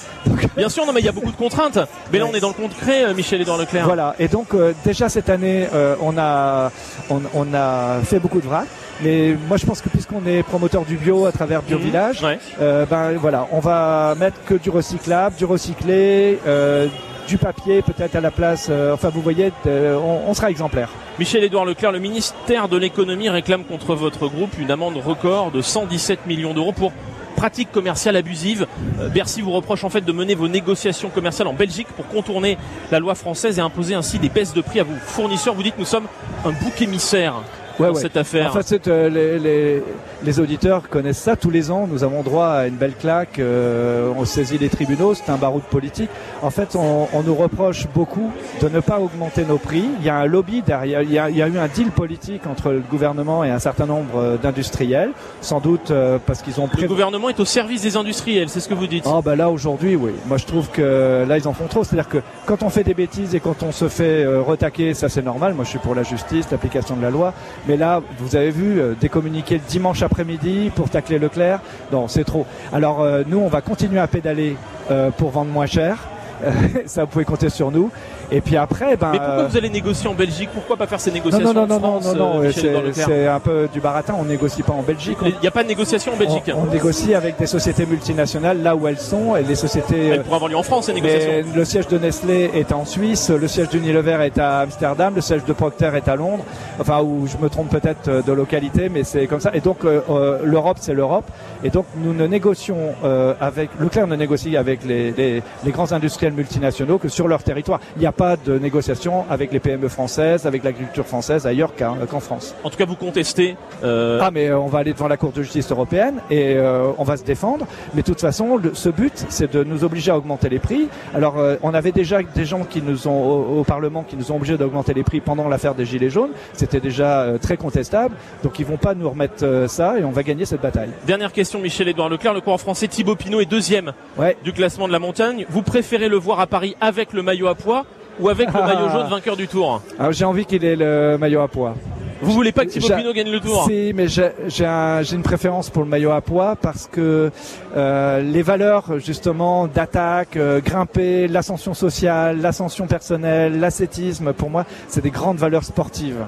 Bien 0.58 0.68
sûr, 0.68 0.84
non 0.84 0.92
mais 0.92 1.00
il 1.00 1.06
y 1.06 1.08
a 1.08 1.12
beaucoup 1.12 1.30
de 1.32 1.36
contraintes. 1.36 1.78
Mais 2.12 2.18
là, 2.18 2.26
on 2.30 2.34
est 2.34 2.40
dans 2.40 2.48
le 2.48 2.54
concret, 2.54 3.14
Michel 3.14 3.40
Edouard 3.40 3.56
Leclerc. 3.58 3.86
Voilà. 3.86 4.14
Et 4.18 4.28
donc 4.28 4.48
euh, 4.54 4.72
déjà 4.92 5.09
cette 5.09 5.29
année, 5.31 5.66
euh, 5.74 5.94
on 6.00 6.16
a 6.18 6.70
on, 7.11 7.20
on 7.35 7.55
a 7.55 8.00
fait 8.03 8.18
beaucoup 8.18 8.40
de 8.40 8.46
vrac. 8.46 8.66
Mais 9.03 9.35
moi, 9.48 9.57
je 9.57 9.64
pense 9.64 9.81
que 9.81 9.88
puisqu'on 9.88 10.26
est 10.26 10.42
promoteur 10.42 10.85
du 10.85 10.96
bio 10.96 11.24
à 11.24 11.33
travers 11.33 11.62
Bio 11.62 11.79
Mhm. 11.79 11.85
Village, 11.85 12.22
Ouais. 12.22 12.38
euh, 12.61 12.85
ben 12.85 13.12
voilà, 13.18 13.46
on 13.53 13.61
va 13.61 14.14
mettre 14.18 14.37
que 14.44 14.55
du 14.55 14.68
recyclable, 14.68 15.37
du 15.37 15.46
recyclé, 15.46 16.38
euh, 16.46 16.87
du 17.26 17.38
papier 17.38 17.81
peut-être 17.81 18.16
à 18.16 18.20
la 18.20 18.31
place. 18.31 18.66
euh, 18.70 18.92
enfin, 18.92 19.09
vous 19.09 19.22
voyez, 19.22 19.53
euh, 19.66 19.96
on, 19.96 20.29
on 20.31 20.35
sera 20.35 20.50
exemplaire. 20.50 20.90
Michel 21.18 21.44
Édouard 21.44 21.64
Leclerc, 21.64 21.92
le 21.92 21.98
ministère 21.98 22.68
de 22.68 22.76
l'économie 22.76 23.29
réclame 23.31 23.64
contre 23.64 23.94
votre 23.94 24.26
groupe 24.29 24.59
une 24.59 24.70
amende 24.70 24.96
record 24.98 25.50
de 25.50 25.62
117 25.62 26.26
millions 26.26 26.53
d'euros 26.55 26.72
pour 26.72 26.92
pratiques 27.40 27.72
commerciales 27.72 28.16
abusives. 28.16 28.66
Euh, 29.00 29.09
Bercy 29.09 29.40
vous 29.40 29.53
reproche 29.53 29.83
en 29.85 29.88
fait 29.88 30.03
de 30.03 30.12
mener 30.12 30.35
vos 30.35 30.46
négociations 30.46 31.09
commerciales 31.09 31.48
en 31.48 31.55
Belgique 31.55 31.87
pour 31.96 32.07
contourner 32.07 32.59
la 32.90 32.98
loi 32.98 33.14
française 33.14 33.59
et 33.59 33.62
imposer 33.62 33.94
ainsi 33.94 34.18
des 34.18 34.29
baisses 34.29 34.53
de 34.53 34.61
prix 34.61 34.79
à 34.79 34.85
vos 34.85 34.92
fournisseurs. 35.07 35.55
Vous 35.55 35.62
dites 35.62 35.79
nous 35.79 35.87
sommes 35.87 36.07
un 36.44 36.50
bouc 36.50 36.83
émissaire 36.83 37.37
Ouais, 37.80 37.88
dans 37.88 37.94
ouais. 37.94 38.00
cette 38.00 38.16
affaire. 38.16 38.50
En 38.50 38.52
fait, 38.54 38.62
c'est, 38.66 38.88
euh, 38.88 39.08
les, 39.08 39.38
les, 39.38 39.82
les 40.22 40.40
auditeurs 40.40 40.88
connaissent 40.88 41.18
ça. 41.18 41.36
Tous 41.36 41.50
les 41.50 41.70
ans, 41.70 41.88
nous 41.90 42.04
avons 42.04 42.22
droit 42.22 42.46
à 42.48 42.66
une 42.66 42.76
belle 42.76 42.94
claque. 42.94 43.38
euh, 43.38 44.12
on 44.16 44.24
saisit 44.24 44.58
les 44.58 44.68
tribunaux. 44.68 45.14
C'est 45.14 45.30
un 45.30 45.36
baroud 45.36 45.62
politique. 45.62 46.10
En 46.42 46.50
fait, 46.50 46.76
on, 46.76 47.08
on 47.12 47.22
nous 47.22 47.34
reproche 47.34 47.86
beaucoup 47.94 48.30
de 48.62 48.68
ne 48.68 48.80
pas 48.80 48.98
augmenter 49.00 49.44
nos 49.44 49.58
prix. 49.58 49.84
Il 50.00 50.06
y 50.06 50.10
a 50.10 50.16
un 50.16 50.26
lobby 50.26 50.62
derrière. 50.62 51.02
Il 51.02 51.12
y 51.12 51.18
a, 51.18 51.30
il 51.30 51.36
y 51.36 51.42
a 51.42 51.48
eu 51.48 51.58
un 51.58 51.68
deal 51.68 51.90
politique 51.90 52.46
entre 52.46 52.70
le 52.70 52.80
gouvernement 52.80 53.44
et 53.44 53.50
un 53.50 53.58
certain 53.58 53.86
nombre 53.86 54.16
euh, 54.18 54.36
d'industriels. 54.36 55.10
Sans 55.40 55.60
doute 55.60 55.90
euh, 55.90 56.18
parce 56.24 56.42
qu'ils 56.42 56.60
ont 56.60 56.64
le 56.64 56.70
prévu. 56.70 56.88
gouvernement 56.88 57.28
est 57.28 57.40
au 57.40 57.44
service 57.44 57.82
des 57.82 57.96
industriels, 57.96 58.48
c'est 58.48 58.60
ce 58.60 58.68
que 58.68 58.74
vous 58.74 58.86
dites. 58.86 59.04
Ah 59.06 59.20
bah 59.24 59.36
là 59.36 59.50
aujourd'hui 59.50 59.96
oui. 59.96 60.12
Moi 60.26 60.36
je 60.36 60.44
trouve 60.46 60.68
que 60.70 61.24
là 61.26 61.38
ils 61.38 61.48
en 61.48 61.52
font 61.52 61.66
trop. 61.66 61.84
C'est-à-dire 61.84 62.08
que 62.08 62.18
quand 62.46 62.62
on 62.62 62.68
fait 62.70 62.84
des 62.84 62.94
bêtises 62.94 63.34
et 63.34 63.40
quand 63.40 63.62
on 63.62 63.72
se 63.72 63.88
fait 63.88 64.24
euh, 64.24 64.42
retaquer, 64.42 64.94
ça 64.94 65.08
c'est 65.08 65.22
normal. 65.22 65.54
Moi 65.54 65.64
je 65.64 65.70
suis 65.70 65.78
pour 65.78 65.94
la 65.94 66.02
justice, 66.02 66.46
l'application 66.50 66.96
de 66.96 67.02
la 67.02 67.10
loi. 67.10 67.32
Mais 67.68 67.69
là 67.76 68.00
vous 68.18 68.37
avez 68.37 68.50
vu 68.50 68.80
euh, 68.80 68.94
des 69.00 69.09
communiqués 69.09 69.56
le 69.56 69.68
dimanche 69.68 70.02
après-midi 70.02 70.70
pour 70.74 70.90
tacler 70.90 71.18
Leclerc. 71.18 71.61
Non 71.92 72.09
c'est 72.09 72.24
trop. 72.24 72.46
Alors 72.72 73.00
euh, 73.00 73.22
nous 73.26 73.38
on 73.38 73.48
va 73.48 73.61
continuer 73.61 74.00
à 74.00 74.06
pédaler 74.06 74.56
euh, 74.90 75.11
pour 75.11 75.30
vendre 75.30 75.50
moins 75.50 75.66
cher. 75.66 75.98
ça 76.87 77.04
vous 77.04 77.11
pouvez 77.11 77.24
compter 77.24 77.50
sur 77.50 77.70
nous. 77.70 77.90
Et 78.32 78.40
puis 78.40 78.56
après 78.56 78.96
ben. 78.96 79.10
Mais 79.12 79.18
pourquoi 79.18 79.44
euh, 79.44 79.46
vous 79.48 79.56
allez 79.56 79.70
négocier 79.70 80.08
en 80.08 80.14
Belgique 80.14 80.50
Pourquoi 80.52 80.76
pas 80.76 80.86
faire 80.86 81.00
ces 81.00 81.10
non, 81.10 81.14
négociations 81.16 81.52
non, 81.52 81.66
non, 81.66 81.74
en 81.74 81.80
non, 81.80 82.00
France, 82.00 82.04
non, 82.06 82.14
non, 82.14 82.40
euh, 82.40 82.46
Michel 82.46 82.66
Édouard 82.66 82.82
c'est 82.94 83.26
un 83.26 83.40
peu 83.40 83.68
du 83.72 83.80
baratin. 83.80 84.14
On 84.18 84.24
négocie 84.24 84.62
pas 84.62 84.72
en 84.72 84.82
Belgique. 84.82 85.18
Il 85.24 85.34
n'y 85.40 85.48
a 85.48 85.50
pas 85.50 85.62
de 85.62 85.68
négociation 85.68 86.12
en 86.14 86.16
Belgique. 86.16 86.50
On, 86.54 86.62
on 86.62 86.66
négocie 86.66 87.14
avec 87.14 87.38
des 87.38 87.46
sociétés 87.46 87.86
multinationales 87.86 88.62
là 88.62 88.76
où 88.76 88.86
elles 88.88 88.98
sont 88.98 89.36
et 89.36 89.42
les 89.42 89.54
sociétés. 89.54 90.08
Elles 90.08 90.22
pourraient 90.22 90.36
avoir 90.36 90.50
lieu 90.50 90.56
en 90.56 90.62
France, 90.62 90.86
ces 90.86 90.92
mais 90.92 91.00
négociations. 91.00 91.52
le 91.54 91.64
siège 91.64 91.88
de 91.88 91.98
Nestlé 91.98 92.50
est 92.54 92.72
en 92.72 92.84
Suisse, 92.84 93.30
le 93.30 93.48
siège 93.48 93.68
d'Unilever 93.68 94.18
est 94.24 94.38
à 94.38 94.60
Amsterdam, 94.60 95.14
le 95.14 95.20
siège 95.20 95.44
de 95.44 95.52
Procter 95.52 95.90
est 95.94 96.08
à 96.08 96.16
Londres. 96.16 96.44
Enfin, 96.78 97.00
où 97.02 97.26
je 97.26 97.36
me 97.42 97.48
trompe 97.48 97.68
peut-être 97.70 98.08
euh, 98.08 98.22
de 98.22 98.32
localité, 98.32 98.88
mais 98.88 99.04
c'est 99.04 99.26
comme 99.26 99.40
ça. 99.40 99.50
Et 99.54 99.60
donc 99.60 99.84
euh, 99.84 100.00
euh, 100.10 100.38
l'Europe, 100.44 100.78
c'est 100.80 100.94
l'Europe. 100.94 101.24
Et 101.62 101.70
donc 101.70 101.86
nous 101.96 102.14
ne 102.14 102.26
négocions 102.26 102.94
euh, 103.04 103.34
avec 103.40 103.70
Leclerc 103.78 104.06
ne 104.06 104.16
négocie 104.16 104.56
avec 104.56 104.84
les, 104.84 105.10
les, 105.12 105.42
les 105.64 105.70
grands 105.70 105.92
industriels 105.92 106.32
multinationaux 106.32 106.98
que 106.98 107.08
sur 107.08 107.28
leur 107.28 107.42
territoire. 107.42 107.80
Il 107.96 108.00
n'y 108.00 108.06
a 108.06 108.12
pas 108.20 108.37
de 108.37 108.59
négociation 108.59 109.24
avec 109.30 109.50
les 109.50 109.61
PME 109.61 109.88
françaises, 109.88 110.46
avec 110.46 110.62
l'agriculture 110.62 111.06
française 111.06 111.46
ailleurs 111.46 111.72
qu'en 111.74 111.96
qu'en 112.11 112.20
France. 112.20 112.54
En 112.64 112.68
tout 112.68 112.76
cas, 112.76 112.85
vous 112.85 112.94
contestez. 112.94 113.56
euh, 113.83 114.18
Ah 114.22 114.30
mais 114.30 114.48
euh, 114.50 114.59
on 114.59 114.66
va 114.66 114.80
aller 114.80 114.92
devant 114.92 115.09
la 115.09 115.16
Cour 115.16 115.33
de 115.33 115.42
justice 115.42 115.70
européenne 115.72 116.16
et 116.30 116.54
euh, 116.56 116.92
on 116.98 117.04
va 117.04 117.16
se 117.16 117.24
défendre. 117.24 117.66
Mais 117.94 118.02
de 118.02 118.06
toute 118.06 118.20
façon, 118.20 118.59
le- 118.59 118.74
ce 118.74 118.90
but, 118.90 119.24
c'est 119.30 119.50
de 119.50 119.64
nous 119.64 119.85
obliger 119.85 120.11
à 120.11 120.18
augmenter 120.18 120.50
les 120.50 120.59
prix. 120.59 120.88
Alors 121.14 121.38
euh, 121.38 121.56
on 121.62 121.72
avait 121.72 121.92
déjà 121.92 122.22
des 122.22 122.44
gens 122.44 122.64
qui 122.64 122.83
nous 122.83 123.09
ont 123.09 123.22
au, 123.22 123.61
au 123.61 123.64
Parlement 123.64 124.02
qui 124.02 124.16
nous 124.16 124.30
ont 124.33 124.37
obligés 124.37 124.59
d'augmenter 124.59 124.92
les 124.92 125.02
prix 125.02 125.20
pendant 125.20 125.48
l'affaire 125.48 125.74
des 125.74 125.87
gilets 125.87 126.11
jaunes. 126.11 126.33
C'était 126.52 126.80
déjà 126.80 127.22
euh, 127.22 127.38
très 127.38 127.56
contestable. 127.56 128.14
Donc 128.44 128.59
ils 128.59 128.66
vont 128.66 128.76
pas 128.76 128.94
nous 128.94 129.09
remettre 129.09 129.44
euh, 129.44 129.66
ça 129.66 129.98
et 129.98 130.04
on 130.04 130.11
va 130.11 130.22
gagner 130.24 130.44
cette 130.44 130.61
bataille. 130.61 130.90
Dernière 131.06 131.33
question, 131.33 131.59
Michel 131.59 131.88
Édouard 131.88 132.11
Leclerc. 132.11 132.35
Le 132.35 132.42
coureur 132.42 132.61
français 132.61 132.87
Thibaut 132.87 133.16
Pinot 133.16 133.40
est 133.40 133.46
deuxième 133.46 133.92
Ouais. 134.18 134.37
du 134.44 134.52
classement 134.52 134.88
de 134.88 134.92
la 134.92 134.98
montagne. 134.98 135.46
Vous 135.48 135.62
préférez 135.62 136.09
le 136.11 136.18
voir 136.18 136.38
à 136.40 136.46
Paris 136.46 136.76
avec 136.83 137.14
le 137.14 137.22
maillot 137.22 137.46
à 137.46 137.54
poids 137.54 137.87
ou 138.20 138.28
avec 138.28 138.48
le 138.52 138.61
Ah. 138.62 138.66
maillot 138.66 138.88
jaune 138.90 139.09
vainqueur 139.09 139.37
du 139.37 139.48
Tour 139.48 139.80
Alors 139.98 140.12
j'ai 140.12 140.24
envie 140.24 140.44
qu'il 140.44 140.64
ait 140.64 140.76
le 140.76 141.16
maillot 141.18 141.40
à 141.40 141.48
poids. 141.48 141.74
Vous 142.22 142.33
voulez 142.33 142.52
pas 142.52 142.66
que 142.66 142.70
Thibaut 142.70 142.94
Pinot 142.94 143.14
gagne 143.14 143.30
le 143.30 143.40
Tour 143.40 143.64
Si, 143.66 143.92
mais 143.94 144.06
j'ai 144.06 144.30
j'ai 144.46 144.66
un- 144.66 145.00
j'ai 145.00 145.16
une 145.16 145.22
préférence 145.22 145.70
pour 145.70 145.83
le 145.83 145.88
maillot 145.88 146.11
à 146.11 146.20
poids 146.20 146.54
parce 146.61 146.87
que 146.87 147.30
euh, 147.76 148.20
les 148.20 148.42
valeurs 148.42 148.98
justement 148.98 149.66
d'attaque, 149.66 150.37
euh, 150.37 150.61
grimper, 150.61 151.28
l'ascension 151.28 151.72
sociale, 151.72 152.40
l'ascension 152.42 152.87
personnelle, 152.87 153.59
l'ascétisme, 153.59 154.35
pour 154.35 154.50
moi, 154.50 154.66
c'est 154.87 155.00
des 155.02 155.11
grandes 155.11 155.38
valeurs 155.38 155.64
sportives. 155.64 156.18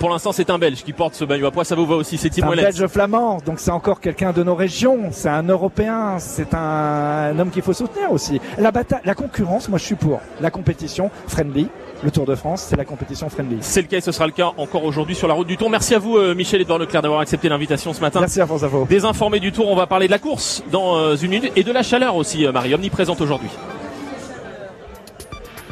Pour 0.00 0.08
l'instant, 0.08 0.32
c'est 0.32 0.48
un 0.48 0.56
Belge 0.58 0.82
qui 0.82 0.94
porte 0.94 1.14
ce 1.14 1.26
maillot 1.26 1.46
à 1.46 1.50
poids. 1.50 1.62
Ça 1.62 1.74
vous 1.74 1.84
va 1.84 1.94
aussi, 1.94 2.16
c'est 2.16 2.32
C'est 2.32 2.40
Tim 2.40 2.48
un. 2.50 2.56
Belge 2.56 2.86
flamand, 2.86 3.36
donc 3.44 3.60
c'est 3.60 3.70
encore 3.70 4.00
quelqu'un 4.00 4.32
de 4.32 4.42
nos 4.42 4.54
régions, 4.54 5.10
c'est 5.12 5.28
un 5.28 5.42
Européen, 5.42 6.18
c'est 6.18 6.54
un, 6.54 6.58
un 6.58 7.38
homme 7.38 7.50
qu'il 7.50 7.60
faut 7.60 7.74
soutenir 7.74 8.10
aussi. 8.10 8.40
La 8.56 8.70
bataille, 8.72 9.02
la 9.04 9.14
concurrence, 9.14 9.68
moi 9.68 9.78
je 9.78 9.84
suis 9.84 9.94
pour. 9.96 10.20
La 10.40 10.50
compétition 10.50 11.10
friendly, 11.28 11.68
le 12.02 12.10
Tour 12.10 12.24
de 12.24 12.34
France, 12.34 12.64
c'est 12.66 12.76
la 12.76 12.86
compétition 12.86 13.28
friendly. 13.28 13.58
C'est 13.60 13.82
le 13.82 13.88
cas 13.88 13.98
et 13.98 14.00
ce 14.00 14.10
sera 14.10 14.24
le 14.24 14.32
cas 14.32 14.52
encore 14.56 14.84
aujourd'hui 14.84 15.14
sur 15.14 15.28
la 15.28 15.34
route 15.34 15.46
du 15.46 15.58
Tour. 15.58 15.68
Merci 15.68 15.94
à 15.94 15.98
vous, 15.98 16.16
euh, 16.16 16.34
Michel 16.34 16.62
Edouard 16.62 16.78
Leclerc, 16.78 17.02
d'avoir 17.02 17.20
accepté 17.20 17.50
l'invitation 17.50 17.92
ce 17.92 18.00
matin. 18.00 18.20
Merci 18.20 18.40
à 18.40 18.46
vous, 18.46 18.64
à 18.64 18.68
vous. 18.68 18.86
Désinformé 18.86 19.38
du 19.38 19.52
Tour, 19.52 19.68
on 19.68 19.76
va 19.76 19.86
parler 19.86 20.06
de 20.06 20.12
la 20.12 20.18
course 20.18 20.62
dans 20.72 20.96
euh, 20.96 21.16
une 21.16 21.28
minute 21.30 21.52
et 21.56 21.62
de 21.62 21.72
la 21.72 21.82
chaleur 21.82 22.16
aussi, 22.16 22.46
euh, 22.46 22.52
Marie, 22.52 22.72
omniprésente 22.74 23.20
aujourd'hui. 23.20 23.50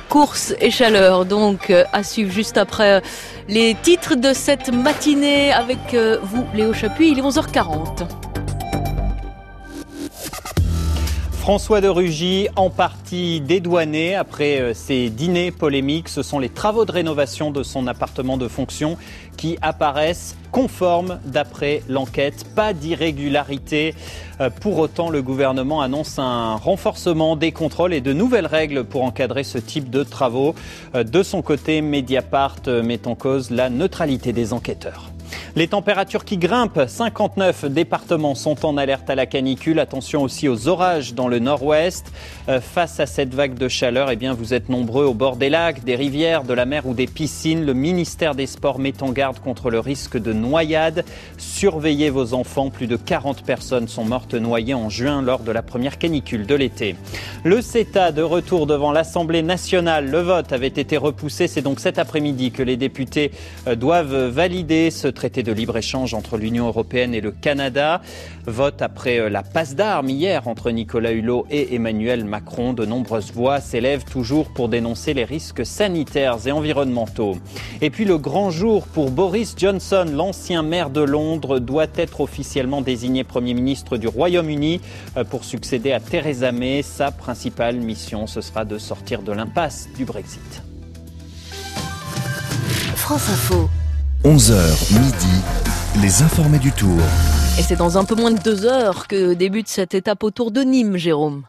Course 0.09 0.55
et 0.61 0.71
chaleur, 0.71 1.27
donc 1.27 1.71
euh, 1.71 1.85
à 1.93 2.03
suivre 2.03 2.33
juste 2.33 2.57
après 2.57 2.95
euh, 2.95 3.01
les 3.49 3.77
titres 3.83 4.15
de 4.15 4.33
cette 4.33 4.73
matinée 4.73 5.53
avec 5.53 5.93
euh, 5.93 6.19
vous, 6.23 6.47
Léo 6.55 6.73
Chapuis. 6.73 7.11
Il 7.11 7.19
est 7.19 7.23
11h40. 7.23 8.07
François 11.49 11.81
de 11.81 11.89
Rugy, 11.89 12.47
en 12.57 12.69
partie 12.69 13.41
dédouané 13.41 14.15
après 14.15 14.61
euh, 14.61 14.75
ses 14.75 15.09
dîners 15.09 15.51
polémiques. 15.51 16.11
Ce 16.11 16.23
sont 16.23 16.39
les 16.39 16.51
travaux 16.51 16.85
de 16.85 16.93
rénovation 16.93 17.51
de 17.51 17.63
son 17.63 17.87
appartement 17.87 18.37
de 18.37 18.49
fonction 18.49 18.99
qui 19.39 19.57
apparaissent 19.63 20.37
conformes 20.53 21.21
d'après 21.25 21.83
l'enquête. 21.89 22.45
Pas 22.55 22.75
d'irrégularité. 22.75 23.95
Euh, 24.43 24.51
Pour 24.51 24.77
autant, 24.77 25.09
le 25.09 25.23
gouvernement 25.23 25.81
annonce 25.81 26.19
un 26.19 26.57
renforcement 26.57 27.35
des 27.35 27.51
contrôles 27.51 27.95
et 27.95 28.03
de 28.03 28.13
nouvelles 28.13 28.45
règles 28.45 28.85
pour 28.85 29.03
encadrer 29.03 29.43
ce 29.43 29.57
type 29.57 29.89
de 29.89 30.03
travaux. 30.03 30.55
Euh, 30.95 31.03
De 31.03 31.23
son 31.23 31.41
côté, 31.41 31.81
Mediapart 31.81 32.59
met 32.67 33.09
en 33.09 33.15
cause 33.15 33.51
la 33.51 33.71
neutralité 33.71 34.35
des 34.35 34.53
enquêteurs. 34.53 35.13
Les 35.57 35.69
températures 35.69 36.25
qui 36.25 36.39
grimpent, 36.39 36.87
59 36.87 37.65
départements 37.67 38.35
sont 38.35 38.65
en 38.65 38.77
alerte 38.77 39.11
à 39.11 39.15
la 39.15 39.27
canicule. 39.27 39.81
Attention 39.81 40.23
aussi 40.23 40.49
aux 40.49 40.69
orages 40.69 41.15
dans 41.15 41.29
le 41.29 41.39
nord-ouest. 41.39 42.13
Euh, 42.49 42.61
face 42.61 43.01
à 43.01 43.07
cette 43.07 43.35
vague 43.35 43.55
de 43.55 43.69
chaleur, 43.69 44.11
eh 44.11 44.17
bien, 44.17 44.35
vous 44.35 44.55
êtes 44.55 44.69
nombreux 44.69 45.05
au 45.05 45.15
bord 45.15 45.37
des 45.37 45.51
lacs, 45.51 45.85
des 45.85 45.97
rivières, 45.97 46.45
de 46.45 46.55
la 46.55 46.65
mer 46.65 46.87
ou 46.87 46.95
des 46.95 47.07
piscines. 47.07 47.65
Le 47.65 47.75
ministère 47.75 48.35
des 48.35 48.47
Sports 48.47 48.79
met 48.79 49.03
en 49.03 49.11
garde 49.11 49.39
contre 49.41 49.71
le 49.71 49.81
risque 49.81 50.17
de 50.17 50.33
noyade. 50.33 51.05
Surveillez 51.39 52.11
vos 52.11 52.35
enfants. 52.35 52.71
Plus 52.71 52.87
de 52.87 52.97
40 52.97 53.43
personnes 53.43 53.89
sont 53.89 54.05
mortes 54.05 54.35
noyées 54.35 54.75
en 54.75 54.89
juin 54.89 55.23
lors 55.23 55.41
de 55.41 55.53
la 55.53 55.63
première 55.63 55.99
canicule 55.99 56.47
de 56.47 56.55
l'été. 56.55 56.97
Le 57.45 57.61
CETA 57.61 58.13
de 58.13 58.23
retour 58.23 58.67
devant 58.67 58.93
l'Assemblée 58.93 59.43
nationale. 59.43 60.11
Le 60.11 60.21
vote 60.21 60.53
avait 60.53 60.69
été 60.69 60.97
repoussé. 60.97 61.49
C'est 61.49 61.63
donc 61.63 61.81
cet 61.81 61.99
après-midi 61.99 62.53
que 62.53 62.63
les 62.63 62.77
députés 62.77 63.33
euh, 63.67 63.75
doivent 63.75 64.29
valider 64.29 64.91
ce 64.91 65.09
traité 65.19 65.43
de 65.43 65.51
libre-échange 65.51 66.15
entre 66.15 66.39
l'Union 66.39 66.69
européenne 66.69 67.13
et 67.13 67.21
le 67.21 67.33
Canada. 67.33 68.01
Vote 68.47 68.83
après 68.83 69.19
euh, 69.19 69.29
la 69.29 69.43
passe 69.43 69.75
d'armes 69.75 70.09
hier 70.11 70.47
entre 70.47 70.71
Nicolas 70.71 71.11
Hulot 71.11 71.45
et 71.51 71.75
Emmanuel 71.75 72.25
Macron. 72.25 72.73
De 72.73 72.87
nombreuses 72.87 73.33
voix 73.33 73.61
s'élèvent 73.61 74.05
toujours 74.05 74.47
pour 74.55 74.69
dénoncer 74.69 75.15
les 75.15 75.25
risques 75.25 75.67
sanitaires 75.67 76.47
et 76.47 76.53
environnementaux. 76.53 77.37
Et 77.81 77.91
puis 77.91 78.05
le 78.05 78.17
grand 78.17 78.53
jour 78.53 78.87
pour 78.87 79.11
Boris 79.11 79.57
Johnson, 79.59 80.07
l'ancien 80.09 80.63
maire 80.63 80.91
de 80.91 81.01
Londres, 81.01 81.59
doit 81.59 81.89
être 81.97 82.21
officiellement 82.21 82.81
désigné 82.81 83.25
Premier 83.25 83.55
ministre 83.55 83.97
du 83.97 84.07
Royaume-Uni 84.07 84.81
euh, 85.17 85.25
pour 85.25 85.43
succéder 85.43 85.91
à 85.91 85.99
Theresa 85.99 86.53
May. 86.53 86.83
Sa 86.83 87.11
principale 87.11 87.79
mission, 87.79 88.29
ce 88.29 88.41
sera 88.41 88.65
de 88.65 88.79
sortir 88.79 89.23
de 89.23 89.33
l'impasse 89.33 89.89
du 89.97 90.05
Brexit. 90.05 90.63
France 92.95 93.29
Info. 93.31 93.69
11h 94.25 94.99
midi, 95.01 96.03
les 96.03 96.23
informés 96.23 96.59
du 96.59 96.73
tour. 96.73 96.99
Et 97.57 97.63
c'est 97.63 97.77
dans 97.77 97.99
un 97.99 98.05
peu 98.05 98.17
moins 98.17 98.33
de 98.33 98.41
deux 98.41 98.67
heures 98.67 99.07
que 99.07 99.33
débute 99.33 99.69
cette 99.69 99.95
étape 99.95 100.25
autour 100.25 100.51
de 100.51 100.63
Nîmes, 100.63 100.97
Jérôme. 100.97 101.45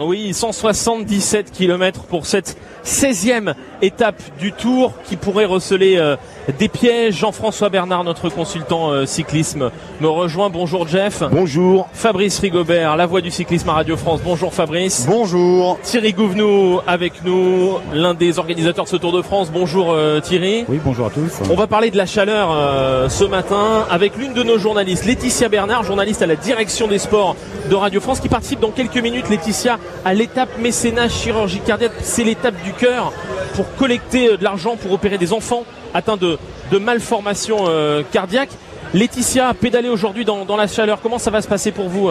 Oui, 0.00 0.32
177 0.32 1.52
km 1.52 2.04
pour 2.04 2.24
cette 2.24 2.56
16e 2.86 3.54
étape 3.82 4.22
du 4.38 4.52
Tour 4.52 4.94
qui 5.04 5.16
pourrait 5.16 5.44
receler 5.44 5.96
euh, 5.98 6.16
des 6.52 6.68
pièges. 6.68 7.14
Jean-François 7.16 7.68
Bernard, 7.68 8.04
notre 8.04 8.28
consultant 8.28 8.90
euh, 8.90 9.06
cyclisme, 9.06 9.70
me 10.00 10.08
rejoint. 10.08 10.50
Bonjour 10.50 10.86
Jeff. 10.86 11.22
Bonjour. 11.30 11.88
Fabrice 11.92 12.38
Rigobert, 12.38 12.96
la 12.96 13.06
voix 13.06 13.20
du 13.20 13.30
cyclisme 13.30 13.68
à 13.68 13.74
Radio 13.74 13.96
France. 13.96 14.20
Bonjour 14.24 14.52
Fabrice. 14.52 15.06
Bonjour. 15.08 15.78
Thierry 15.82 16.12
Gouvenou 16.12 16.80
avec 16.86 17.24
nous, 17.24 17.78
l'un 17.92 18.14
des 18.14 18.38
organisateurs 18.38 18.84
de 18.84 18.90
ce 18.90 18.96
Tour 18.96 19.12
de 19.12 19.22
France. 19.22 19.50
Bonjour 19.52 19.92
euh, 19.92 20.20
Thierry. 20.20 20.64
Oui, 20.68 20.80
bonjour 20.84 21.06
à 21.06 21.10
tous. 21.10 21.32
On 21.50 21.56
va 21.56 21.66
parler 21.66 21.90
de 21.90 21.96
la 21.96 22.06
chaleur 22.06 23.10
ce 23.10 23.24
matin 23.24 23.86
avec 23.90 24.16
l'une 24.16 24.32
de 24.32 24.42
nos 24.42 24.58
journalistes, 24.58 25.04
Laetitia 25.04 25.48
Bernard, 25.48 25.84
journaliste 25.84 26.22
à 26.22 26.26
la 26.26 26.36
direction 26.36 26.86
des 26.88 26.98
sports 26.98 27.36
de 27.68 27.74
Radio 27.74 28.00
France, 28.00 28.20
qui 28.20 28.28
participe 28.28 28.60
dans 28.60 28.70
quelques 28.70 28.96
minutes. 28.96 29.28
Laetitia 29.28 29.78
à 30.04 30.14
l'étape 30.14 30.58
mécénat 30.58 31.08
chirurgie 31.08 31.60
cardiaque. 31.60 31.92
C'est 32.00 32.24
l'étape 32.24 32.54
du 32.62 32.72
cœur 32.72 33.12
pour 33.54 33.74
collecter 33.76 34.28
euh, 34.28 34.36
de 34.36 34.44
l'argent 34.44 34.76
pour 34.76 34.92
opérer 34.92 35.18
des 35.18 35.32
enfants 35.32 35.64
atteints 35.96 36.16
de, 36.16 36.38
malformations 36.78 37.64
euh, 37.68 38.02
cardiaques. 38.12 38.50
Laetitia 38.94 39.48
a 39.48 39.54
pédalé 39.54 39.88
aujourd'hui 39.88 40.24
dans, 40.24 40.44
dans 40.44 40.56
la 40.56 40.66
chaleur. 40.66 41.00
Comment 41.02 41.18
ça 41.18 41.30
va 41.30 41.42
se 41.42 41.48
passer 41.48 41.72
pour 41.72 41.88
vous 41.88 42.10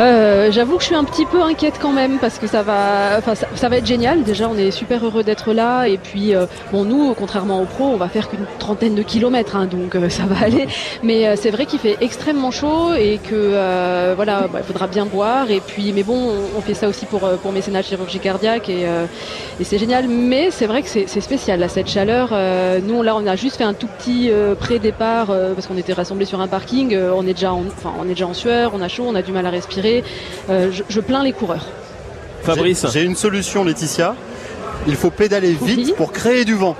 euh, 0.00 0.52
J'avoue 0.52 0.76
que 0.76 0.82
je 0.82 0.86
suis 0.86 0.94
un 0.94 1.04
petit 1.04 1.26
peu 1.26 1.42
inquiète 1.42 1.78
quand 1.80 1.92
même 1.92 2.18
parce 2.18 2.38
que 2.38 2.46
ça 2.46 2.62
va, 2.62 3.18
enfin 3.18 3.34
ça, 3.34 3.68
va 3.68 3.76
être 3.76 3.86
génial. 3.86 4.22
Déjà, 4.22 4.48
on 4.48 4.56
est 4.56 4.70
super 4.70 5.04
heureux 5.04 5.24
d'être 5.24 5.52
là 5.52 5.86
et 5.86 5.98
puis 5.98 6.34
euh, 6.34 6.46
bon, 6.72 6.84
nous, 6.84 7.14
contrairement 7.14 7.60
aux 7.60 7.64
pros, 7.64 7.86
on 7.86 7.96
va 7.96 8.08
faire 8.08 8.28
qu'une 8.28 8.46
trentaine 8.58 8.94
de 8.94 9.02
kilomètres, 9.02 9.56
hein, 9.56 9.66
donc 9.66 9.94
euh, 9.94 10.08
ça 10.08 10.24
va 10.24 10.36
aller. 10.44 10.68
Mais 11.02 11.36
c'est 11.36 11.50
vrai 11.50 11.66
qu'il 11.66 11.80
fait 11.80 11.96
extrêmement 12.00 12.50
chaud 12.50 12.94
et 12.94 13.18
que 13.18 14.14
voilà, 14.14 14.46
bah, 14.52 14.60
il 14.60 14.64
faudra 14.64 14.86
bien 14.86 15.04
boire. 15.04 15.50
Et 15.50 15.60
puis, 15.60 15.92
mais 15.92 16.02
bon, 16.02 16.32
on, 16.56 16.60
fait 16.60 16.74
ça 16.74 16.88
aussi 16.88 17.06
pour 17.06 17.20
pour 17.20 17.52
mécénat 17.52 17.82
chirurgie 17.82 18.18
cardiaque 18.18 18.68
et, 18.68 18.86
et 19.60 19.64
c'est 19.64 19.78
génial. 19.78 20.06
Mais 20.08 20.50
c'est 20.50 20.66
vrai 20.66 20.82
que 20.82 20.88
c'est 20.88 21.20
spécial 21.20 21.60
là, 21.60 21.68
cette 21.68 21.88
chaleur. 21.88 22.30
nous, 22.86 23.02
là, 23.02 23.16
on 23.16 23.26
a 23.26 23.36
juste 23.36 23.56
fait 23.56 23.64
un 23.64 23.74
tout 23.74 23.88
petit 23.98 24.30
pré-départ 24.58 25.26
parce 25.54 25.66
qu'on 25.66 25.76
était 25.76 25.92
rassemblés 25.92 26.24
sur 26.26 26.40
un 26.40 26.48
parking. 26.48 26.96
on 26.96 27.26
est 27.26 27.34
déjà, 27.34 27.52
enfin, 27.52 27.92
on 28.00 28.04
est 28.04 28.10
déjà 28.10 28.26
en 28.26 28.34
sueur, 28.34 28.72
on 28.74 28.80
a 28.80 28.88
chaud, 28.88 29.04
on 29.06 29.14
a 29.14 29.22
du 29.22 29.32
mal 29.32 29.46
à 29.46 29.50
respirer. 29.50 29.87
Euh, 30.50 30.70
je, 30.88 31.00
plains 31.00 31.22
les 31.22 31.32
coureurs. 31.32 31.66
Fabrice 32.42 32.86
J'ai 32.92 33.02
une 33.02 33.16
solution, 33.16 33.64
Laetitia. 33.64 34.14
Il 34.86 34.96
faut 34.96 35.10
pédaler 35.10 35.56
vite 35.60 35.94
pour 35.96 36.12
créer 36.12 36.44
du 36.44 36.54
vent. 36.54 36.76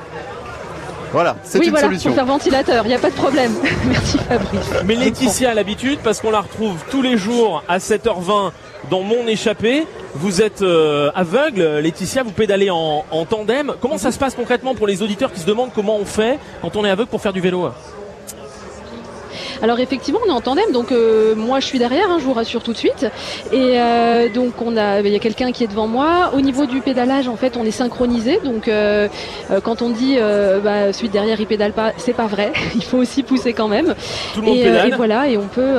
Voilà, 1.13 1.37
c'est 1.43 1.59
oui, 1.59 1.67
une 1.67 1.71
voilà, 1.71 1.87
solution. 1.87 2.11
Pour 2.11 2.17
faire 2.17 2.27
ventilateur, 2.27 2.85
il 2.85 2.89
n'y 2.89 2.95
a 2.95 2.99
pas 2.99 3.09
de 3.11 3.15
problème. 3.15 3.53
Merci 3.87 4.19
Fabrice. 4.19 4.71
Mais 4.85 4.95
Laetitia 4.95 5.51
a 5.51 5.55
l'habitude 5.55 6.01
parce 6.05 6.21
qu'on 6.21 6.31
la 6.31 6.43
retrouve 6.43 6.77
tous 6.91 7.01
les 7.01 7.17
jours 7.17 7.63
à 7.67 7.79
7h20 7.79 8.53
dans 8.91 9.03
mon 9.03 9.27
échappée. 9.27 9.87
Vous 10.15 10.43
êtes 10.43 10.63
euh, 10.63 11.11
aveugle, 11.15 11.79
Laetitia, 11.79 12.23
vous 12.23 12.31
pédalez 12.31 12.71
en, 12.71 13.05
en, 13.11 13.25
tandem. 13.25 13.75
Comment 13.81 13.99
ça 13.99 14.13
se 14.13 14.19
passe 14.19 14.35
concrètement 14.35 14.75
pour 14.75 14.87
les 14.87 15.03
auditeurs 15.03 15.33
qui 15.33 15.41
se 15.41 15.47
demandent 15.47 15.71
comment 15.75 15.97
on 15.97 16.05
fait 16.05 16.39
quand 16.61 16.77
on 16.77 16.85
est 16.85 16.91
aveugle 16.91 17.11
pour 17.11 17.23
faire 17.23 17.33
du 17.33 17.41
vélo 17.41 17.71
alors 19.63 19.81
effectivement, 19.81 20.21
on 20.25 20.29
est 20.29 20.33
en 20.33 20.41
tandem, 20.41 20.71
donc 20.73 20.93
euh, 20.93 21.35
moi 21.35 21.61
je 21.61 21.67
suis 21.67 21.79
derrière, 21.79 22.11
hein, 22.11 22.19
je 22.21 22.25
vous 22.25 22.33
rassure 22.33 22.63
tout 22.63 22.73
de 22.73 22.79
suite. 22.79 23.07
Et 23.53 23.81
euh, 23.81 24.29
donc 24.29 24.61
on 24.63 24.77
a, 24.77 25.01
il 25.01 25.09
y 25.09 25.17
a 25.17 25.19
quelqu'un 25.19 25.53
qui 25.53 25.65
est 25.65 25.69
devant 25.69 25.87
moi. 25.87 26.31
Au 26.35 26.41
niveau 26.41 26.67
du 26.67 26.81
pédalage, 26.81 27.29
en 27.29 27.37
fait, 27.37 27.57
on 27.57 27.65
est 27.65 27.73
synchronisé. 27.73 28.41
Donc 28.45 28.69
euh, 28.69 29.09
quand 29.65 29.83
on 29.83 29.91
dit 29.91 30.17
bah, 30.63 30.93
celui 30.93 31.09
derrière 31.09 31.41
il 31.41 31.47
pédale 31.47 31.73
pas, 31.73 31.93
c'est 31.97 32.13
pas 32.13 32.27
vrai. 32.27 32.53
il 32.75 32.85
faut 32.85 32.99
aussi 32.99 33.23
pousser 33.23 33.53
quand 33.53 33.69
même. 33.69 33.95
Tout 34.35 34.41
le 34.41 34.47
monde 34.47 34.57
et, 34.57 34.65
pédale. 34.65 34.89
et 34.89 34.97
voilà, 34.97 35.29
et 35.29 35.37
on 35.37 35.49
peut, 35.49 35.75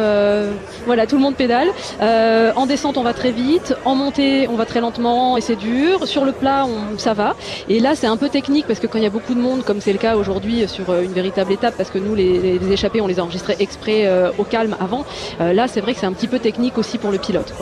voilà, 0.86 1.08
tout 1.08 1.16
le 1.16 1.22
monde 1.22 1.36
pédale. 1.36 1.70
en 2.02 2.66
descente, 2.66 2.98
on 2.98 3.04
va 3.04 3.14
très 3.14 3.32
vite. 3.32 3.76
En 3.86 3.96
montée, 3.96 4.48
on 4.50 4.56
va 4.56 4.66
très 4.66 4.82
lentement 4.82 5.38
et 5.38 5.42
c'est 5.42 5.56
dur. 5.56 6.06
Sur 6.08 6.26
le 6.26 6.32
plat, 6.32 6.66
on, 6.66 6.98
ça 6.98 7.14
va. 7.14 7.36
Et 7.70 7.80
là, 7.80 7.96
c'est 7.96 8.08
un 8.08 8.18
peu 8.18 8.30
technique 8.30 8.66
parce 8.68 8.80
que 8.80 8.88
quand 8.88 8.98
il 8.98 9.04
y 9.04 9.08
a 9.08 9.12
beaucoup 9.12 9.34
de 9.34 9.42
monde, 9.42 9.64
comme 9.64 9.80
c'est 9.80 9.94
le 9.94 10.00
cas 10.00 10.16
aujourd'hui 10.18 10.68
sur 10.68 10.94
une 11.00 11.14
véritable 11.14 11.52
étape, 11.54 11.76
parce 11.78 11.90
que 11.90 11.98
nous 11.98 12.16
les, 12.16 12.60
les 12.60 12.72
échappés, 12.72 13.02
on 13.02 13.08
les 13.08 13.20
a 13.20 13.24
enregistrés 13.24 13.56
exprès 13.70 14.08
euh, 14.08 14.32
au 14.40 14.44
calme 14.44 14.76
avant. 14.80 15.06
Euh, 15.40 15.54
là, 15.54 15.68
c'est 15.68 15.82
vrai 15.82 15.94
que 15.94 16.00
c'est 16.00 16.08
un 16.08 16.14
petit 16.14 16.28
peu 16.28 16.40
technique 16.40 16.78
aussi 16.78 16.98
pour 16.98 17.12
le 17.12 17.20
pilote. 17.20 17.54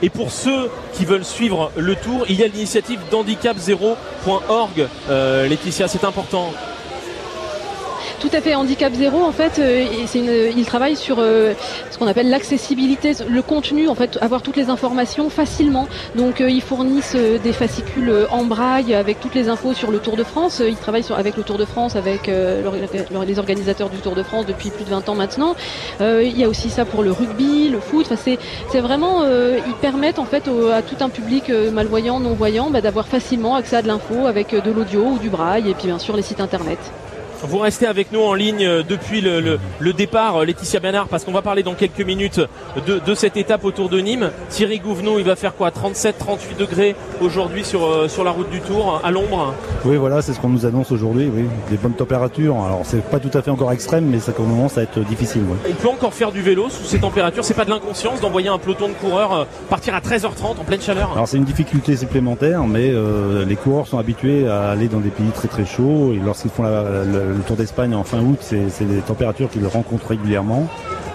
Et 0.00 0.08
pour 0.08 0.30
ceux 0.30 0.70
qui 0.94 1.04
veulent 1.04 1.24
suivre 1.24 1.70
le 1.76 1.94
tour, 1.96 2.24
il 2.28 2.36
y 2.36 2.44
a 2.44 2.46
l'initiative 2.46 3.00
d'handicap0.org. 3.10 4.88
Euh, 5.10 5.48
Laetitia, 5.48 5.88
c'est 5.88 6.04
important. 6.04 6.52
Tout 8.20 8.30
à 8.32 8.40
fait. 8.40 8.56
Handicap 8.56 8.92
Zéro, 8.94 9.22
en 9.22 9.30
fait, 9.30 9.60
euh, 9.60 9.84
il 10.56 10.64
travaille 10.66 10.96
sur 10.96 11.18
euh, 11.20 11.54
ce 11.90 11.98
qu'on 11.98 12.08
appelle 12.08 12.28
l'accessibilité, 12.28 13.12
le 13.28 13.42
contenu, 13.42 13.88
en 13.88 13.94
fait, 13.94 14.18
avoir 14.20 14.42
toutes 14.42 14.56
les 14.56 14.70
informations 14.70 15.30
facilement. 15.30 15.86
Donc, 16.16 16.40
euh, 16.40 16.50
ils 16.50 16.60
fournissent 16.60 17.14
des 17.14 17.52
fascicules 17.52 18.12
en 18.30 18.44
braille 18.44 18.92
avec 18.92 19.20
toutes 19.20 19.36
les 19.36 19.48
infos 19.48 19.72
sur 19.72 19.92
le 19.92 20.00
Tour 20.00 20.16
de 20.16 20.24
France. 20.24 20.60
Ils 20.66 20.76
travaillent 20.76 21.04
avec 21.16 21.36
le 21.36 21.44
Tour 21.44 21.58
de 21.58 21.64
France, 21.64 21.94
avec 21.94 22.26
les 22.26 23.38
organisateurs 23.38 23.88
du 23.88 23.98
Tour 23.98 24.16
de 24.16 24.24
France 24.24 24.46
depuis 24.46 24.70
plus 24.70 24.84
de 24.84 24.90
20 24.90 25.08
ans 25.08 25.14
maintenant. 25.14 25.54
il 26.00 26.36
y 26.36 26.42
a 26.42 26.48
aussi 26.48 26.70
ça 26.70 26.84
pour 26.84 27.04
le 27.04 27.12
rugby, 27.12 27.68
le 27.68 27.78
foot. 27.78 28.12
C'est 28.16 28.80
vraiment, 28.80 29.24
ils 29.24 29.74
permettent 29.80 30.18
en 30.18 30.24
fait 30.24 30.48
à 30.72 30.82
tout 30.82 30.96
un 31.00 31.08
public 31.08 31.50
malvoyant, 31.72 32.18
non-voyant, 32.18 32.70
bah, 32.70 32.80
d'avoir 32.80 33.06
facilement 33.06 33.54
accès 33.54 33.76
à 33.76 33.82
de 33.82 33.86
l'info 33.86 34.26
avec 34.26 34.50
de 34.54 34.70
l'audio 34.72 35.04
ou 35.04 35.18
du 35.18 35.28
braille 35.28 35.70
et 35.70 35.74
puis 35.74 35.86
bien 35.86 35.98
sûr 35.98 36.16
les 36.16 36.22
sites 36.22 36.40
internet. 36.40 36.78
Vous 37.42 37.58
restez 37.58 37.86
avec 37.86 38.10
nous 38.10 38.20
en 38.20 38.34
ligne 38.34 38.64
euh, 38.66 38.82
depuis 38.82 39.20
le, 39.20 39.58
le, 39.78 39.92
départ, 39.92 40.36
euh, 40.36 40.44
Laetitia 40.44 40.80
Bernard, 40.80 41.06
parce 41.06 41.24
qu'on 41.24 41.32
va 41.32 41.40
parler 41.40 41.62
dans 41.62 41.74
quelques 41.74 42.00
minutes 42.00 42.40
de, 42.84 42.98
de, 42.98 43.14
cette 43.14 43.36
étape 43.36 43.64
autour 43.64 43.88
de 43.88 44.00
Nîmes. 44.00 44.30
Thierry 44.48 44.80
Gouvenou, 44.80 45.18
il 45.18 45.24
va 45.24 45.36
faire 45.36 45.54
quoi? 45.54 45.70
37, 45.70 46.18
38 46.18 46.58
degrés 46.58 46.96
aujourd'hui 47.20 47.64
sur, 47.64 47.86
euh, 47.86 48.08
sur 48.08 48.24
la 48.24 48.32
route 48.32 48.50
du 48.50 48.60
Tour, 48.60 49.00
à 49.04 49.10
l'ombre? 49.12 49.54
Oui, 49.84 49.96
voilà, 49.96 50.20
c'est 50.20 50.32
ce 50.32 50.40
qu'on 50.40 50.48
nous 50.48 50.66
annonce 50.66 50.90
aujourd'hui. 50.90 51.30
Oui, 51.32 51.44
des 51.70 51.76
bonnes 51.76 51.92
températures. 51.92 52.56
Alors, 52.56 52.80
c'est 52.82 53.04
pas 53.04 53.20
tout 53.20 53.30
à 53.32 53.40
fait 53.40 53.52
encore 53.52 53.70
extrême, 53.70 54.06
mais 54.06 54.18
ça 54.18 54.32
commence 54.32 54.76
à 54.76 54.82
être 54.82 54.98
difficile. 55.00 55.42
Il 55.68 55.76
peut 55.76 55.88
encore 55.88 56.14
faire 56.14 56.32
du 56.32 56.42
vélo 56.42 56.68
sous 56.68 56.84
ces 56.84 56.98
températures. 56.98 57.44
C'est 57.44 57.54
pas 57.54 57.64
de 57.64 57.70
l'inconscience 57.70 58.20
d'envoyer 58.20 58.48
un 58.48 58.58
peloton 58.58 58.88
de 58.88 58.94
coureurs 58.94 59.46
partir 59.70 59.94
à 59.94 60.00
13h30 60.00 60.58
en 60.60 60.64
pleine 60.64 60.80
chaleur? 60.80 61.12
Alors, 61.12 61.28
c'est 61.28 61.36
une 61.36 61.44
difficulté 61.44 61.96
supplémentaire, 61.96 62.64
mais 62.66 62.92
les 63.46 63.56
coureurs 63.56 63.86
sont 63.86 63.98
habitués 63.98 64.48
à 64.48 64.70
aller 64.70 64.88
dans 64.88 65.00
des 65.00 65.10
pays 65.10 65.30
très 65.32 65.48
très 65.48 65.64
chauds 65.64 66.12
et 66.12 66.20
lorsqu'ils 66.24 66.50
font 66.50 66.64
la, 66.64 67.27
le 67.36 67.42
Tour 67.46 67.56
d'Espagne 67.56 67.94
en 67.94 68.04
fin 68.04 68.20
août, 68.20 68.38
c'est 68.40 68.84
des 68.84 69.00
températures 69.00 69.50
qu'ils 69.50 69.66
rencontrent 69.66 70.08
régulièrement. 70.08 70.68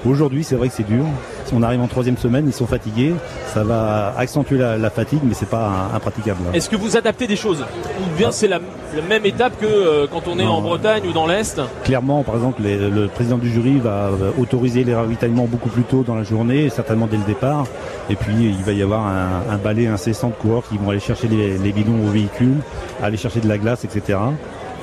Aujourd'hui, 0.05 0.43
c'est 0.43 0.55
vrai 0.55 0.67
que 0.67 0.73
c'est 0.73 0.87
dur. 0.87 1.05
Si 1.45 1.53
on 1.53 1.63
arrive 1.63 1.79
en 1.79 1.87
troisième 1.87 2.17
semaine, 2.17 2.45
ils 2.45 2.53
sont 2.53 2.67
fatigués. 2.67 3.13
Ça 3.53 3.63
va 3.63 4.13
accentuer 4.17 4.57
la, 4.57 4.89
fatigue, 4.89 5.21
mais 5.23 5.33
c'est 5.33 5.49
pas 5.49 5.89
impraticable. 5.93 6.41
Est-ce 6.53 6.69
que 6.69 6.75
vous 6.75 6.97
adaptez 6.97 7.25
des 7.25 7.37
choses 7.37 7.63
Ou 8.01 8.17
bien 8.17 8.31
c'est 8.31 8.49
la, 8.49 8.59
même 9.07 9.25
étape 9.25 9.57
que 9.59 9.65
euh, 9.65 10.07
quand 10.11 10.27
on 10.27 10.39
est 10.39 10.45
en 10.45 10.61
Bretagne 10.61 11.03
ou 11.07 11.13
dans 11.13 11.25
l'Est 11.25 11.61
Clairement, 11.83 12.23
par 12.23 12.35
exemple, 12.35 12.61
le 12.63 13.07
président 13.07 13.37
du 13.37 13.49
jury 13.49 13.79
va 13.79 14.09
autoriser 14.37 14.83
les 14.83 14.93
ravitaillements 14.93 15.45
beaucoup 15.45 15.69
plus 15.69 15.83
tôt 15.83 16.03
dans 16.03 16.15
la 16.15 16.23
journée, 16.23 16.69
certainement 16.69 17.07
dès 17.07 17.17
le 17.17 17.23
départ. 17.23 17.65
Et 18.09 18.15
puis, 18.15 18.33
il 18.39 18.63
va 18.63 18.73
y 18.73 18.81
avoir 18.81 19.07
un, 19.07 19.57
balai 19.63 19.87
incessant 19.87 20.29
de 20.29 20.33
coureurs 20.33 20.63
qui 20.67 20.77
vont 20.77 20.89
aller 20.89 20.99
chercher 20.99 21.29
les, 21.29 21.57
les 21.57 21.71
bidons 21.71 22.05
au 22.05 22.11
véhicule, 22.11 22.57
aller 23.01 23.17
chercher 23.17 23.39
de 23.39 23.47
la 23.47 23.57
glace, 23.57 23.85
etc. 23.85 24.17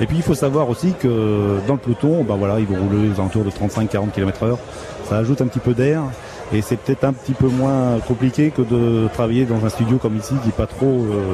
Et 0.01 0.07
puis 0.07 0.17
il 0.17 0.23
faut 0.23 0.33
savoir 0.33 0.67
aussi 0.67 0.93
que 0.93 1.59
dans 1.67 1.75
le 1.75 1.79
peloton, 1.79 2.23
ben 2.23 2.35
voilà, 2.35 2.59
ils 2.59 2.65
vont 2.65 2.75
rouler 2.75 3.09
aux 3.09 3.19
alentours 3.19 3.43
de 3.43 3.51
35-40 3.51 4.09
km 4.11 4.43
heure. 4.43 4.57
Ça 5.07 5.17
ajoute 5.17 5.41
un 5.41 5.47
petit 5.47 5.59
peu 5.59 5.73
d'air. 5.73 6.01
Et 6.53 6.61
c'est 6.61 6.75
peut-être 6.75 7.03
un 7.03 7.13
petit 7.13 7.33
peu 7.33 7.47
moins 7.47 7.99
compliqué 8.07 8.51
que 8.51 8.61
de 8.61 9.07
travailler 9.13 9.45
dans 9.45 9.63
un 9.63 9.69
studio 9.69 9.97
comme 9.97 10.17
ici 10.17 10.33
qui 10.41 10.47
n'est 10.47 10.53
pas 10.53 10.65
trop. 10.65 10.87
Euh, 10.87 11.33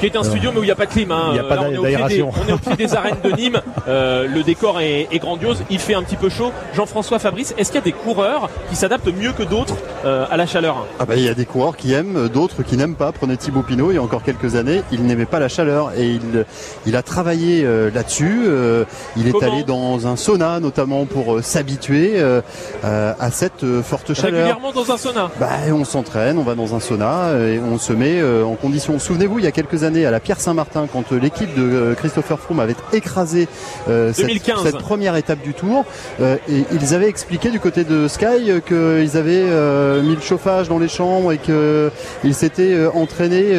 qui 0.00 0.06
est 0.06 0.16
un 0.16 0.22
studio 0.22 0.50
mais 0.52 0.60
où 0.60 0.62
il 0.62 0.66
n'y 0.66 0.72
a 0.72 0.76
pas 0.76 0.86
de 0.86 0.90
clim. 0.90 1.10
Hein. 1.10 1.26
Il 1.28 1.32
n'y 1.34 1.38
a 1.38 1.44
pas 1.44 1.56
d'aération. 1.56 2.30
On, 2.34 2.48
est 2.48 2.52
au 2.52 2.58
pied 2.58 2.76
des 2.76 2.94
arènes 2.96 3.16
de 3.22 3.30
Nîmes. 3.30 3.60
Euh, 3.88 4.26
le 4.26 4.42
décor 4.42 4.80
est, 4.80 5.08
grandiose. 5.18 5.62
Il 5.70 5.78
fait 5.78 5.94
un 5.94 6.02
petit 6.02 6.16
peu 6.16 6.28
chaud. 6.28 6.52
Jean-François 6.74 7.18
Fabrice, 7.18 7.54
est-ce 7.56 7.70
qu'il 7.70 7.78
y 7.78 7.82
a 7.82 7.84
des 7.84 7.92
coureurs 7.92 8.50
qui 8.68 8.76
s'adaptent 8.76 9.08
mieux 9.08 9.32
que 9.32 9.42
d'autres 9.42 9.76
euh, 10.04 10.26
à 10.30 10.36
la 10.36 10.46
chaleur? 10.46 10.86
Ah 10.98 11.06
bah 11.06 11.14
il 11.16 11.22
y 11.22 11.28
a 11.28 11.34
des 11.34 11.46
coureurs 11.46 11.76
qui 11.76 11.92
aiment, 11.92 12.28
d'autres 12.28 12.62
qui 12.62 12.76
n'aiment 12.76 12.94
pas. 12.94 13.12
Prenez 13.12 13.36
Thibaut 13.36 13.62
Pinot, 13.62 13.92
il 13.92 13.94
y 13.94 13.98
a 13.98 14.02
encore 14.02 14.22
quelques 14.22 14.56
années, 14.56 14.82
il 14.92 15.04
n'aimait 15.04 15.26
pas 15.26 15.38
la 15.38 15.48
chaleur 15.48 15.92
et 15.96 16.06
il, 16.06 16.44
il 16.86 16.96
a 16.96 17.02
travaillé 17.02 17.66
là-dessus. 17.92 18.44
Euh, 18.46 18.84
il 19.16 19.28
est 19.28 19.32
Comment 19.32 19.52
allé 19.52 19.64
dans 19.64 20.06
un 20.06 20.16
sauna 20.16 20.60
notamment 20.60 21.06
pour 21.06 21.36
euh, 21.36 21.42
s'habituer 21.42 22.12
euh, 22.16 22.40
euh, 22.84 23.14
à 23.18 23.30
cette 23.30 23.64
euh, 23.64 23.82
forte 23.82 24.14
chaleur. 24.14 24.32
Régulièrement 24.32 24.72
dans 24.72 24.90
un 24.90 24.96
sauna? 24.96 25.30
Bah, 25.40 25.48
on 25.72 25.84
s'entraîne, 25.84 26.38
on 26.38 26.42
va 26.42 26.54
dans 26.54 26.74
un 26.74 26.80
sauna 26.80 27.28
euh, 27.28 27.54
et 27.54 27.58
on 27.58 27.78
se 27.78 27.92
met 27.92 28.20
euh, 28.20 28.44
en 28.44 28.54
condition. 28.54 28.98
Souvenez-vous, 28.98 29.38
il 29.38 29.44
y 29.44 29.48
a 29.48 29.52
quelques 29.52 29.82
années 29.82 29.85
à 29.86 30.10
la 30.10 30.20
Pierre 30.20 30.40
Saint-Martin, 30.40 30.86
quand 30.92 31.12
euh, 31.12 31.18
l'équipe 31.20 31.54
de 31.54 31.62
euh, 31.62 31.94
Christopher 31.94 32.38
Froome 32.40 32.60
avait 32.60 32.74
écrasé 32.92 33.46
euh, 33.88 34.12
cette, 34.12 34.26
2015. 34.26 34.62
cette 34.64 34.78
première 34.78 35.14
étape 35.16 35.40
du 35.42 35.54
Tour, 35.54 35.84
euh, 36.20 36.36
et 36.50 36.64
ils 36.72 36.94
avaient 36.94 37.08
expliqué 37.08 37.50
du 37.50 37.60
côté 37.60 37.84
de 37.84 38.08
Sky 38.08 38.50
qu'ils 38.66 39.16
avaient 39.16 39.44
euh, 39.46 40.02
mis 40.02 40.14
le 40.16 40.20
chauffage 40.20 40.68
dans 40.68 40.78
les 40.78 40.88
chambres 40.88 41.32
et 41.32 41.38
qu'ils 41.38 42.34
s'étaient 42.34 42.86
entraînés 42.94 43.54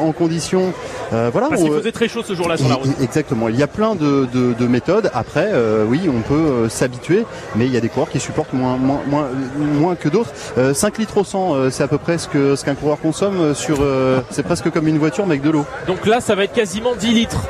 en 0.00 0.12
conditions. 0.12 0.72
voilà. 1.10 1.48
Parce 1.48 1.62
qu'il 1.62 1.72
faisait 1.72 1.92
très 1.92 2.08
chaud 2.08 2.22
ce 2.24 2.34
jour-là 2.34 2.56
sur 2.56 2.68
la 2.68 2.74
route. 2.76 2.88
Exactement. 3.00 3.48
Il 3.48 3.56
y 3.56 3.62
a 3.62 3.66
plein 3.68 3.94
de, 3.94 4.26
de- 4.32 4.54
de 4.54 4.66
méthodes. 4.66 5.10
Après, 5.14 5.48
oui, 5.88 6.00
on 6.08 6.20
peut 6.22 6.68
s'habituer, 6.68 7.24
mais 7.56 7.66
il 7.66 7.72
y 7.72 7.76
a 7.76 7.80
des 7.80 7.88
coureurs 7.88 8.10
qui 8.10 8.20
supportent 8.20 8.52
moins, 8.52 8.76
moins, 8.76 9.00
moins, 9.06 9.28
moins 9.58 9.94
que 9.94 10.08
d'autres. 10.08 10.30
Euh, 10.58 10.74
5 10.74 10.98
litres 10.98 11.18
au 11.18 11.24
100, 11.24 11.54
euh, 11.54 11.70
c'est 11.70 11.82
à 11.82 11.88
peu 11.88 11.98
près 11.98 12.18
ce 12.18 12.64
qu'un 12.64 12.74
coureur 12.74 12.98
consomme 13.00 13.54
sur. 13.54 13.78
c'est 14.30 14.42
presque 14.42 14.70
comme 14.70 14.88
une 14.88 14.98
voiture 14.98 15.26
mais 15.26 15.34
avec 15.34 15.42
de 15.42 15.50
l'eau. 15.50 15.64
Donc 15.86 16.06
là, 16.06 16.20
ça 16.20 16.34
va 16.34 16.44
être 16.44 16.52
quasiment 16.52 16.94
10 16.94 17.12
litres. 17.12 17.40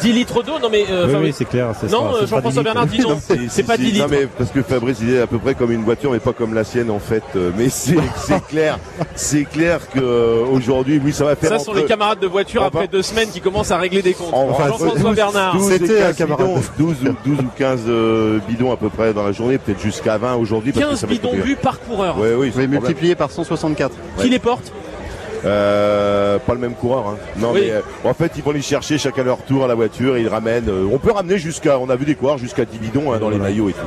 10 0.00 0.12
litres 0.12 0.44
d'eau 0.44 0.60
Non 0.62 0.68
mais... 0.70 0.84
euh, 0.88 1.06
Oui, 1.06 1.10
enfin, 1.12 1.22
oui, 1.24 1.34
c'est 1.36 1.44
clair, 1.44 1.72
c'est 1.80 1.90
Non, 1.90 2.14
euh, 2.14 2.20
Jean-François 2.20 2.62
10 2.62 2.64
Bernard, 2.66 2.86
dis 2.86 2.98
litres. 2.98 3.08
donc. 3.08 3.18
C'est 3.50 3.64
pas 3.64 3.76
10 3.76 3.82
Non 3.86 3.92
litres. 3.92 4.06
mais 4.08 4.26
parce 4.38 4.50
que 4.52 4.62
Fabrice 4.62 4.98
il 5.02 5.12
est 5.14 5.20
à 5.20 5.26
peu 5.26 5.38
près 5.38 5.56
comme 5.56 5.72
une 5.72 5.82
voiture 5.82 6.12
mais 6.12 6.20
pas 6.20 6.32
comme 6.32 6.54
la 6.54 6.62
sienne 6.62 6.88
en 6.90 7.00
fait. 7.00 7.24
Euh, 7.34 7.50
Mais 7.56 7.68
c'est 7.68 7.96
clair, 8.48 8.78
c'est 9.16 9.42
clair 9.44 9.80
que 9.92 9.98
euh, 9.98 10.44
aujourd'hui 10.52 11.00
oui 11.04 11.12
ça 11.12 11.24
va 11.24 11.34
faire. 11.34 11.50
Ça 11.50 11.58
sont 11.58 11.72
entre- 11.72 11.80
les 11.80 11.86
camarades 11.86 12.20
de 12.20 12.28
voiture 12.28 12.60
Enfin, 12.62 12.68
après 12.74 12.86
deux 12.86 13.02
semaines 13.02 13.28
qui 13.30 13.40
commencent 13.40 13.72
à 13.72 13.78
régler 13.78 14.02
des 14.02 14.12
comptes. 14.14 14.28
Enfin, 14.32 14.68
Jean-François 14.68 15.00
12, 15.10 15.14
Bernard. 15.16 15.56
12 15.56 15.72
et 15.72 15.78
15 15.80 16.16
bidons, 16.16 16.54
12, 16.78 16.96
ou- 17.02 17.28
12 17.30 17.38
ou 17.40 17.48
15 17.58 17.80
euh, 17.88 18.38
bidons 18.48 18.70
à 18.72 18.76
peu 18.76 18.90
près 18.90 19.12
dans 19.12 19.24
la 19.24 19.32
journée, 19.32 19.58
peut-être 19.58 19.80
jusqu'à 19.80 20.16
20 20.16 20.36
aujourd'hui. 20.36 20.70
parce 20.70 20.84
que 20.84 20.90
15 20.90 21.00
ça 21.00 21.06
va 21.08 21.12
être 21.14 21.20
bidons 21.22 21.34
bu 21.42 21.56
par 21.56 21.80
coureur. 21.80 22.16
Oui, 22.20 22.50
problème. 22.50 22.70
multiplié 22.70 23.16
par 23.16 23.32
164. 23.32 23.90
Qui 24.20 24.28
les 24.28 24.38
porte 24.38 24.70
Euh, 25.44 26.38
pas 26.38 26.54
le 26.54 26.60
même 26.60 26.74
coureur. 26.74 27.06
Hein. 27.08 27.16
Non 27.36 27.52
Oui. 27.54 27.62
mais 27.64 27.70
euh, 27.72 27.80
en 28.04 28.14
fait 28.14 28.32
ils 28.36 28.42
vont 28.42 28.50
les 28.50 28.62
chercher 28.62 28.98
chacun 28.98 29.22
leur 29.24 29.38
tour 29.38 29.64
à 29.64 29.68
la 29.68 29.74
voiture 29.74 30.16
et 30.16 30.22
ils 30.22 30.28
ramènent. 30.28 30.68
euh, 30.68 30.88
on 30.92 30.98
peut 30.98 31.12
ramener 31.12 31.38
jusqu'à, 31.38 31.78
on 31.78 31.88
a 31.90 31.96
vu 31.96 32.04
des 32.04 32.14
coureurs 32.14 32.38
jusqu'à 32.38 32.64
10 32.64 32.78
bidons 32.78 33.12
hein, 33.12 33.18
dans 33.18 33.30
les 33.30 33.38
maillots 33.38 33.68
et 33.68 33.72
tout. 33.72 33.78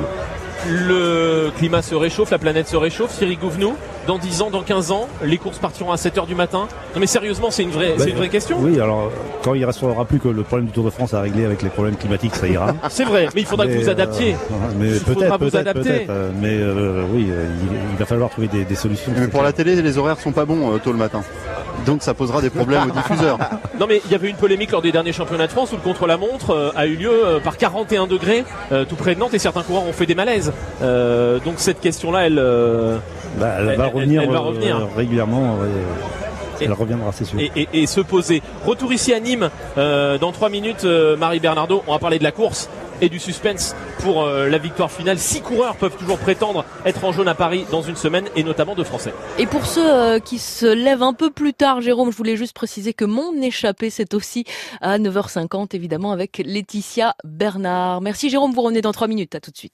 Le 0.70 1.50
climat 1.58 1.82
se 1.82 1.96
réchauffe, 1.96 2.30
la 2.30 2.38
planète 2.38 2.68
se 2.68 2.76
réchauffe. 2.76 3.18
Thierry 3.18 3.36
Gouvenou, 3.36 3.76
dans 4.12 4.18
10 4.18 4.42
ans, 4.42 4.50
dans 4.50 4.62
15 4.62 4.92
ans, 4.92 5.08
les 5.24 5.38
courses 5.38 5.58
partiront 5.58 5.94
à 5.94 5.96
7h 5.96 6.26
du 6.28 6.36
matin. 6.36 6.68
Non 6.94 7.00
mais 7.00 7.08
sérieusement, 7.08 7.50
c'est 7.50 7.64
une 7.64 7.70
vraie, 7.72 7.94
Bah, 7.98 8.04
c'est 8.04 8.10
une 8.10 8.18
vraie 8.18 8.28
question. 8.28 8.58
Oui, 8.60 8.78
alors 8.78 9.10
quand 9.42 9.54
il 9.54 9.64
restera 9.64 10.04
plus 10.04 10.20
que 10.20 10.28
le 10.28 10.44
problème 10.44 10.66
du 10.68 10.74
Tour 10.74 10.84
de 10.84 10.90
France 10.90 11.14
à 11.14 11.22
régler 11.22 11.46
avec 11.46 11.62
les 11.62 11.70
problèmes 11.70 11.96
climatiques, 11.96 12.36
ça 12.36 12.46
ira. 12.50 12.74
C'est 12.90 13.06
vrai, 13.06 13.30
mais 13.34 13.40
il 13.42 13.48
faudra 13.48 13.68
que 13.68 13.72
vous 13.78 13.88
adaptiez. 13.88 14.34
euh, 14.34 14.56
mais 14.78 14.88
Il 14.90 15.00
faudra 15.00 15.40
peut-être, 15.40 15.74
Mais 16.42 16.50
euh, 16.60 17.04
oui, 17.14 17.28
il, 17.30 17.78
il 17.94 17.98
va 17.98 18.06
falloir 18.06 18.30
trouver 18.30 18.48
des, 18.50 18.66
des 18.66 18.76
solutions. 18.76 19.14
Mais 19.18 19.30
pour 19.30 19.44
la 19.44 19.54
télé, 19.54 19.82
les 19.82 19.98
horaires 19.98 20.20
sont 20.20 20.34
pas 20.34 20.44
bons 20.44 20.74
euh, 20.76 20.78
tôt 20.80 20.92
le 20.92 20.98
matin. 20.98 21.22
Donc 21.86 22.04
ça 22.04 22.14
posera 22.14 22.42
des 22.42 22.50
problèmes 22.50 22.90
aux 22.90 22.94
diffuseurs. 22.94 23.38
Non 23.80 23.88
mais 23.88 24.00
il 24.06 24.12
y 24.12 24.16
avait 24.16 24.30
une 24.30 24.36
polémique 24.36 24.70
lors 24.72 24.84
des 24.84 24.92
derniers 24.92 25.12
championnats 25.14 25.48
de 25.48 25.52
France 25.52 25.72
où 25.72 25.76
le 25.76 25.82
contre-la-montre 25.82 26.52
euh, 26.52 26.70
a 26.76 26.86
eu 26.86 26.96
lieu 26.96 27.10
euh, 27.12 27.40
par 27.40 27.58
41 27.58 28.06
degrés 28.06 28.44
euh, 28.72 28.86
tout 28.86 28.96
près 28.96 29.16
de 29.16 29.20
Nantes 29.20 29.34
et 29.34 29.40
certains 29.40 29.64
coureurs 29.64 29.88
ont 29.88 29.92
fait 29.94 30.06
des 30.06 30.14
malaises. 30.14 30.54
Euh, 30.84 31.40
donc 31.40 31.56
cette 31.58 31.80
question-là, 31.80 32.28
elle, 32.28 32.38
euh, 32.38 32.98
Bah, 33.38 33.56
elle, 33.60 33.70
elle- 33.70 33.78
va 33.78 33.88
elle- 33.88 33.94
revenir, 33.94 34.22
elle 34.24 34.30
va 34.30 34.36
euh, 34.36 34.40
revenir. 34.40 34.88
régulièrement. 34.96 35.56
ouais. 35.60 35.68
Elle 36.64 36.74
reviendra, 36.74 37.12
c'est 37.12 37.26
sûr. 37.26 37.40
et, 37.40 37.52
et- 37.56 37.70
et 37.74 37.88
se 37.88 38.02
poser. 38.02 38.44
Retour 38.68 38.94
ici 38.94 39.14
à 39.16 39.20
Nîmes 39.20 39.50
euh, 39.80 40.20
dans 40.20 40.32
3 40.32 40.50
minutes, 40.50 40.86
euh, 40.86 41.18
Marie 41.18 41.40
Bernardo. 41.40 41.82
On 41.88 41.94
va 41.94 41.98
parler 41.98 42.20
de 42.20 42.24
la 42.24 42.32
course 42.32 42.70
et 43.02 43.10
du 43.10 43.18
suspense 43.18 43.76
pour 44.02 44.22
euh, 44.22 44.48
la 44.48 44.60
victoire 44.60 44.92
finale. 44.92 45.18
Six 45.18 45.42
coureurs 45.42 45.76
peuvent 45.76 45.98
toujours 45.98 46.20
prétendre 46.20 46.64
être 46.86 47.04
en 47.04 47.12
jaune 47.12 47.28
à 47.28 47.34
Paris 47.34 47.66
dans 47.72 47.82
une 47.82 47.96
semaine 47.96 48.26
et 48.36 48.44
notamment 48.44 48.76
deux 48.76 48.84
Français. 48.84 49.12
Et 49.40 49.48
pour 49.48 49.66
ceux 49.66 49.92
euh, 49.92 50.20
qui 50.20 50.38
se 50.38 50.68
lèvent 50.68 51.02
un 51.02 51.14
peu 51.14 51.32
plus 51.32 51.56
tard, 51.56 51.82
Jérôme, 51.82 52.12
je 52.12 52.18
voulais 52.18 52.36
juste 52.36 52.54
préciser 52.54 52.94
que 52.94 53.06
mon 53.06 53.42
échappée, 53.42 53.90
c'est 53.90 54.14
aussi 54.14 54.44
à 54.82 55.00
9h50, 55.00 55.76
évidemment, 55.76 56.12
avec 56.12 56.44
Laetitia 56.46 57.16
Bernard. 57.24 58.02
Merci 58.02 58.30
Jérôme, 58.30 58.52
vous 58.54 58.62
revenez 58.62 58.82
dans 58.82 58.92
3 58.92 59.08
minutes. 59.08 59.34
À 59.34 59.40
tout 59.40 59.50
de 59.50 59.58
suite. 59.58 59.74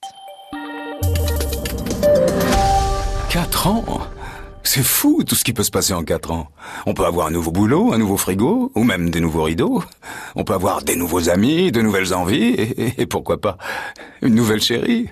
4 3.38 3.68
ans 3.68 3.86
C'est 4.64 4.82
fou 4.82 5.24
tout 5.24 5.36
ce 5.36 5.44
qui 5.44 5.54
peut 5.54 5.62
se 5.62 5.70
passer 5.70 5.94
en 5.94 6.02
4 6.04 6.32
ans. 6.32 6.48
On 6.88 6.96
peut 6.96 7.06
avoir 7.06 7.28
un 7.28 7.30
nouveau 7.30 7.52
boulot, 7.52 7.94
un 7.94 8.00
nouveau 8.00 8.18
frigo, 8.18 8.72
ou 8.74 8.84
même 8.84 9.12
des 9.12 9.20
nouveaux 9.20 9.44
rideaux. 9.44 9.84
On 10.36 10.44
peut 10.44 10.56
avoir 10.56 10.82
des 10.82 10.96
nouveaux 10.96 11.30
amis, 11.30 11.72
de 11.72 11.84
nouvelles 11.84 12.16
envies, 12.16 12.56
et, 12.56 12.82
et- 12.88 13.02
et 13.02 13.06
pourquoi 13.06 13.40
pas 13.40 13.60
une 14.24 14.34
nouvelle 14.34 14.60
chérie. 14.64 15.10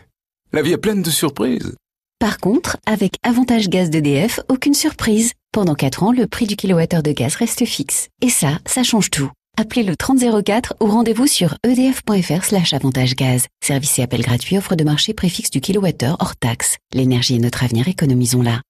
La 0.54 0.64
vie 0.64 0.72
est 0.72 0.78
pleine 0.80 1.04
de 1.04 1.10
surprises. 1.12 1.76
Par 2.18 2.40
contre, 2.40 2.78
avec 2.88 3.14
Avantage 3.22 3.70
Gaz 3.70 3.92
d'EDF, 3.92 4.40
aucune 4.50 4.74
surprise. 4.74 5.34
Pendant 5.52 5.76
4 5.76 6.02
ans, 6.02 6.12
le 6.12 6.26
prix 6.26 6.48
du 6.48 6.56
kilowattheure 6.56 7.04
de 7.04 7.12
gaz 7.12 7.36
reste 7.36 7.64
fixe. 7.66 8.08
Et 8.24 8.30
ça, 8.30 8.58
ça 8.66 8.82
change 8.82 9.12
tout. 9.12 9.30
Appelez 9.58 9.84
le 9.84 9.96
3004 9.96 10.76
ou 10.82 10.88
rendez-vous 10.88 11.28
sur 11.28 11.56
edf.fr 11.64 12.44
slash 12.44 12.74
avantage 12.74 13.16
gaz. 13.16 13.48
Service 13.64 14.00
et 14.00 14.02
appel 14.02 14.22
gratuit, 14.22 14.58
offre 14.58 14.76
de 14.76 14.84
marché 14.84 15.14
préfixe 15.14 15.50
du 15.50 15.62
kilowattheure 15.62 16.18
hors 16.20 16.36
taxe. 16.36 16.78
L'énergie 16.94 17.36
est 17.36 17.40
notre 17.40 17.64
avenir, 17.64 17.88
économisons-la. 17.88 18.62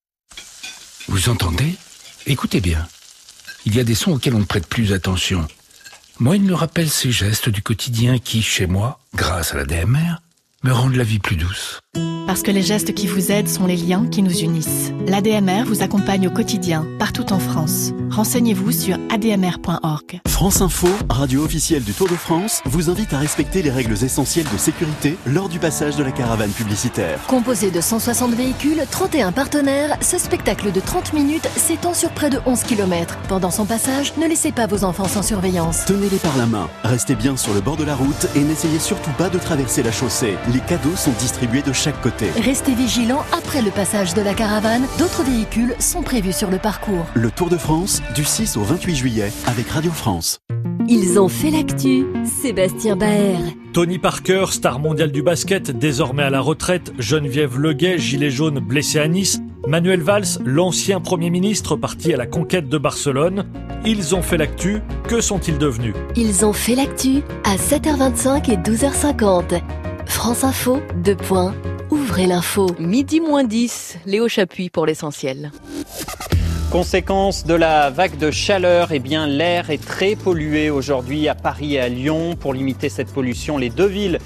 Vous 1.08 1.28
entendez? 1.28 1.74
Écoutez 2.26 2.60
bien. 2.60 2.86
Il 3.64 3.74
y 3.74 3.80
a 3.80 3.84
des 3.84 3.96
sons 3.96 4.12
auxquels 4.12 4.36
on 4.36 4.40
ne 4.40 4.44
prête 4.44 4.68
plus 4.68 4.92
attention. 4.92 5.46
Moi, 6.20 6.36
il 6.36 6.42
me 6.42 6.54
rappelle 6.54 6.88
ces 6.88 7.10
gestes 7.10 7.48
du 7.48 7.62
quotidien 7.62 8.18
qui, 8.18 8.40
chez 8.40 8.66
moi, 8.66 9.00
grâce 9.14 9.54
à 9.54 9.56
la 9.56 9.64
DMR, 9.64 10.22
me 10.64 10.72
rendent 10.72 10.96
la 10.96 11.04
vie 11.04 11.18
plus 11.18 11.36
douce. 11.36 11.80
Parce 12.26 12.42
que 12.42 12.50
les 12.50 12.62
gestes 12.62 12.92
qui 12.92 13.06
vous 13.06 13.30
aident 13.30 13.48
sont 13.48 13.66
les 13.66 13.76
liens 13.76 14.06
qui 14.08 14.20
nous 14.20 14.40
unissent. 14.40 14.92
L'ADMR 15.06 15.62
vous 15.64 15.82
accompagne 15.82 16.26
au 16.26 16.30
quotidien, 16.30 16.84
partout 16.98 17.32
en 17.32 17.38
France. 17.38 17.92
Renseignez-vous 18.10 18.72
sur 18.72 18.98
admr.org. 19.10 20.20
France 20.26 20.60
Info, 20.60 20.88
radio 21.08 21.44
officielle 21.44 21.84
du 21.84 21.92
Tour 21.92 22.08
de 22.08 22.14
France, 22.14 22.62
vous 22.66 22.90
invite 22.90 23.12
à 23.14 23.18
respecter 23.18 23.62
les 23.62 23.70
règles 23.70 23.94
essentielles 24.04 24.46
de 24.52 24.58
sécurité 24.58 25.16
lors 25.24 25.48
du 25.48 25.58
passage 25.58 25.96
de 25.96 26.02
la 26.02 26.10
caravane 26.10 26.50
publicitaire. 26.50 27.20
Composé 27.28 27.70
de 27.70 27.80
160 27.80 28.34
véhicules, 28.34 28.82
31 28.90 29.32
partenaires, 29.32 29.96
ce 30.02 30.18
spectacle 30.18 30.72
de 30.72 30.80
30 30.80 31.12
minutes 31.12 31.48
s'étend 31.56 31.94
sur 31.94 32.10
près 32.10 32.28
de 32.28 32.40
11 32.44 32.64
km. 32.64 33.16
Pendant 33.28 33.50
son 33.50 33.66
passage, 33.66 34.12
ne 34.18 34.26
laissez 34.26 34.52
pas 34.52 34.66
vos 34.66 34.84
enfants 34.84 35.08
sans 35.08 35.22
surveillance. 35.22 35.84
Tenez-les 35.86 36.18
par 36.18 36.36
la 36.36 36.46
main, 36.46 36.68
restez 36.82 37.14
bien 37.14 37.36
sur 37.36 37.54
le 37.54 37.60
bord 37.60 37.76
de 37.76 37.84
la 37.84 37.94
route 37.94 38.26
et 38.34 38.40
n'essayez 38.40 38.80
surtout 38.80 39.12
pas 39.12 39.30
de 39.30 39.38
traverser 39.38 39.82
la 39.82 39.92
chaussée. 39.92 40.34
Les 40.52 40.60
cadeaux 40.60 40.94
sont 40.94 41.10
distribués 41.18 41.62
de 41.62 41.72
chaque 41.72 42.00
côté. 42.00 42.26
Restez 42.40 42.72
vigilants 42.74 43.24
après 43.32 43.62
le 43.62 43.70
passage 43.72 44.14
de 44.14 44.22
la 44.22 44.32
caravane. 44.32 44.84
D'autres 44.96 45.24
véhicules 45.24 45.74
sont 45.80 46.02
prévus 46.02 46.32
sur 46.32 46.50
le 46.50 46.58
parcours. 46.58 47.04
Le 47.14 47.32
Tour 47.32 47.48
de 47.48 47.56
France, 47.56 48.00
du 48.14 48.24
6 48.24 48.56
au 48.56 48.62
28 48.62 48.94
juillet, 48.94 49.32
avec 49.46 49.68
Radio 49.68 49.90
France. 49.90 50.38
Ils 50.88 51.18
ont 51.18 51.28
fait 51.28 51.50
l'actu. 51.50 52.06
Sébastien 52.24 52.94
Baer. 52.94 53.38
Tony 53.72 53.98
Parker, 53.98 54.46
star 54.50 54.78
mondial 54.78 55.10
du 55.10 55.20
basket, 55.20 55.76
désormais 55.76 56.22
à 56.22 56.30
la 56.30 56.40
retraite, 56.40 56.92
Geneviève 56.96 57.58
Leguet, 57.58 57.98
gilet 57.98 58.30
jaune 58.30 58.60
blessé 58.60 59.00
à 59.00 59.08
Nice, 59.08 59.40
Manuel 59.66 60.00
Valls, 60.00 60.38
l'ancien 60.44 61.00
Premier 61.00 61.30
ministre 61.30 61.74
parti 61.74 62.14
à 62.14 62.16
la 62.16 62.26
conquête 62.26 62.68
de 62.68 62.78
Barcelone. 62.78 63.46
Ils 63.84 64.14
ont 64.14 64.22
fait 64.22 64.36
l'actu, 64.36 64.80
que 65.08 65.20
sont-ils 65.20 65.58
devenus? 65.58 65.94
Ils 66.14 66.44
ont 66.44 66.52
fait 66.52 66.76
l'actu 66.76 67.22
à 67.44 67.56
7h25 67.56 68.52
et 68.52 68.56
12h50. 68.56 69.60
France 70.06 70.44
Info, 70.44 70.80
deux 70.96 71.16
points. 71.16 71.54
Ouvrez 71.90 72.26
l'info. 72.26 72.74
Midi 72.78 73.20
moins 73.20 73.44
10, 73.44 73.98
Léo 74.06 74.28
Chapuis 74.28 74.70
pour 74.70 74.86
l'essentiel. 74.86 75.50
Conséquence 76.70 77.44
de 77.44 77.54
la 77.54 77.90
vague 77.90 78.18
de 78.18 78.30
chaleur, 78.30 78.88
eh 78.92 78.98
bien 78.98 79.26
l'air 79.26 79.70
est 79.70 79.84
très 79.84 80.16
pollué 80.16 80.68
aujourd'hui 80.68 81.28
à 81.28 81.34
Paris 81.34 81.74
et 81.74 81.80
à 81.80 81.88
Lyon. 81.88 82.36
Pour 82.36 82.54
limiter 82.54 82.88
cette 82.88 83.12
pollution, 83.12 83.56
les 83.56 83.70
deux 83.70 83.86
villes 83.86 84.18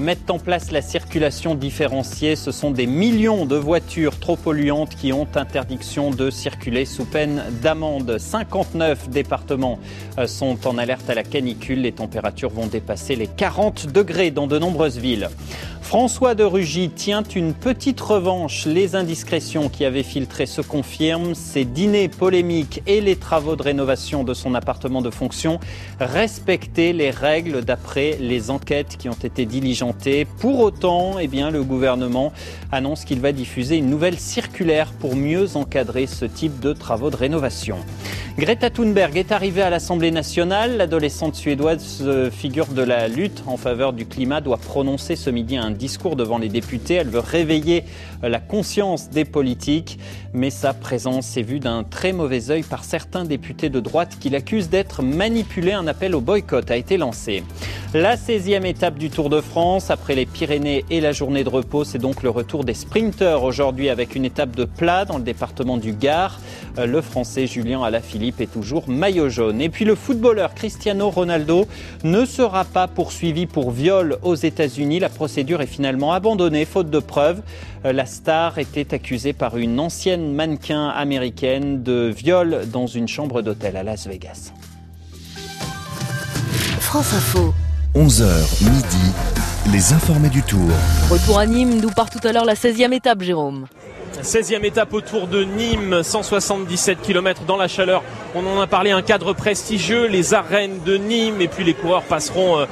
mettent 0.00 0.30
en 0.30 0.38
place 0.38 0.70
la 0.70 0.82
circulation 0.82 1.54
différenciée. 1.54 2.36
Ce 2.36 2.50
sont 2.50 2.70
des 2.70 2.86
millions 2.86 3.46
de 3.46 3.56
voitures 3.56 4.18
trop 4.18 4.36
polluantes 4.36 4.94
qui 4.96 5.12
ont 5.12 5.26
interdiction 5.34 6.10
de 6.10 6.30
circuler 6.30 6.84
sous 6.84 7.04
peine 7.04 7.42
d'amende. 7.62 8.18
59 8.18 9.08
départements 9.10 9.78
euh, 10.18 10.26
sont 10.26 10.66
en 10.66 10.78
alerte 10.78 11.08
à 11.10 11.14
la 11.14 11.22
canicule. 11.22 11.82
Les 11.82 11.92
températures 11.92 12.50
vont 12.50 12.66
dépasser 12.66 13.16
les 13.16 13.26
40 13.26 13.92
degrés 13.92 14.30
dans 14.30 14.46
de 14.46 14.58
nombreuses 14.58 14.98
villes. 14.98 15.28
François 15.82 16.34
de 16.34 16.42
Rugy 16.42 16.90
tient 16.90 17.22
une 17.22 17.54
petite 17.54 18.00
revanche. 18.00 18.66
Les 18.66 18.96
indiscrétions 18.96 19.68
qui 19.68 19.84
avaient 19.84 20.02
filtré 20.02 20.44
se 20.46 20.60
confirment. 20.60 21.36
Ses 21.36 21.64
dîners 21.64 22.08
polémiques 22.08 22.82
et 22.88 23.00
les 23.00 23.14
travaux 23.14 23.54
de 23.54 23.62
rénovation 23.62 24.24
de 24.24 24.34
son 24.34 24.56
appartement 24.56 25.00
de 25.00 25.10
fonction 25.10 25.60
respectaient 26.00 26.92
les 26.92 27.10
règles 27.10 27.64
d'après 27.64 28.16
les 28.20 28.50
enquêtes 28.50 28.96
qui 28.98 29.08
ont 29.08 29.12
été 29.12 29.46
diligentées. 29.46 29.75
Pour 30.38 30.60
autant, 30.60 31.18
eh 31.18 31.26
le 31.26 31.62
gouvernement 31.62 32.32
annonce 32.72 33.04
qu'il 33.04 33.20
va 33.20 33.32
diffuser 33.32 33.76
une 33.76 33.90
nouvelle 33.90 34.18
circulaire 34.18 34.92
pour 34.92 35.16
mieux 35.16 35.56
encadrer 35.56 36.06
ce 36.06 36.24
type 36.24 36.60
de 36.60 36.72
travaux 36.72 37.10
de 37.10 37.16
rénovation. 37.16 37.76
Greta 38.38 38.68
Thunberg 38.68 39.16
est 39.16 39.32
arrivée 39.32 39.62
à 39.62 39.70
l'Assemblée 39.70 40.10
nationale. 40.10 40.76
L'adolescente 40.76 41.34
suédoise 41.34 42.02
euh, 42.02 42.30
figure 42.30 42.66
de 42.66 42.82
la 42.82 43.08
lutte 43.08 43.42
en 43.46 43.56
faveur 43.56 43.94
du 43.94 44.04
climat 44.04 44.42
doit 44.42 44.58
prononcer 44.58 45.16
ce 45.16 45.30
midi 45.30 45.56
un 45.56 45.70
discours 45.70 46.16
devant 46.16 46.36
les 46.36 46.50
députés. 46.50 46.94
Elle 46.94 47.08
veut 47.08 47.18
réveiller 47.18 47.84
euh, 48.24 48.28
la 48.28 48.38
conscience 48.38 49.08
des 49.08 49.24
politiques, 49.24 49.98
mais 50.36 50.50
sa 50.50 50.74
présence 50.74 51.36
est 51.38 51.42
vue 51.42 51.60
d'un 51.60 51.82
très 51.82 52.12
mauvais 52.12 52.50
œil 52.50 52.62
par 52.62 52.84
certains 52.84 53.24
députés 53.24 53.70
de 53.70 53.80
droite 53.80 54.18
qui 54.20 54.28
l'accusent 54.28 54.68
d'être 54.68 55.02
manipulé. 55.02 55.72
Un 55.72 55.86
appel 55.86 56.14
au 56.14 56.20
boycott 56.20 56.70
a 56.70 56.76
été 56.76 56.98
lancé. 56.98 57.42
La 57.94 58.16
16e 58.16 58.66
étape 58.66 58.98
du 58.98 59.08
Tour 59.08 59.30
de 59.30 59.40
France, 59.40 59.90
après 59.90 60.14
les 60.14 60.26
Pyrénées 60.26 60.84
et 60.90 61.00
la 61.00 61.12
journée 61.12 61.44
de 61.44 61.48
repos, 61.48 61.84
c'est 61.84 61.98
donc 61.98 62.22
le 62.22 62.28
retour 62.28 62.64
des 62.64 62.74
sprinteurs 62.74 63.42
aujourd'hui 63.44 63.88
avec 63.88 64.14
une 64.14 64.26
étape 64.26 64.54
de 64.54 64.66
plat 64.66 65.06
dans 65.06 65.16
le 65.16 65.24
département 65.24 65.78
du 65.78 65.92
Gard. 65.92 66.38
Euh, 66.78 66.84
Le 66.84 67.00
Français 67.00 67.46
Julien 67.46 67.82
Alaphilippe 67.82 68.42
est 68.42 68.52
toujours 68.52 68.90
maillot 68.90 69.30
jaune. 69.30 69.62
Et 69.62 69.70
puis 69.70 69.86
le 69.86 69.94
footballeur 69.94 70.54
Cristiano 70.54 71.08
Ronaldo 71.08 71.66
ne 72.04 72.26
sera 72.26 72.64
pas 72.64 72.86
poursuivi 72.86 73.46
pour 73.46 73.70
viol 73.70 74.18
aux 74.22 74.34
États-Unis. 74.34 75.00
La 75.00 75.08
procédure 75.08 75.62
est 75.62 75.66
finalement 75.66 76.12
abandonnée 76.12 76.66
faute 76.66 76.90
de 76.90 76.98
preuves. 76.98 77.40
Euh, 77.86 77.92
La 77.92 78.04
star 78.04 78.58
était 78.58 78.92
accusée 78.92 79.32
par 79.32 79.56
une 79.56 79.80
ancienne 79.80 80.25
mannequin 80.32 80.88
américaine 80.88 81.82
de 81.82 82.12
viol 82.14 82.62
dans 82.72 82.86
une 82.86 83.08
chambre 83.08 83.42
d'hôtel 83.42 83.76
à 83.76 83.82
Las 83.82 84.06
Vegas. 84.06 84.52
France 86.80 87.12
Info. 87.14 87.52
11h 87.94 88.64
midi, 88.64 89.12
les 89.72 89.92
informés 89.92 90.28
du 90.28 90.42
Tour. 90.42 90.68
Retour 91.10 91.38
à 91.38 91.46
Nîmes, 91.46 91.80
d'où 91.80 91.90
part 91.90 92.10
tout 92.10 92.20
à 92.26 92.32
l'heure 92.32 92.44
la 92.44 92.54
16e 92.54 92.92
étape, 92.92 93.22
Jérôme. 93.22 93.66
16e 94.22 94.64
étape 94.64 94.92
autour 94.92 95.26
de 95.28 95.44
Nîmes, 95.44 96.02
177 96.02 97.00
km 97.00 97.42
dans 97.46 97.56
la 97.56 97.68
chaleur. 97.68 98.02
On 98.34 98.46
en 98.46 98.60
a 98.60 98.66
parlé, 98.66 98.90
un 98.90 99.02
cadre 99.02 99.32
prestigieux, 99.32 100.06
les 100.06 100.34
arènes 100.34 100.80
de 100.84 100.96
Nîmes 100.96 101.40
et 101.40 101.48
puis 101.48 101.64
les 101.64 101.74
coureurs 101.74 102.02
passeront 102.02 102.58
euh, 102.58 102.66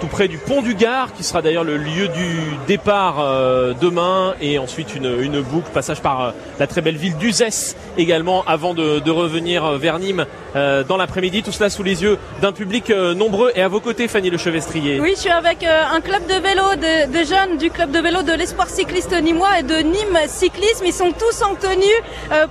tout 0.00 0.06
près 0.06 0.28
du 0.28 0.38
pont 0.38 0.62
du 0.62 0.74
Gard 0.74 1.12
qui 1.12 1.22
sera 1.22 1.42
d'ailleurs 1.42 1.64
le 1.64 1.76
lieu 1.76 2.08
du 2.08 2.56
départ 2.66 3.20
euh, 3.20 3.74
demain 3.80 4.34
et 4.40 4.58
ensuite 4.58 4.94
une, 4.94 5.40
boucle, 5.40 5.70
passage 5.72 6.00
par 6.00 6.20
euh, 6.20 6.30
la 6.58 6.66
très 6.66 6.80
belle 6.80 6.96
ville 6.96 7.16
d'Uzès 7.16 7.76
également 7.96 8.44
avant 8.46 8.74
de, 8.74 9.10
revenir 9.10 9.64
euh, 9.64 9.78
vers 9.78 9.98
Nîmes 9.98 10.26
dans 10.54 10.96
l'après-midi. 10.96 11.42
Tout 11.42 11.50
cela 11.50 11.68
sous 11.68 11.82
les 11.82 12.04
yeux 12.04 12.16
d'un 12.40 12.52
public 12.52 12.90
nombreux 12.90 13.50
et 13.56 13.62
à 13.62 13.66
vos 13.66 13.80
côtés 13.80 14.06
Fanny 14.06 14.30
Le 14.30 14.38
Chevestrier. 14.38 15.00
Oui, 15.00 15.14
je 15.16 15.22
suis 15.22 15.30
avec 15.30 15.64
un 15.64 16.00
club 16.00 16.24
de 16.28 16.34
vélo 16.34 16.62
de, 16.76 17.10
de 17.10 17.24
jeunes 17.26 17.58
du 17.58 17.70
club 17.70 17.90
de 17.90 17.98
vélo 17.98 18.22
de 18.22 18.32
l'Espoir 18.32 18.68
cycliste 18.68 19.20
nîmois 19.20 19.58
et 19.58 19.62
de 19.64 19.74
Nîmes 19.78 20.28
Cyclisme. 20.28 20.84
Ils 20.86 20.92
sont 20.92 21.10
tous 21.10 21.42
en 21.42 21.56
tenue, 21.56 21.84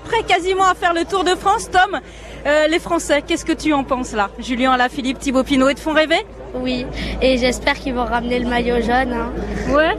prêts 0.03 0.23
quasiment 0.27 0.65
à 0.65 0.75
faire 0.75 0.93
le 0.93 1.05
Tour 1.05 1.23
de 1.23 1.33
France. 1.35 1.69
Tom, 1.71 2.01
euh, 2.45 2.67
les 2.67 2.79
Français, 2.79 3.21
qu'est-ce 3.25 3.45
que 3.45 3.53
tu 3.53 3.73
en 3.73 3.83
penses 3.83 4.13
là? 4.13 4.29
Julien 4.39 4.71
Alaphilippe, 4.73 5.19
Thibaut 5.19 5.43
Pinot, 5.43 5.69
ils 5.69 5.75
te 5.75 5.79
font 5.79 5.93
rêver? 5.93 6.25
Oui, 6.55 6.85
et 7.21 7.37
j'espère 7.37 7.75
qu'ils 7.75 7.93
vont 7.95 8.05
ramener 8.05 8.39
le 8.39 8.47
maillot 8.47 8.81
jaune. 8.81 9.13
hein. 9.13 9.31
Ouais. 9.73 9.95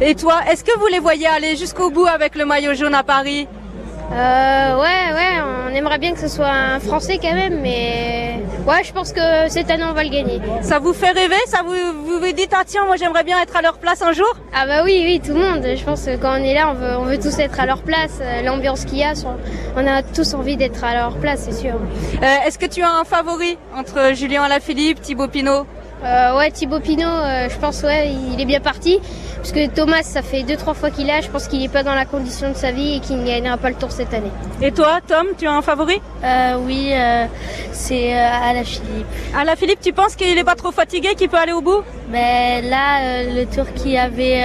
Et 0.00 0.14
toi, 0.14 0.40
est-ce 0.50 0.64
que 0.64 0.78
vous 0.78 0.86
les 0.86 0.98
voyez 0.98 1.26
aller 1.26 1.56
jusqu'au 1.56 1.90
bout 1.90 2.06
avec 2.06 2.34
le 2.36 2.46
maillot 2.46 2.74
jaune 2.74 2.94
à 2.94 3.02
Paris? 3.02 3.46
Euh, 4.12 4.76
ouais, 4.76 5.14
ouais, 5.14 5.40
on 5.70 5.74
aimerait 5.74 5.98
bien 5.98 6.12
que 6.12 6.18
ce 6.20 6.26
soit 6.26 6.48
un 6.50 6.80
Français 6.80 7.20
quand 7.22 7.32
même, 7.32 7.60
mais 7.60 8.40
ouais, 8.66 8.82
je 8.82 8.92
pense 8.92 9.12
que 9.12 9.20
cette 9.48 9.70
année 9.70 9.84
on 9.88 9.92
va 9.92 10.02
le 10.02 10.10
gagner. 10.10 10.40
Ça 10.62 10.80
vous 10.80 10.92
fait 10.92 11.10
rêver? 11.12 11.36
Ça 11.46 11.60
vous 11.64 11.74
vous, 12.04 12.18
vous 12.18 12.32
dites 12.32 12.50
ah 12.52 12.62
tiens 12.66 12.84
moi 12.86 12.96
j'aimerais 12.96 13.22
bien 13.22 13.40
être 13.40 13.56
à 13.56 13.62
leur 13.62 13.78
place 13.78 14.02
un 14.02 14.12
jour? 14.12 14.26
Ah 14.52 14.66
bah 14.66 14.82
oui, 14.84 15.00
oui, 15.04 15.20
tout 15.24 15.32
le 15.32 15.38
monde. 15.40 15.64
Je 15.76 15.84
pense 15.84 16.04
que 16.04 16.16
quand 16.16 16.32
on 16.32 16.42
est 16.42 16.54
là, 16.54 16.70
on 16.70 16.74
veut, 16.74 16.96
on 16.98 17.04
veut 17.04 17.18
tous 17.18 17.38
être 17.38 17.60
à 17.60 17.66
leur 17.66 17.82
place. 17.82 18.18
Euh, 18.20 18.42
L'ambiance 18.42 18.84
qu'il 18.84 18.98
y 18.98 19.04
a, 19.04 19.12
on 19.76 19.86
a 19.86 20.02
tous 20.02 20.34
envie 20.34 20.56
d'être 20.56 20.82
à 20.82 20.92
leur 20.94 21.16
place, 21.18 21.42
c'est 21.48 21.54
sûr. 21.54 21.74
Euh, 21.74 22.26
Est-ce 22.46 22.58
que 22.58 22.66
tu 22.66 22.82
as 22.82 22.90
un 22.90 23.04
favori 23.04 23.58
entre 23.76 24.12
Julien 24.14 24.42
Alaphilippe, 24.42 25.00
Thibaut 25.02 25.28
Pinot? 25.28 25.66
Euh, 26.04 26.38
ouais, 26.38 26.50
Thibaut 26.50 26.80
Pinot, 26.80 27.06
euh, 27.06 27.48
je 27.50 27.56
pense 27.58 27.82
ouais, 27.82 28.10
il 28.32 28.40
est 28.40 28.44
bien 28.46 28.60
parti. 28.60 28.98
Parce 29.36 29.52
que 29.52 29.66
Thomas, 29.68 30.02
ça 30.02 30.20
fait 30.20 30.42
deux 30.42 30.56
trois 30.56 30.74
fois 30.74 30.90
qu'il 30.90 31.04
est 31.08 31.12
là. 31.12 31.20
Je 31.22 31.28
pense 31.28 31.48
qu'il 31.48 31.62
est 31.64 31.68
pas 31.72 31.82
dans 31.82 31.94
la 31.94 32.04
condition 32.04 32.50
de 32.50 32.54
sa 32.56 32.72
vie 32.72 32.96
et 32.96 33.00
qu'il 33.00 33.18
ne 33.18 33.26
gagnera 33.26 33.56
pas 33.56 33.70
le 33.70 33.74
Tour 33.74 33.90
cette 33.90 34.12
année. 34.12 34.30
Et 34.60 34.70
toi, 34.70 34.98
Tom, 35.06 35.28
tu 35.38 35.46
as 35.46 35.52
un 35.52 35.62
favori? 35.62 36.00
Euh, 36.22 36.56
Oui, 36.58 36.90
c'est 37.72 38.14
euh, 38.14 38.28
Alaphilippe. 38.50 39.06
Alaphilippe, 39.34 39.80
tu 39.80 39.92
penses 39.94 40.14
qu'il 40.14 40.36
est 40.36 40.44
pas 40.44 40.56
trop 40.56 40.72
fatigué, 40.72 41.14
qu'il 41.16 41.28
peut 41.30 41.38
aller 41.38 41.52
au 41.52 41.62
bout? 41.62 41.82
Ben 42.08 42.68
là, 42.68 43.22
le 43.22 43.44
tour 43.46 43.64
qu'il 43.74 43.96
avait 43.96 44.42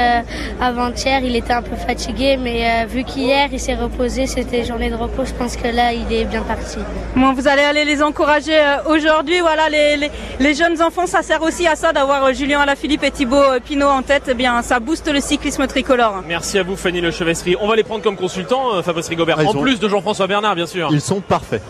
avant-hier, 0.61 1.21
il 1.23 1.35
était 1.35 1.51
un 1.53 1.63
peu 1.63 1.75
fatigué, 1.75 2.37
mais 2.37 2.85
vu 2.85 3.03
qu'hier 3.03 3.49
il 3.51 3.59
s'est 3.59 3.73
reposé, 3.73 4.27
c'était 4.27 4.63
journée 4.63 4.91
de 4.91 4.95
repos, 4.95 5.25
je 5.25 5.33
pense 5.33 5.55
que 5.57 5.67
là 5.69 5.91
il 5.91 6.13
est 6.13 6.25
bien 6.25 6.43
parti. 6.43 6.77
Bon, 7.15 7.33
vous 7.33 7.47
allez 7.47 7.63
aller 7.63 7.83
les 7.83 8.03
encourager 8.03 8.59
aujourd'hui. 8.87 9.39
Voilà, 9.39 9.67
les, 9.69 9.97
les, 9.97 10.11
les 10.39 10.53
jeunes 10.53 10.79
enfants, 10.79 11.07
ça 11.07 11.23
sert 11.23 11.41
aussi 11.45 11.67
à 11.67 11.75
ça 11.75 11.93
d'avoir 11.93 12.23
euh, 12.25 12.33
Julien 12.33 12.59
Alaphilippe 12.61 13.03
et 13.03 13.11
Thibaut 13.11 13.35
euh, 13.35 13.59
Pinot 13.59 13.87
en 13.87 14.01
tête. 14.01 14.23
Eh 14.29 14.33
bien, 14.33 14.61
ça 14.61 14.79
booste 14.79 15.11
le 15.11 15.19
cyclisme 15.21 15.65
tricolore. 15.67 16.21
Merci 16.27 16.57
à 16.59 16.63
vous 16.63 16.75
Fanny 16.75 17.01
Le. 17.01 17.11
On 17.61 17.67
va 17.67 17.75
les 17.75 17.83
prendre 17.83 18.03
comme 18.03 18.15
consultants, 18.17 18.75
euh, 18.75 18.81
Fabrice 18.81 19.07
Rigobert. 19.07 19.37
Ah, 19.39 19.45
en 19.45 19.53
plus 19.53 19.79
de 19.79 19.87
Jean-François 19.87 20.27
Bernard, 20.27 20.55
bien 20.55 20.65
sûr. 20.67 20.89
Ils 20.91 21.01
sont 21.01 21.21
parfaits. 21.21 21.61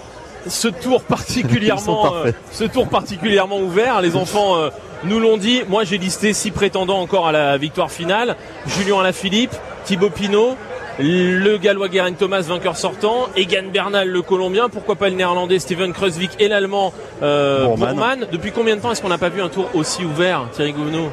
ce 0.47 0.67
tour 0.67 1.03
particulièrement, 1.07 2.03
parfaits. 2.03 2.36
euh, 2.36 2.39
ce 2.51 2.63
tour 2.63 2.88
particulièrement 2.88 3.59
ouvert. 3.59 4.01
Les 4.01 4.15
enfants 4.15 4.55
euh, 4.57 4.69
nous 5.03 5.19
l'ont 5.19 5.38
dit. 5.38 5.61
Moi, 5.67 5.84
j'ai 5.84 5.97
listé 5.97 6.34
six 6.34 6.51
prétendants 6.51 6.99
encore 7.01 7.28
à 7.28 7.32
la 7.32 7.57
victoire 7.57 7.91
finale 7.91 8.36
Julien 8.67 8.99
Alaphilippe, 8.99 9.53
Thibaut 9.84 10.09
Pinot. 10.09 10.55
Le 11.00 11.58
gallois 11.58 11.89
Geraint 11.91 12.14
Thomas, 12.14 12.41
vainqueur 12.41 12.78
sortant, 12.78 13.28
Egan 13.36 13.70
Bernal, 13.72 14.08
le 14.08 14.22
colombien, 14.22 14.70
pourquoi 14.70 14.96
pas 14.96 15.10
le 15.10 15.16
néerlandais 15.16 15.60
Steven 15.60 15.91
Kreuzvik 15.91 16.32
et 16.39 16.48
l'allemand 16.48 16.93
euh, 17.22 17.66
Bourman. 17.66 17.96
Bourman. 17.96 18.28
Depuis 18.32 18.52
combien 18.52 18.78
de 18.78 18.82
temps 18.82 18.91
est-ce 18.91 19.02
qu'on 19.02 19.10
n'a 19.10 19.18
pas 19.18 19.30
vu 19.30 19.41
un 19.41 19.50
tour 19.50 19.70
aussi 19.74 20.04
ouvert, 20.04 20.48
Thierry 20.54 20.72
Gouvenot 20.72 21.10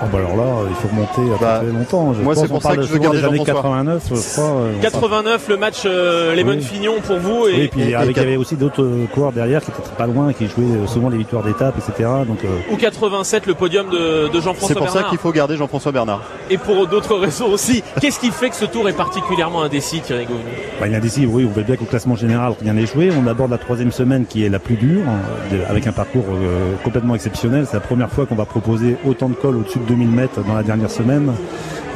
Ah 0.00 0.04
bah 0.12 0.18
alors 0.18 0.36
là, 0.36 0.44
il 0.68 0.74
faut 0.76 0.88
remonter 0.88 1.34
à 1.34 1.38
Bah, 1.40 1.58
très 1.62 1.72
longtemps. 1.72 2.14
Je 2.14 2.22
moi, 2.22 2.34
pense 2.34 2.42
c'est 2.44 2.48
pour 2.48 2.62
ça 2.62 2.68
parle 2.68 2.76
que 2.80 2.82
je 2.84 2.88
veux 2.88 2.96
souvent 2.98 3.02
garder 3.12 3.18
des 3.18 3.24
années 3.26 3.36
Jean-François. 3.38 3.62
89, 3.62 4.02
je 4.14 4.32
crois. 4.32 4.44
euh, 4.44 4.72
on 4.76 4.80
89, 4.80 5.48
le 5.48 5.56
match 5.56 5.76
euh, 5.86 6.34
Les 6.34 6.42
Oui. 6.42 6.48
Bonnes 6.50 6.60
Fignon 6.60 6.94
pour 7.04 7.18
vous. 7.18 7.46
Et, 7.48 7.52
Oui, 7.54 7.60
et 7.62 7.68
puis 7.68 7.80
et- 7.90 7.94
avec, 7.94 8.16
et- 8.16 8.20
il 8.20 8.24
y 8.24 8.26
avait 8.28 8.36
aussi 8.36 8.54
d'autres 8.56 8.82
euh, 8.82 9.06
coureurs 9.12 9.32
derrière 9.32 9.60
qui 9.60 9.70
étaient 9.70 9.80
pas 9.96 10.06
loin, 10.06 10.32
qui 10.32 10.46
jouaient 10.46 10.64
euh, 10.64 10.86
souvent 10.86 11.08
les 11.08 11.18
victoires 11.18 11.42
d'étape, 11.42 11.74
etc. 11.78 12.08
Donc, 12.26 12.38
euh, 12.44 12.48
ou 12.72 12.76
87, 12.76 13.46
le 13.46 13.54
podium 13.54 13.88
de, 13.90 14.28
de 14.28 14.30
C'est 14.34 14.40
Jean-François 14.40 14.76
pour 14.76 14.86
ça 14.88 14.92
Bernard. 14.94 15.10
qu'il 15.10 15.18
faut 15.18 15.32
garder 15.32 15.56
Jean-François 15.56 15.92
Bernard. 15.92 16.22
Et 16.50 16.58
pour 16.58 16.86
d'autres 16.86 17.16
raisons 17.16 17.48
aussi. 17.50 17.82
Qu'est-ce 18.00 18.20
qui 18.20 18.30
fait 18.30 18.50
que 18.50 18.56
ce 18.56 18.64
tour 18.66 18.88
est 18.88 18.92
particulièrement 18.96 19.62
indécis, 19.62 20.00
Thierry 20.00 20.26
Gouvenot 20.26 20.44
bah, 20.80 20.86
il 20.86 20.92
y 20.92 20.96
a 20.96 21.00
des 21.00 21.08
oui, 21.26 21.44
on 21.44 21.52
voit 21.52 21.64
bien 21.64 21.74
qu'au 21.74 21.86
classement 21.86 22.14
général, 22.14 22.52
rien 22.62 22.74
n'est 22.74 22.86
joué. 22.86 23.10
On 23.20 23.26
aborde 23.26 23.50
la 23.50 23.58
troisième 23.58 23.90
semaine 23.90 24.26
qui 24.26 24.44
est 24.44 24.48
la 24.48 24.60
plus 24.60 24.76
dure, 24.76 25.00
hein, 25.08 25.56
avec 25.68 25.88
un 25.88 25.92
parcours 25.92 26.24
euh, 26.30 26.74
complètement 26.84 27.16
exceptionnel. 27.16 27.64
C'est 27.66 27.74
la 27.74 27.80
première 27.80 28.10
fois 28.10 28.26
qu'on 28.26 28.36
va 28.36 28.44
proposer 28.44 28.96
autant 29.04 29.28
de 29.28 29.34
cols 29.34 29.56
au-dessus 29.56 29.80
de 29.80 29.87
2000 29.88 30.08
mètres 30.08 30.40
dans 30.44 30.54
la 30.54 30.62
dernière 30.62 30.90
semaine. 30.90 31.32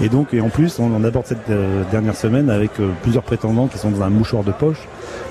Et 0.03 0.09
donc, 0.09 0.33
et 0.33 0.41
en 0.41 0.49
plus, 0.49 0.79
on, 0.79 1.05
aborde 1.05 1.27
cette 1.27 1.51
euh, 1.51 1.85
dernière 1.91 2.17
semaine 2.17 2.51
avec 2.51 2.81
euh, 2.81 2.91
plusieurs 3.03 3.23
prétendants 3.23 3.67
qui 3.67 3.79
sont 3.79 3.91
dans 3.91 4.03
un 4.03 4.09
mouchoir 4.09 4.43
de 4.43 4.51
poche. 4.51 4.79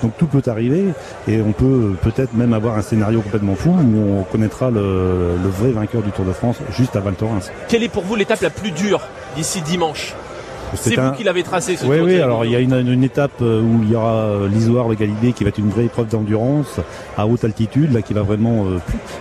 Donc 0.03 0.14
tout 0.18 0.28
peut 0.28 0.41
arriver 0.49 0.86
et 1.28 1.41
on 1.41 1.51
peut 1.51 1.66
euh, 1.66 1.97
peut-être 2.01 2.34
même 2.34 2.53
avoir 2.53 2.78
un 2.78 2.82
scénario 2.82 3.22
complètement 3.22 3.55
fou 3.55 3.72
où 3.72 4.20
on 4.20 4.24
connaîtra 4.24 4.70
le, 4.70 5.36
le 5.43 5.49
vrai 5.49 5.72
vainqueur 5.72 6.01
du 6.01 6.12
Tour 6.12 6.26
de 6.26 6.32
France 6.32 6.57
juste 6.78 6.95
à 6.95 6.99
Val 6.99 7.16
Thorens. 7.16 7.51
Quelle 7.68 7.84
est 7.84 7.89
pour 7.89 8.03
vous 8.03 8.16
l'étape 8.16 8.41
la 8.41 8.49
plus 8.49 8.72
dure 8.72 9.01
d'ici 9.36 9.62
dimanche? 9.62 10.14
C'est 10.76 10.95
vous 10.95 11.11
qui 11.11 11.24
l'avez 11.24 11.43
tracé 11.43 11.76
ce 11.76 11.86
Oui, 11.86 11.99
oui, 11.99 12.19
alors 12.22 12.45
il 12.45 12.51
y 12.51 12.55
a 12.55 12.59
une, 12.59 12.74
une 12.88 13.03
étape 13.03 13.32
euh, 13.41 13.61
où 13.61 13.82
il 13.84 13.91
y 13.91 13.95
aura 13.95 14.13
euh, 14.13 14.47
l'Isoire, 14.47 14.88
le 14.88 14.95
Galilée, 14.95 15.34
qui 15.34 15.43
va 15.43 15.49
être 15.49 15.57
une 15.57 15.69
vraie 15.69 15.86
épreuve 15.86 16.07
d'endurance 16.07 16.80
à 17.17 17.28
haute 17.28 17.43
altitude, 17.43 17.93
là, 17.93 18.01
qui 18.01 18.13
va 18.13 18.22
vraiment. 18.22 18.65
euh, 18.65 18.80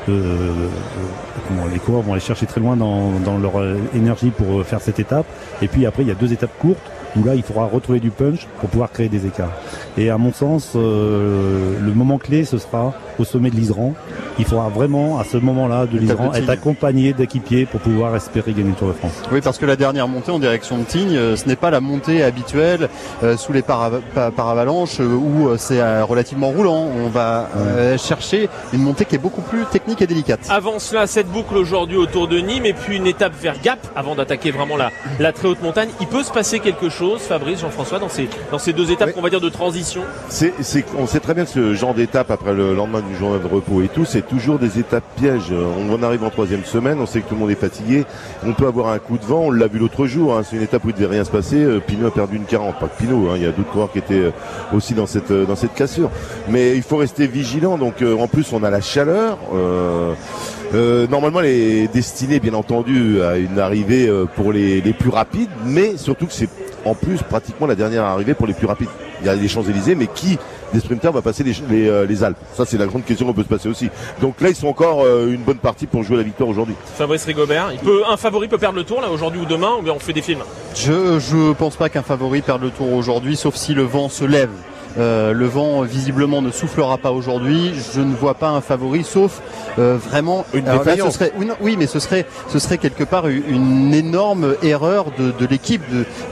euh, 0.09 0.13
euh, 0.13 1.69
les 1.73 1.79
coureurs 1.81 2.03
vont 2.03 2.13
aller 2.13 2.21
chercher 2.21 2.47
très 2.47 2.61
loin 2.61 2.77
dans, 2.77 3.11
dans 3.25 3.37
leur 3.39 3.53
énergie 3.95 4.31
pour 4.31 4.65
faire 4.65 4.81
cette 4.81 5.01
étape. 5.01 5.27
Et 5.63 5.69
puis 5.69 5.87
après, 5.87 6.03
il 6.03 6.09
y 6.09 6.13
a 6.13 6.15
deux 6.15 6.33
étapes 6.33 6.57
courtes 6.59 6.79
où 7.17 7.25
là, 7.25 7.35
il 7.35 7.43
faudra 7.43 7.65
retrouver 7.67 8.01
du 8.01 8.11
punch 8.11 8.47
pour 8.61 8.69
pouvoir 8.69 8.91
créer 8.93 9.09
des 9.09 9.27
écarts. 9.27 9.53
Et 9.99 10.11
à 10.11 10.19
mon 10.19 10.33
sens, 10.33 10.73
euh, 10.77 11.75
le 11.81 11.93
moment 11.93 12.19
clé, 12.19 12.45
ce 12.45 12.59
sera 12.59 12.95
au 13.19 13.25
sommet 13.25 13.51
de 13.51 13.57
l'Isran. 13.57 13.95
Il 14.39 14.45
faudra 14.45 14.69
vraiment, 14.69 15.19
à 15.19 15.25
ce 15.25 15.37
moment-là 15.37 15.87
de 15.87 15.99
de 15.99 16.37
être 16.37 16.49
accompagné 16.49 17.13
d'équipiers 17.13 17.67
pour 17.67 17.81
pouvoir 17.81 18.15
espérer 18.17 18.53
gagner 18.53 18.71
le 18.71 18.75
Tour 18.77 18.89
de 18.89 18.93
France. 18.95 19.13
Oui, 19.31 19.41
parce 19.43 19.59
que 19.59 19.67
la 19.67 19.77
dernière 19.77 20.09
montée 20.09 20.31
en 20.31 20.39
direction 20.39 20.79
de 20.79 20.85
Tignes, 20.85 21.17
euh, 21.17 21.37
ce 21.37 21.47
n'est 21.47 21.57
pas 21.57 21.71
la 21.71 21.81
montée 21.81 22.23
habituelle 22.23 22.89
euh, 23.23 23.37
sous 23.37 23.53
les 23.53 23.63
para- 23.63 23.91
pa- 24.15 24.31
paravalanches 24.31 25.01
où 25.01 25.49
c'est 25.59 25.81
euh, 25.81 26.05
relativement 26.05 26.49
roulant. 26.51 26.87
On 27.05 27.09
va 27.09 27.49
euh, 27.57 27.99
chercher 27.99 28.49
une 28.73 28.81
montée 28.83 29.05
qui 29.05 29.17
est 29.17 29.19
beaucoup 29.19 29.43
plus 29.43 29.65
technique 29.67 30.01
et 30.01 30.07
délicate. 30.07 30.41
Avant 30.49 30.79
cela, 30.79 31.07
cette 31.07 31.29
boucle 31.29 31.57
aujourd'hui 31.57 31.97
autour 31.97 32.29
de 32.29 32.39
Nîmes 32.39 32.65
et 32.67 32.73
puis 32.73 32.97
une 32.97 33.07
étape 33.07 33.33
vers 33.41 33.61
Gap 33.61 33.79
avant 33.95 34.15
d'attaquer 34.15 34.51
vraiment 34.53 34.77
la, 34.77 34.91
la 35.19 35.33
très 35.33 35.49
haute 35.49 35.63
montagne. 35.63 35.89
Il 36.01 36.07
peut 36.07 36.23
se 36.23 36.33
passer 36.33 36.61
quelque 36.61 36.89
chose 36.89 37.00
chose, 37.01 37.21
Fabrice, 37.23 37.61
Jean-François, 37.61 37.99
dans 37.99 38.11
ces, 38.11 38.29
dans 38.53 38.59
ces 38.59 38.75
deux 38.75 38.91
étapes, 38.93 39.13
on 39.17 39.23
va 39.23 39.31
dire, 39.31 39.41
de 39.41 39.49
transition 39.49 40.03
C'est, 40.29 40.53
c'est, 40.61 40.85
on 40.99 41.07
sait 41.07 41.21
très 41.21 41.33
bien 41.33 41.45
que 41.45 41.51
ce 41.51 41.73
genre 41.75 41.95
d'étape 41.95 42.31
après 42.31 42.53
le 42.53 42.75
lendemain 42.75 43.01
du 43.01 43.17
journal 43.17 43.41
de 43.41 43.47
repos 43.47 43.81
et 43.81 43.89
tout, 43.89 44.05
c'est 44.05 44.21
toujours 44.29 44.59
des 44.59 44.79
étapes 44.79 45.05
pièges. 45.17 45.51
On 45.79 45.91
en 45.95 46.03
arrive 46.03 46.25
en 46.25 46.29
troisième 46.31 46.65
semaine, 46.65 46.99
on 47.01 47.07
sait 47.07 47.21
que 47.23 47.29
tout 47.29 47.35
le 47.37 47.41
monde 47.41 47.51
est 47.51 47.55
fatigué, 47.55 48.05
on 48.45 48.53
peut 48.53 48.67
avoir 48.67 48.89
un 48.89 48.99
coup 48.99 49.17
de 49.17 49.25
vent, 49.25 49.45
on 49.47 49.51
l'a 49.51 49.67
vu 49.67 49.79
l'autre 49.79 50.05
jour, 50.07 50.37
hein, 50.37 50.43
c'est 50.45 50.57
une 50.57 50.63
étape 50.63 50.85
où 50.85 50.91
il 50.91 50.95
devait 50.95 51.07
rien 51.07 51.25
se 51.25 51.31
passer, 51.31 51.57
euh, 51.57 51.81
Pinot 51.81 52.09
a 52.09 52.11
perdu 52.11 52.37
une 52.37 52.45
40, 52.45 52.79
pas 52.79 52.89
que 52.89 52.99
Pinot, 53.03 53.31
hein, 53.31 53.35
il 53.37 53.43
y 53.45 53.47
a 53.47 53.51
d'autres 53.53 53.71
coureurs 53.71 53.91
qui 53.93 53.99
étaient 53.99 54.15
euh, 54.15 54.31
aussi 54.75 54.93
dans 54.93 55.07
cette, 55.07 55.31
euh, 55.31 55.47
dans 55.47 55.57
cette 55.57 55.73
cassure. 55.75 56.11
Mais 56.51 56.77
il 56.77 56.83
faut 56.83 56.99
rester 56.99 57.27
vigilant, 57.27 57.79
donc 57.79 58.03
en 58.03 58.29
plus 58.29 58.53
on 58.53 58.63
a 58.63 58.69
la 58.69 58.83
chaleur. 58.83 59.39
euh, 59.55 60.13
euh, 60.73 61.09
normalement, 61.09 61.41
elle 61.41 61.47
est 61.47 61.93
destinée, 61.93 62.39
bien 62.39 62.55
entendu, 62.55 63.23
à 63.23 63.39
une 63.39 63.59
arrivée 63.59 64.07
euh, 64.07 64.27
pour 64.37 64.53
les, 64.53 64.81
les 64.81 64.93
plus 64.93 65.11
rapides, 65.11 65.51
mais 65.65 65.97
surtout 65.97 66.27
que 66.27 66.33
c'est 66.33 66.49
en 66.85 66.95
plus 66.95 67.23
pratiquement 67.23 67.67
la 67.67 67.75
dernière 67.75 68.05
arrivée 68.05 68.35
pour 68.35 68.47
les 68.47 68.55
plus 68.55 68.67
rapides. 68.67 68.89
Il 69.21 69.27
y 69.27 69.29
a 69.29 69.35
les 69.35 69.49
Champs-Élysées, 69.49 69.95
mais 69.95 70.07
qui 70.07 70.39
des 70.73 70.81
sprinters 70.81 71.13
va 71.13 71.21
passer 71.21 71.43
les, 71.43 71.55
les, 71.69 71.89
euh, 71.89 72.07
les 72.07 72.23
Alpes? 72.25 72.39
Ça, 72.55 72.65
c'est 72.65 72.79
la 72.79 72.87
grande 72.87 73.05
question 73.05 73.27
qu'on 73.27 73.35
peut 73.35 73.43
se 73.43 73.49
passer 73.49 73.69
aussi. 73.69 73.91
Donc 74.21 74.41
là, 74.41 74.49
ils 74.49 74.55
sont 74.55 74.69
encore 74.69 75.03
euh, 75.03 75.33
une 75.33 75.43
bonne 75.43 75.59
partie 75.59 75.87
pour 75.87 76.03
jouer 76.03 76.17
la 76.17 76.23
victoire 76.23 76.49
aujourd'hui. 76.49 76.75
Fabrice 76.97 77.25
Rigobert, 77.25 77.71
il 77.73 77.79
peut, 77.81 78.03
un 78.09 78.17
favori 78.17 78.49
peut 78.49 78.57
perdre 78.57 78.77
le 78.77 78.85
tour, 78.85 79.01
là, 79.01 79.11
aujourd'hui 79.11 79.41
ou 79.41 79.47
demain, 79.47 79.73
ou 79.79 79.83
bien 79.83 79.93
on 79.93 79.99
fait 79.99 80.13
des 80.13 80.23
films? 80.23 80.43
Je 80.75 81.19
je 81.19 81.53
pense 81.53 81.77
pas 81.77 81.89
qu'un 81.89 82.03
favori 82.03 82.41
perde 82.41 82.63
le 82.63 82.71
tour 82.71 82.93
aujourd'hui, 82.93 83.37
sauf 83.37 83.57
si 83.57 83.75
le 83.75 83.83
vent 83.83 84.09
se 84.09 84.25
lève. 84.25 84.51
Euh, 84.99 85.33
le 85.33 85.47
vent 85.47 85.83
visiblement 85.83 86.43
ne 86.43 86.51
soufflera 86.51 86.99
pas 86.99 87.13
aujourd'hui. 87.13 87.73
Je 87.95 88.01
ne 88.01 88.15
vois 88.15 88.35
pas 88.35 88.49
un 88.51 88.61
favori, 88.61 89.05
sauf 89.05 89.41
euh, 89.79 89.97
vraiment 89.97 90.45
Une 90.53 90.67
Alors 90.67 90.79
là, 90.79 90.85
ce 90.85 90.91
défaillance. 90.91 91.15
serait, 91.15 91.33
oui, 91.39 91.47
non, 91.47 91.55
oui, 91.61 91.77
mais 91.79 91.87
ce 91.87 92.01
serait, 92.01 92.27
ce 92.49 92.59
serait 92.59 92.79
quelque 92.79 93.05
part 93.05 93.29
une, 93.29 93.95
énorme 93.95 94.55
erreur 94.63 95.07
de, 95.19 95.31
de 95.31 95.47
l'équipe, 95.47 95.83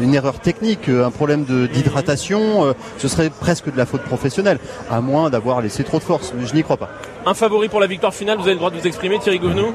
une 0.00 0.14
erreur 0.14 0.40
technique, 0.40 0.88
euh, 0.88 1.06
un 1.06 1.10
problème 1.10 1.44
d'hydratation. 1.44 2.66
euh, 2.66 2.72
ce 2.98 3.08
serait 3.08 3.30
presque 3.30 3.70
de 3.72 3.76
la 3.76 3.86
faute 3.86 4.02
professionnelle, 4.02 4.58
à 4.90 5.00
moins 5.00 5.30
d'avoir 5.30 5.60
laissé 5.60 5.84
trop 5.84 5.98
de 5.98 6.04
force. 6.04 6.32
Mais 6.36 6.46
je 6.46 6.54
n'y 6.54 6.62
crois 6.62 6.76
pas. 6.76 6.90
Un 7.26 7.34
favori 7.34 7.68
pour 7.68 7.80
la 7.80 7.86
victoire 7.86 8.14
finale, 8.14 8.36
vous 8.38 8.44
avez 8.44 8.52
le 8.52 8.58
droit 8.58 8.70
de 8.70 8.76
vous 8.76 8.86
exprimer, 8.86 9.18
Thierry 9.18 9.38
Gouvenou 9.38 9.72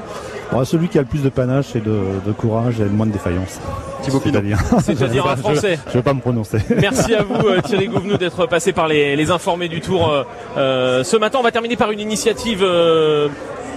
Bon, 0.52 0.64
celui 0.64 0.88
qui 0.88 0.98
a 0.98 1.02
le 1.02 1.06
plus 1.06 1.22
de 1.22 1.28
panache 1.28 1.74
et 1.74 1.80
de, 1.80 1.98
de 2.26 2.32
courage 2.32 2.80
et 2.80 2.84
le 2.84 2.90
moins 2.90 3.06
de 3.06 3.12
défaillance. 3.12 3.58
Thibaut. 4.02 4.20
C'est-à-dire 4.24 4.58
Je- 5.36 5.40
français. 5.40 5.78
Je 5.86 5.90
ne 5.90 5.94
vais 5.94 6.02
pas 6.02 6.14
me 6.14 6.20
prononcer. 6.20 6.58
Merci 6.76 7.14
à 7.14 7.22
vous 7.22 7.34
euh, 7.48 7.60
Thierry 7.62 7.88
Gouvenou 7.88 8.16
d'être 8.18 8.46
passé 8.46 8.72
par 8.72 8.86
les, 8.88 9.16
les 9.16 9.30
informés 9.30 9.68
du 9.68 9.80
Tour 9.80 10.10
euh, 10.10 10.22
euh, 10.58 11.04
ce 11.04 11.16
matin. 11.16 11.38
On 11.40 11.42
va 11.44 11.50
terminer 11.52 11.76
par 11.76 11.90
une 11.92 12.00
initiative 12.00 12.60
euh, 12.62 13.28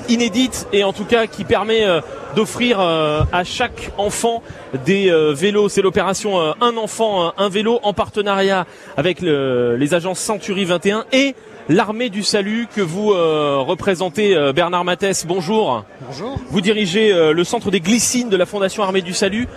inédite 0.10 0.68
et 0.74 0.84
en 0.84 0.94
tout 0.94 1.06
cas 1.06 1.26
qui 1.28 1.44
permet 1.46 1.86
euh, 1.86 2.02
d'offrir 2.36 2.80
euh, 2.80 3.22
à 3.32 3.44
chaque 3.44 3.92
enfant 3.98 4.44
des 4.86 5.10
euh, 5.10 5.34
vélos. 5.34 5.70
C'est 5.70 5.82
l'opération 5.82 6.40
euh, 6.40 6.52
Un 6.62 6.76
enfant, 6.78 7.28
un, 7.28 7.34
un 7.38 7.50
vélo 7.50 7.80
en 7.84 7.94
partenariat 7.94 8.66
avec 8.98 9.22
le- 9.22 9.76
les 9.78 9.94
agences 9.94 10.20
Century 10.20 10.66
21 10.66 11.06
et 11.14 11.34
l'armée 11.70 12.10
du 12.10 12.24
salut 12.24 12.68
que 12.74 12.82
vous 12.82 13.12
euh, 13.12 13.58
représentez 13.60 14.36
euh, 14.36 14.54
Bernard 14.54 14.84
Mathès. 14.84 15.26
Bonjour. 15.26 15.84
Bonjour. 16.08 16.40
Vous 16.50 16.62
dirigez 16.62 17.14
euh, 17.14 17.34
le 17.34 17.44
centre 17.44 17.72
des 17.72 17.80
glycines 17.80 18.30
de 18.30 18.38
la 18.38 18.46
Fondation 18.46 18.84
Armée 18.84 19.02
du 19.02 19.14
Salut. 19.14 19.48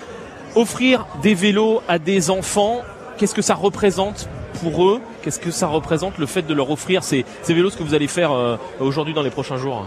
Offrir 0.56 1.06
des 1.22 1.34
vélos 1.34 1.80
à 1.88 1.98
des 1.98 2.30
enfants, 2.30 2.80
qu'est-ce 3.16 3.34
que 3.34 3.42
ça 3.42 3.54
représente 3.54 4.28
pour 4.62 4.84
eux? 4.84 5.00
Qu'est-ce 5.22 5.38
que 5.38 5.50
ça 5.50 5.68
représente 5.68 6.18
le 6.18 6.26
fait 6.26 6.42
de 6.42 6.54
leur 6.54 6.70
offrir 6.70 7.04
ces, 7.04 7.24
ces 7.42 7.54
vélos, 7.54 7.70
ce 7.70 7.76
que 7.76 7.84
vous 7.84 7.94
allez 7.94 8.08
faire 8.08 8.32
aujourd'hui 8.80 9.14
dans 9.14 9.22
les 9.22 9.30
prochains 9.30 9.58
jours? 9.58 9.86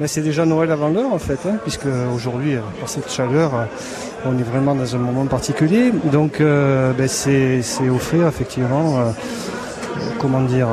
Mais 0.00 0.06
c'est 0.06 0.20
déjà 0.20 0.46
Noël 0.46 0.70
avant 0.70 0.88
l'heure 0.88 1.12
en 1.12 1.18
fait, 1.18 1.40
hein, 1.46 1.56
puisque 1.62 1.88
aujourd'hui, 2.14 2.54
euh, 2.54 2.60
par 2.78 2.88
cette 2.88 3.10
chaleur, 3.10 3.52
euh, 3.54 3.64
on 4.24 4.38
est 4.38 4.44
vraiment 4.44 4.74
dans 4.74 4.94
un 4.94 4.98
moment 4.98 5.26
particulier. 5.26 5.90
Donc 6.12 6.40
euh, 6.40 6.92
ben, 6.92 7.08
c'est 7.08 7.60
offrir 7.90 8.28
effectivement, 8.28 9.12
comment 10.20 10.42
dire, 10.42 10.68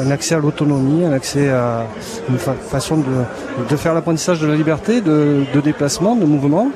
un 0.00 0.10
accès 0.10 0.34
à 0.34 0.38
l'autonomie, 0.38 1.04
un 1.04 1.12
accès 1.12 1.50
à 1.50 1.86
une 2.28 2.38
fa- 2.38 2.54
façon 2.54 2.96
de, 2.98 3.04
de 3.68 3.76
faire 3.76 3.94
l'apprentissage 3.94 4.40
de 4.40 4.46
la 4.46 4.54
liberté, 4.54 5.00
de, 5.00 5.44
de 5.54 5.60
déplacement, 5.60 6.16
de 6.16 6.24
mouvement, 6.24 6.68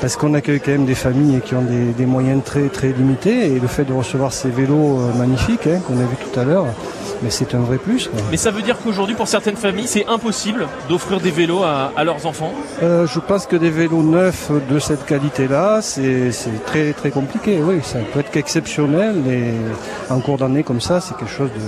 parce 0.00 0.16
qu'on 0.16 0.34
accueille 0.34 0.60
quand 0.60 0.72
même 0.72 0.84
des 0.84 0.94
familles 0.96 1.40
qui 1.44 1.54
ont 1.54 1.62
des, 1.62 1.92
des 1.96 2.06
moyens 2.06 2.42
très 2.44 2.68
très 2.68 2.88
limités, 2.88 3.46
et 3.52 3.60
le 3.60 3.68
fait 3.68 3.84
de 3.84 3.92
recevoir 3.92 4.32
ces 4.32 4.50
vélos 4.50 4.98
euh, 4.98 5.18
magnifiques 5.18 5.66
hein, 5.66 5.80
qu'on 5.86 5.94
a 5.94 6.02
vu 6.04 6.16
tout 6.16 6.40
à 6.40 6.44
l'heure, 6.44 6.66
mais 7.22 7.30
c'est 7.30 7.54
un 7.54 7.60
vrai 7.60 7.76
plus. 7.78 8.08
quoi. 8.08 8.18
Mais 8.32 8.36
ça 8.36 8.50
veut 8.50 8.62
dire 8.62 8.76
qu'aujourd'hui, 8.82 9.14
pour 9.14 9.28
certaines 9.28 9.56
familles, 9.56 9.86
c'est 9.86 10.06
impossible 10.08 10.66
d'offrir 10.88 11.20
des 11.20 11.30
vélos 11.30 11.62
à, 11.62 11.92
à 11.96 12.02
leurs 12.02 12.26
enfants? 12.26 12.52
Euh, 12.82 13.06
je 13.06 13.20
pense 13.20 13.46
que 13.46 13.54
des 13.56 13.70
vélos 13.70 14.02
neufs 14.02 14.50
de 14.68 14.78
cette 14.80 15.06
qualité-là, 15.06 15.80
c'est 15.82 16.32
c'est 16.32 16.64
très 16.66 16.92
très 16.92 17.10
compliqué. 17.10 17.60
Oui, 17.62 17.76
ça 17.84 17.98
peut 18.12 18.20
être 18.20 18.30
qu'exceptionnel 18.32 19.14
et 19.30 20.12
en 20.12 20.18
cours 20.18 20.38
d'année 20.38 20.64
comme 20.64 20.80
ça, 20.80 21.00
c'est 21.00 21.16
quelque 21.16 21.30
chose 21.30 21.50
de 21.50 21.60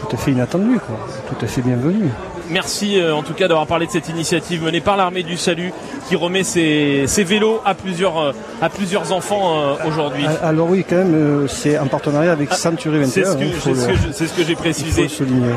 tout 0.00 0.14
à 0.14 0.18
fait 0.18 0.32
inattendu, 0.32 0.78
quoi. 0.78 0.96
tout 1.28 1.44
à 1.44 1.48
fait 1.48 1.62
bienvenu. 1.62 2.08
Merci 2.48 2.98
euh, 3.00 3.14
en 3.14 3.22
tout 3.22 3.32
cas 3.34 3.46
d'avoir 3.46 3.68
parlé 3.68 3.86
de 3.86 3.92
cette 3.92 4.08
initiative 4.08 4.64
menée 4.64 4.80
par 4.80 4.96
l'armée 4.96 5.22
du 5.22 5.36
salut 5.36 5.72
qui 6.08 6.16
remet 6.16 6.42
ses, 6.42 7.04
ses 7.06 7.22
vélos 7.22 7.60
à 7.64 7.74
plusieurs, 7.74 8.18
euh, 8.18 8.32
à 8.60 8.68
plusieurs 8.68 9.12
enfants 9.12 9.60
euh, 9.60 9.74
aujourd'hui. 9.86 10.24
Ah, 10.26 10.48
Alors 10.48 10.68
oui, 10.68 10.84
quand 10.88 10.96
même, 10.96 11.14
euh, 11.14 11.46
c'est 11.46 11.78
en 11.78 11.86
partenariat 11.86 12.32
avec 12.32 12.52
Century 12.52 12.98
21. 12.98 13.08
C'est 13.08 13.24
ce 13.24 13.36
que, 13.36 13.44
hein, 13.44 13.48
c'est 13.62 13.74
ce 13.76 13.86
que 13.86 13.94
je- 13.94 14.12
c'est 14.12 14.26
ce 14.26 14.32
que 14.34 14.42
j'ai 14.42 14.56
précisé 14.56 15.06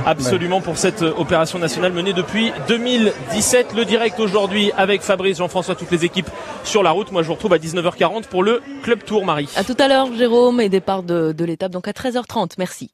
absolument 0.06 0.62
pour 0.62 0.78
cette 0.78 1.02
euh, 1.02 1.14
opération 1.18 1.58
nationale 1.58 1.94
menée 1.94 2.14
depuis 2.14 2.52
2017. 2.68 3.74
Le 3.76 3.86
direct 3.86 4.20
aujourd'hui 4.20 4.72
avec 4.78 5.02
Fabrice, 5.02 5.38
Jean-François, 5.39 5.74
toutes 5.74 5.89
les 5.91 6.06
équipes 6.06 6.30
sur 6.64 6.84
la 6.84 6.91
route. 6.91 7.12
Moi 7.12 7.24
je 7.24 7.28
vous 7.28 7.34
retrouve 7.34 7.54
à 7.54 7.58
19h40 7.58 8.26
pour 8.28 8.44
le 8.44 8.62
Club 8.84 9.04
Tour 9.04 9.26
Marie. 9.26 9.50
À 9.56 9.64
tout 9.64 9.76
à 9.80 9.88
l'heure, 9.88 10.10
Jérôme, 10.16 10.62
et 10.62 10.70
départ 10.70 11.02
de, 11.02 11.32
de 11.32 11.46
l'étape 11.46 11.72
donc 11.72 11.88
à 11.88 11.91
13h30. 11.91 12.52
Merci. 12.60 12.91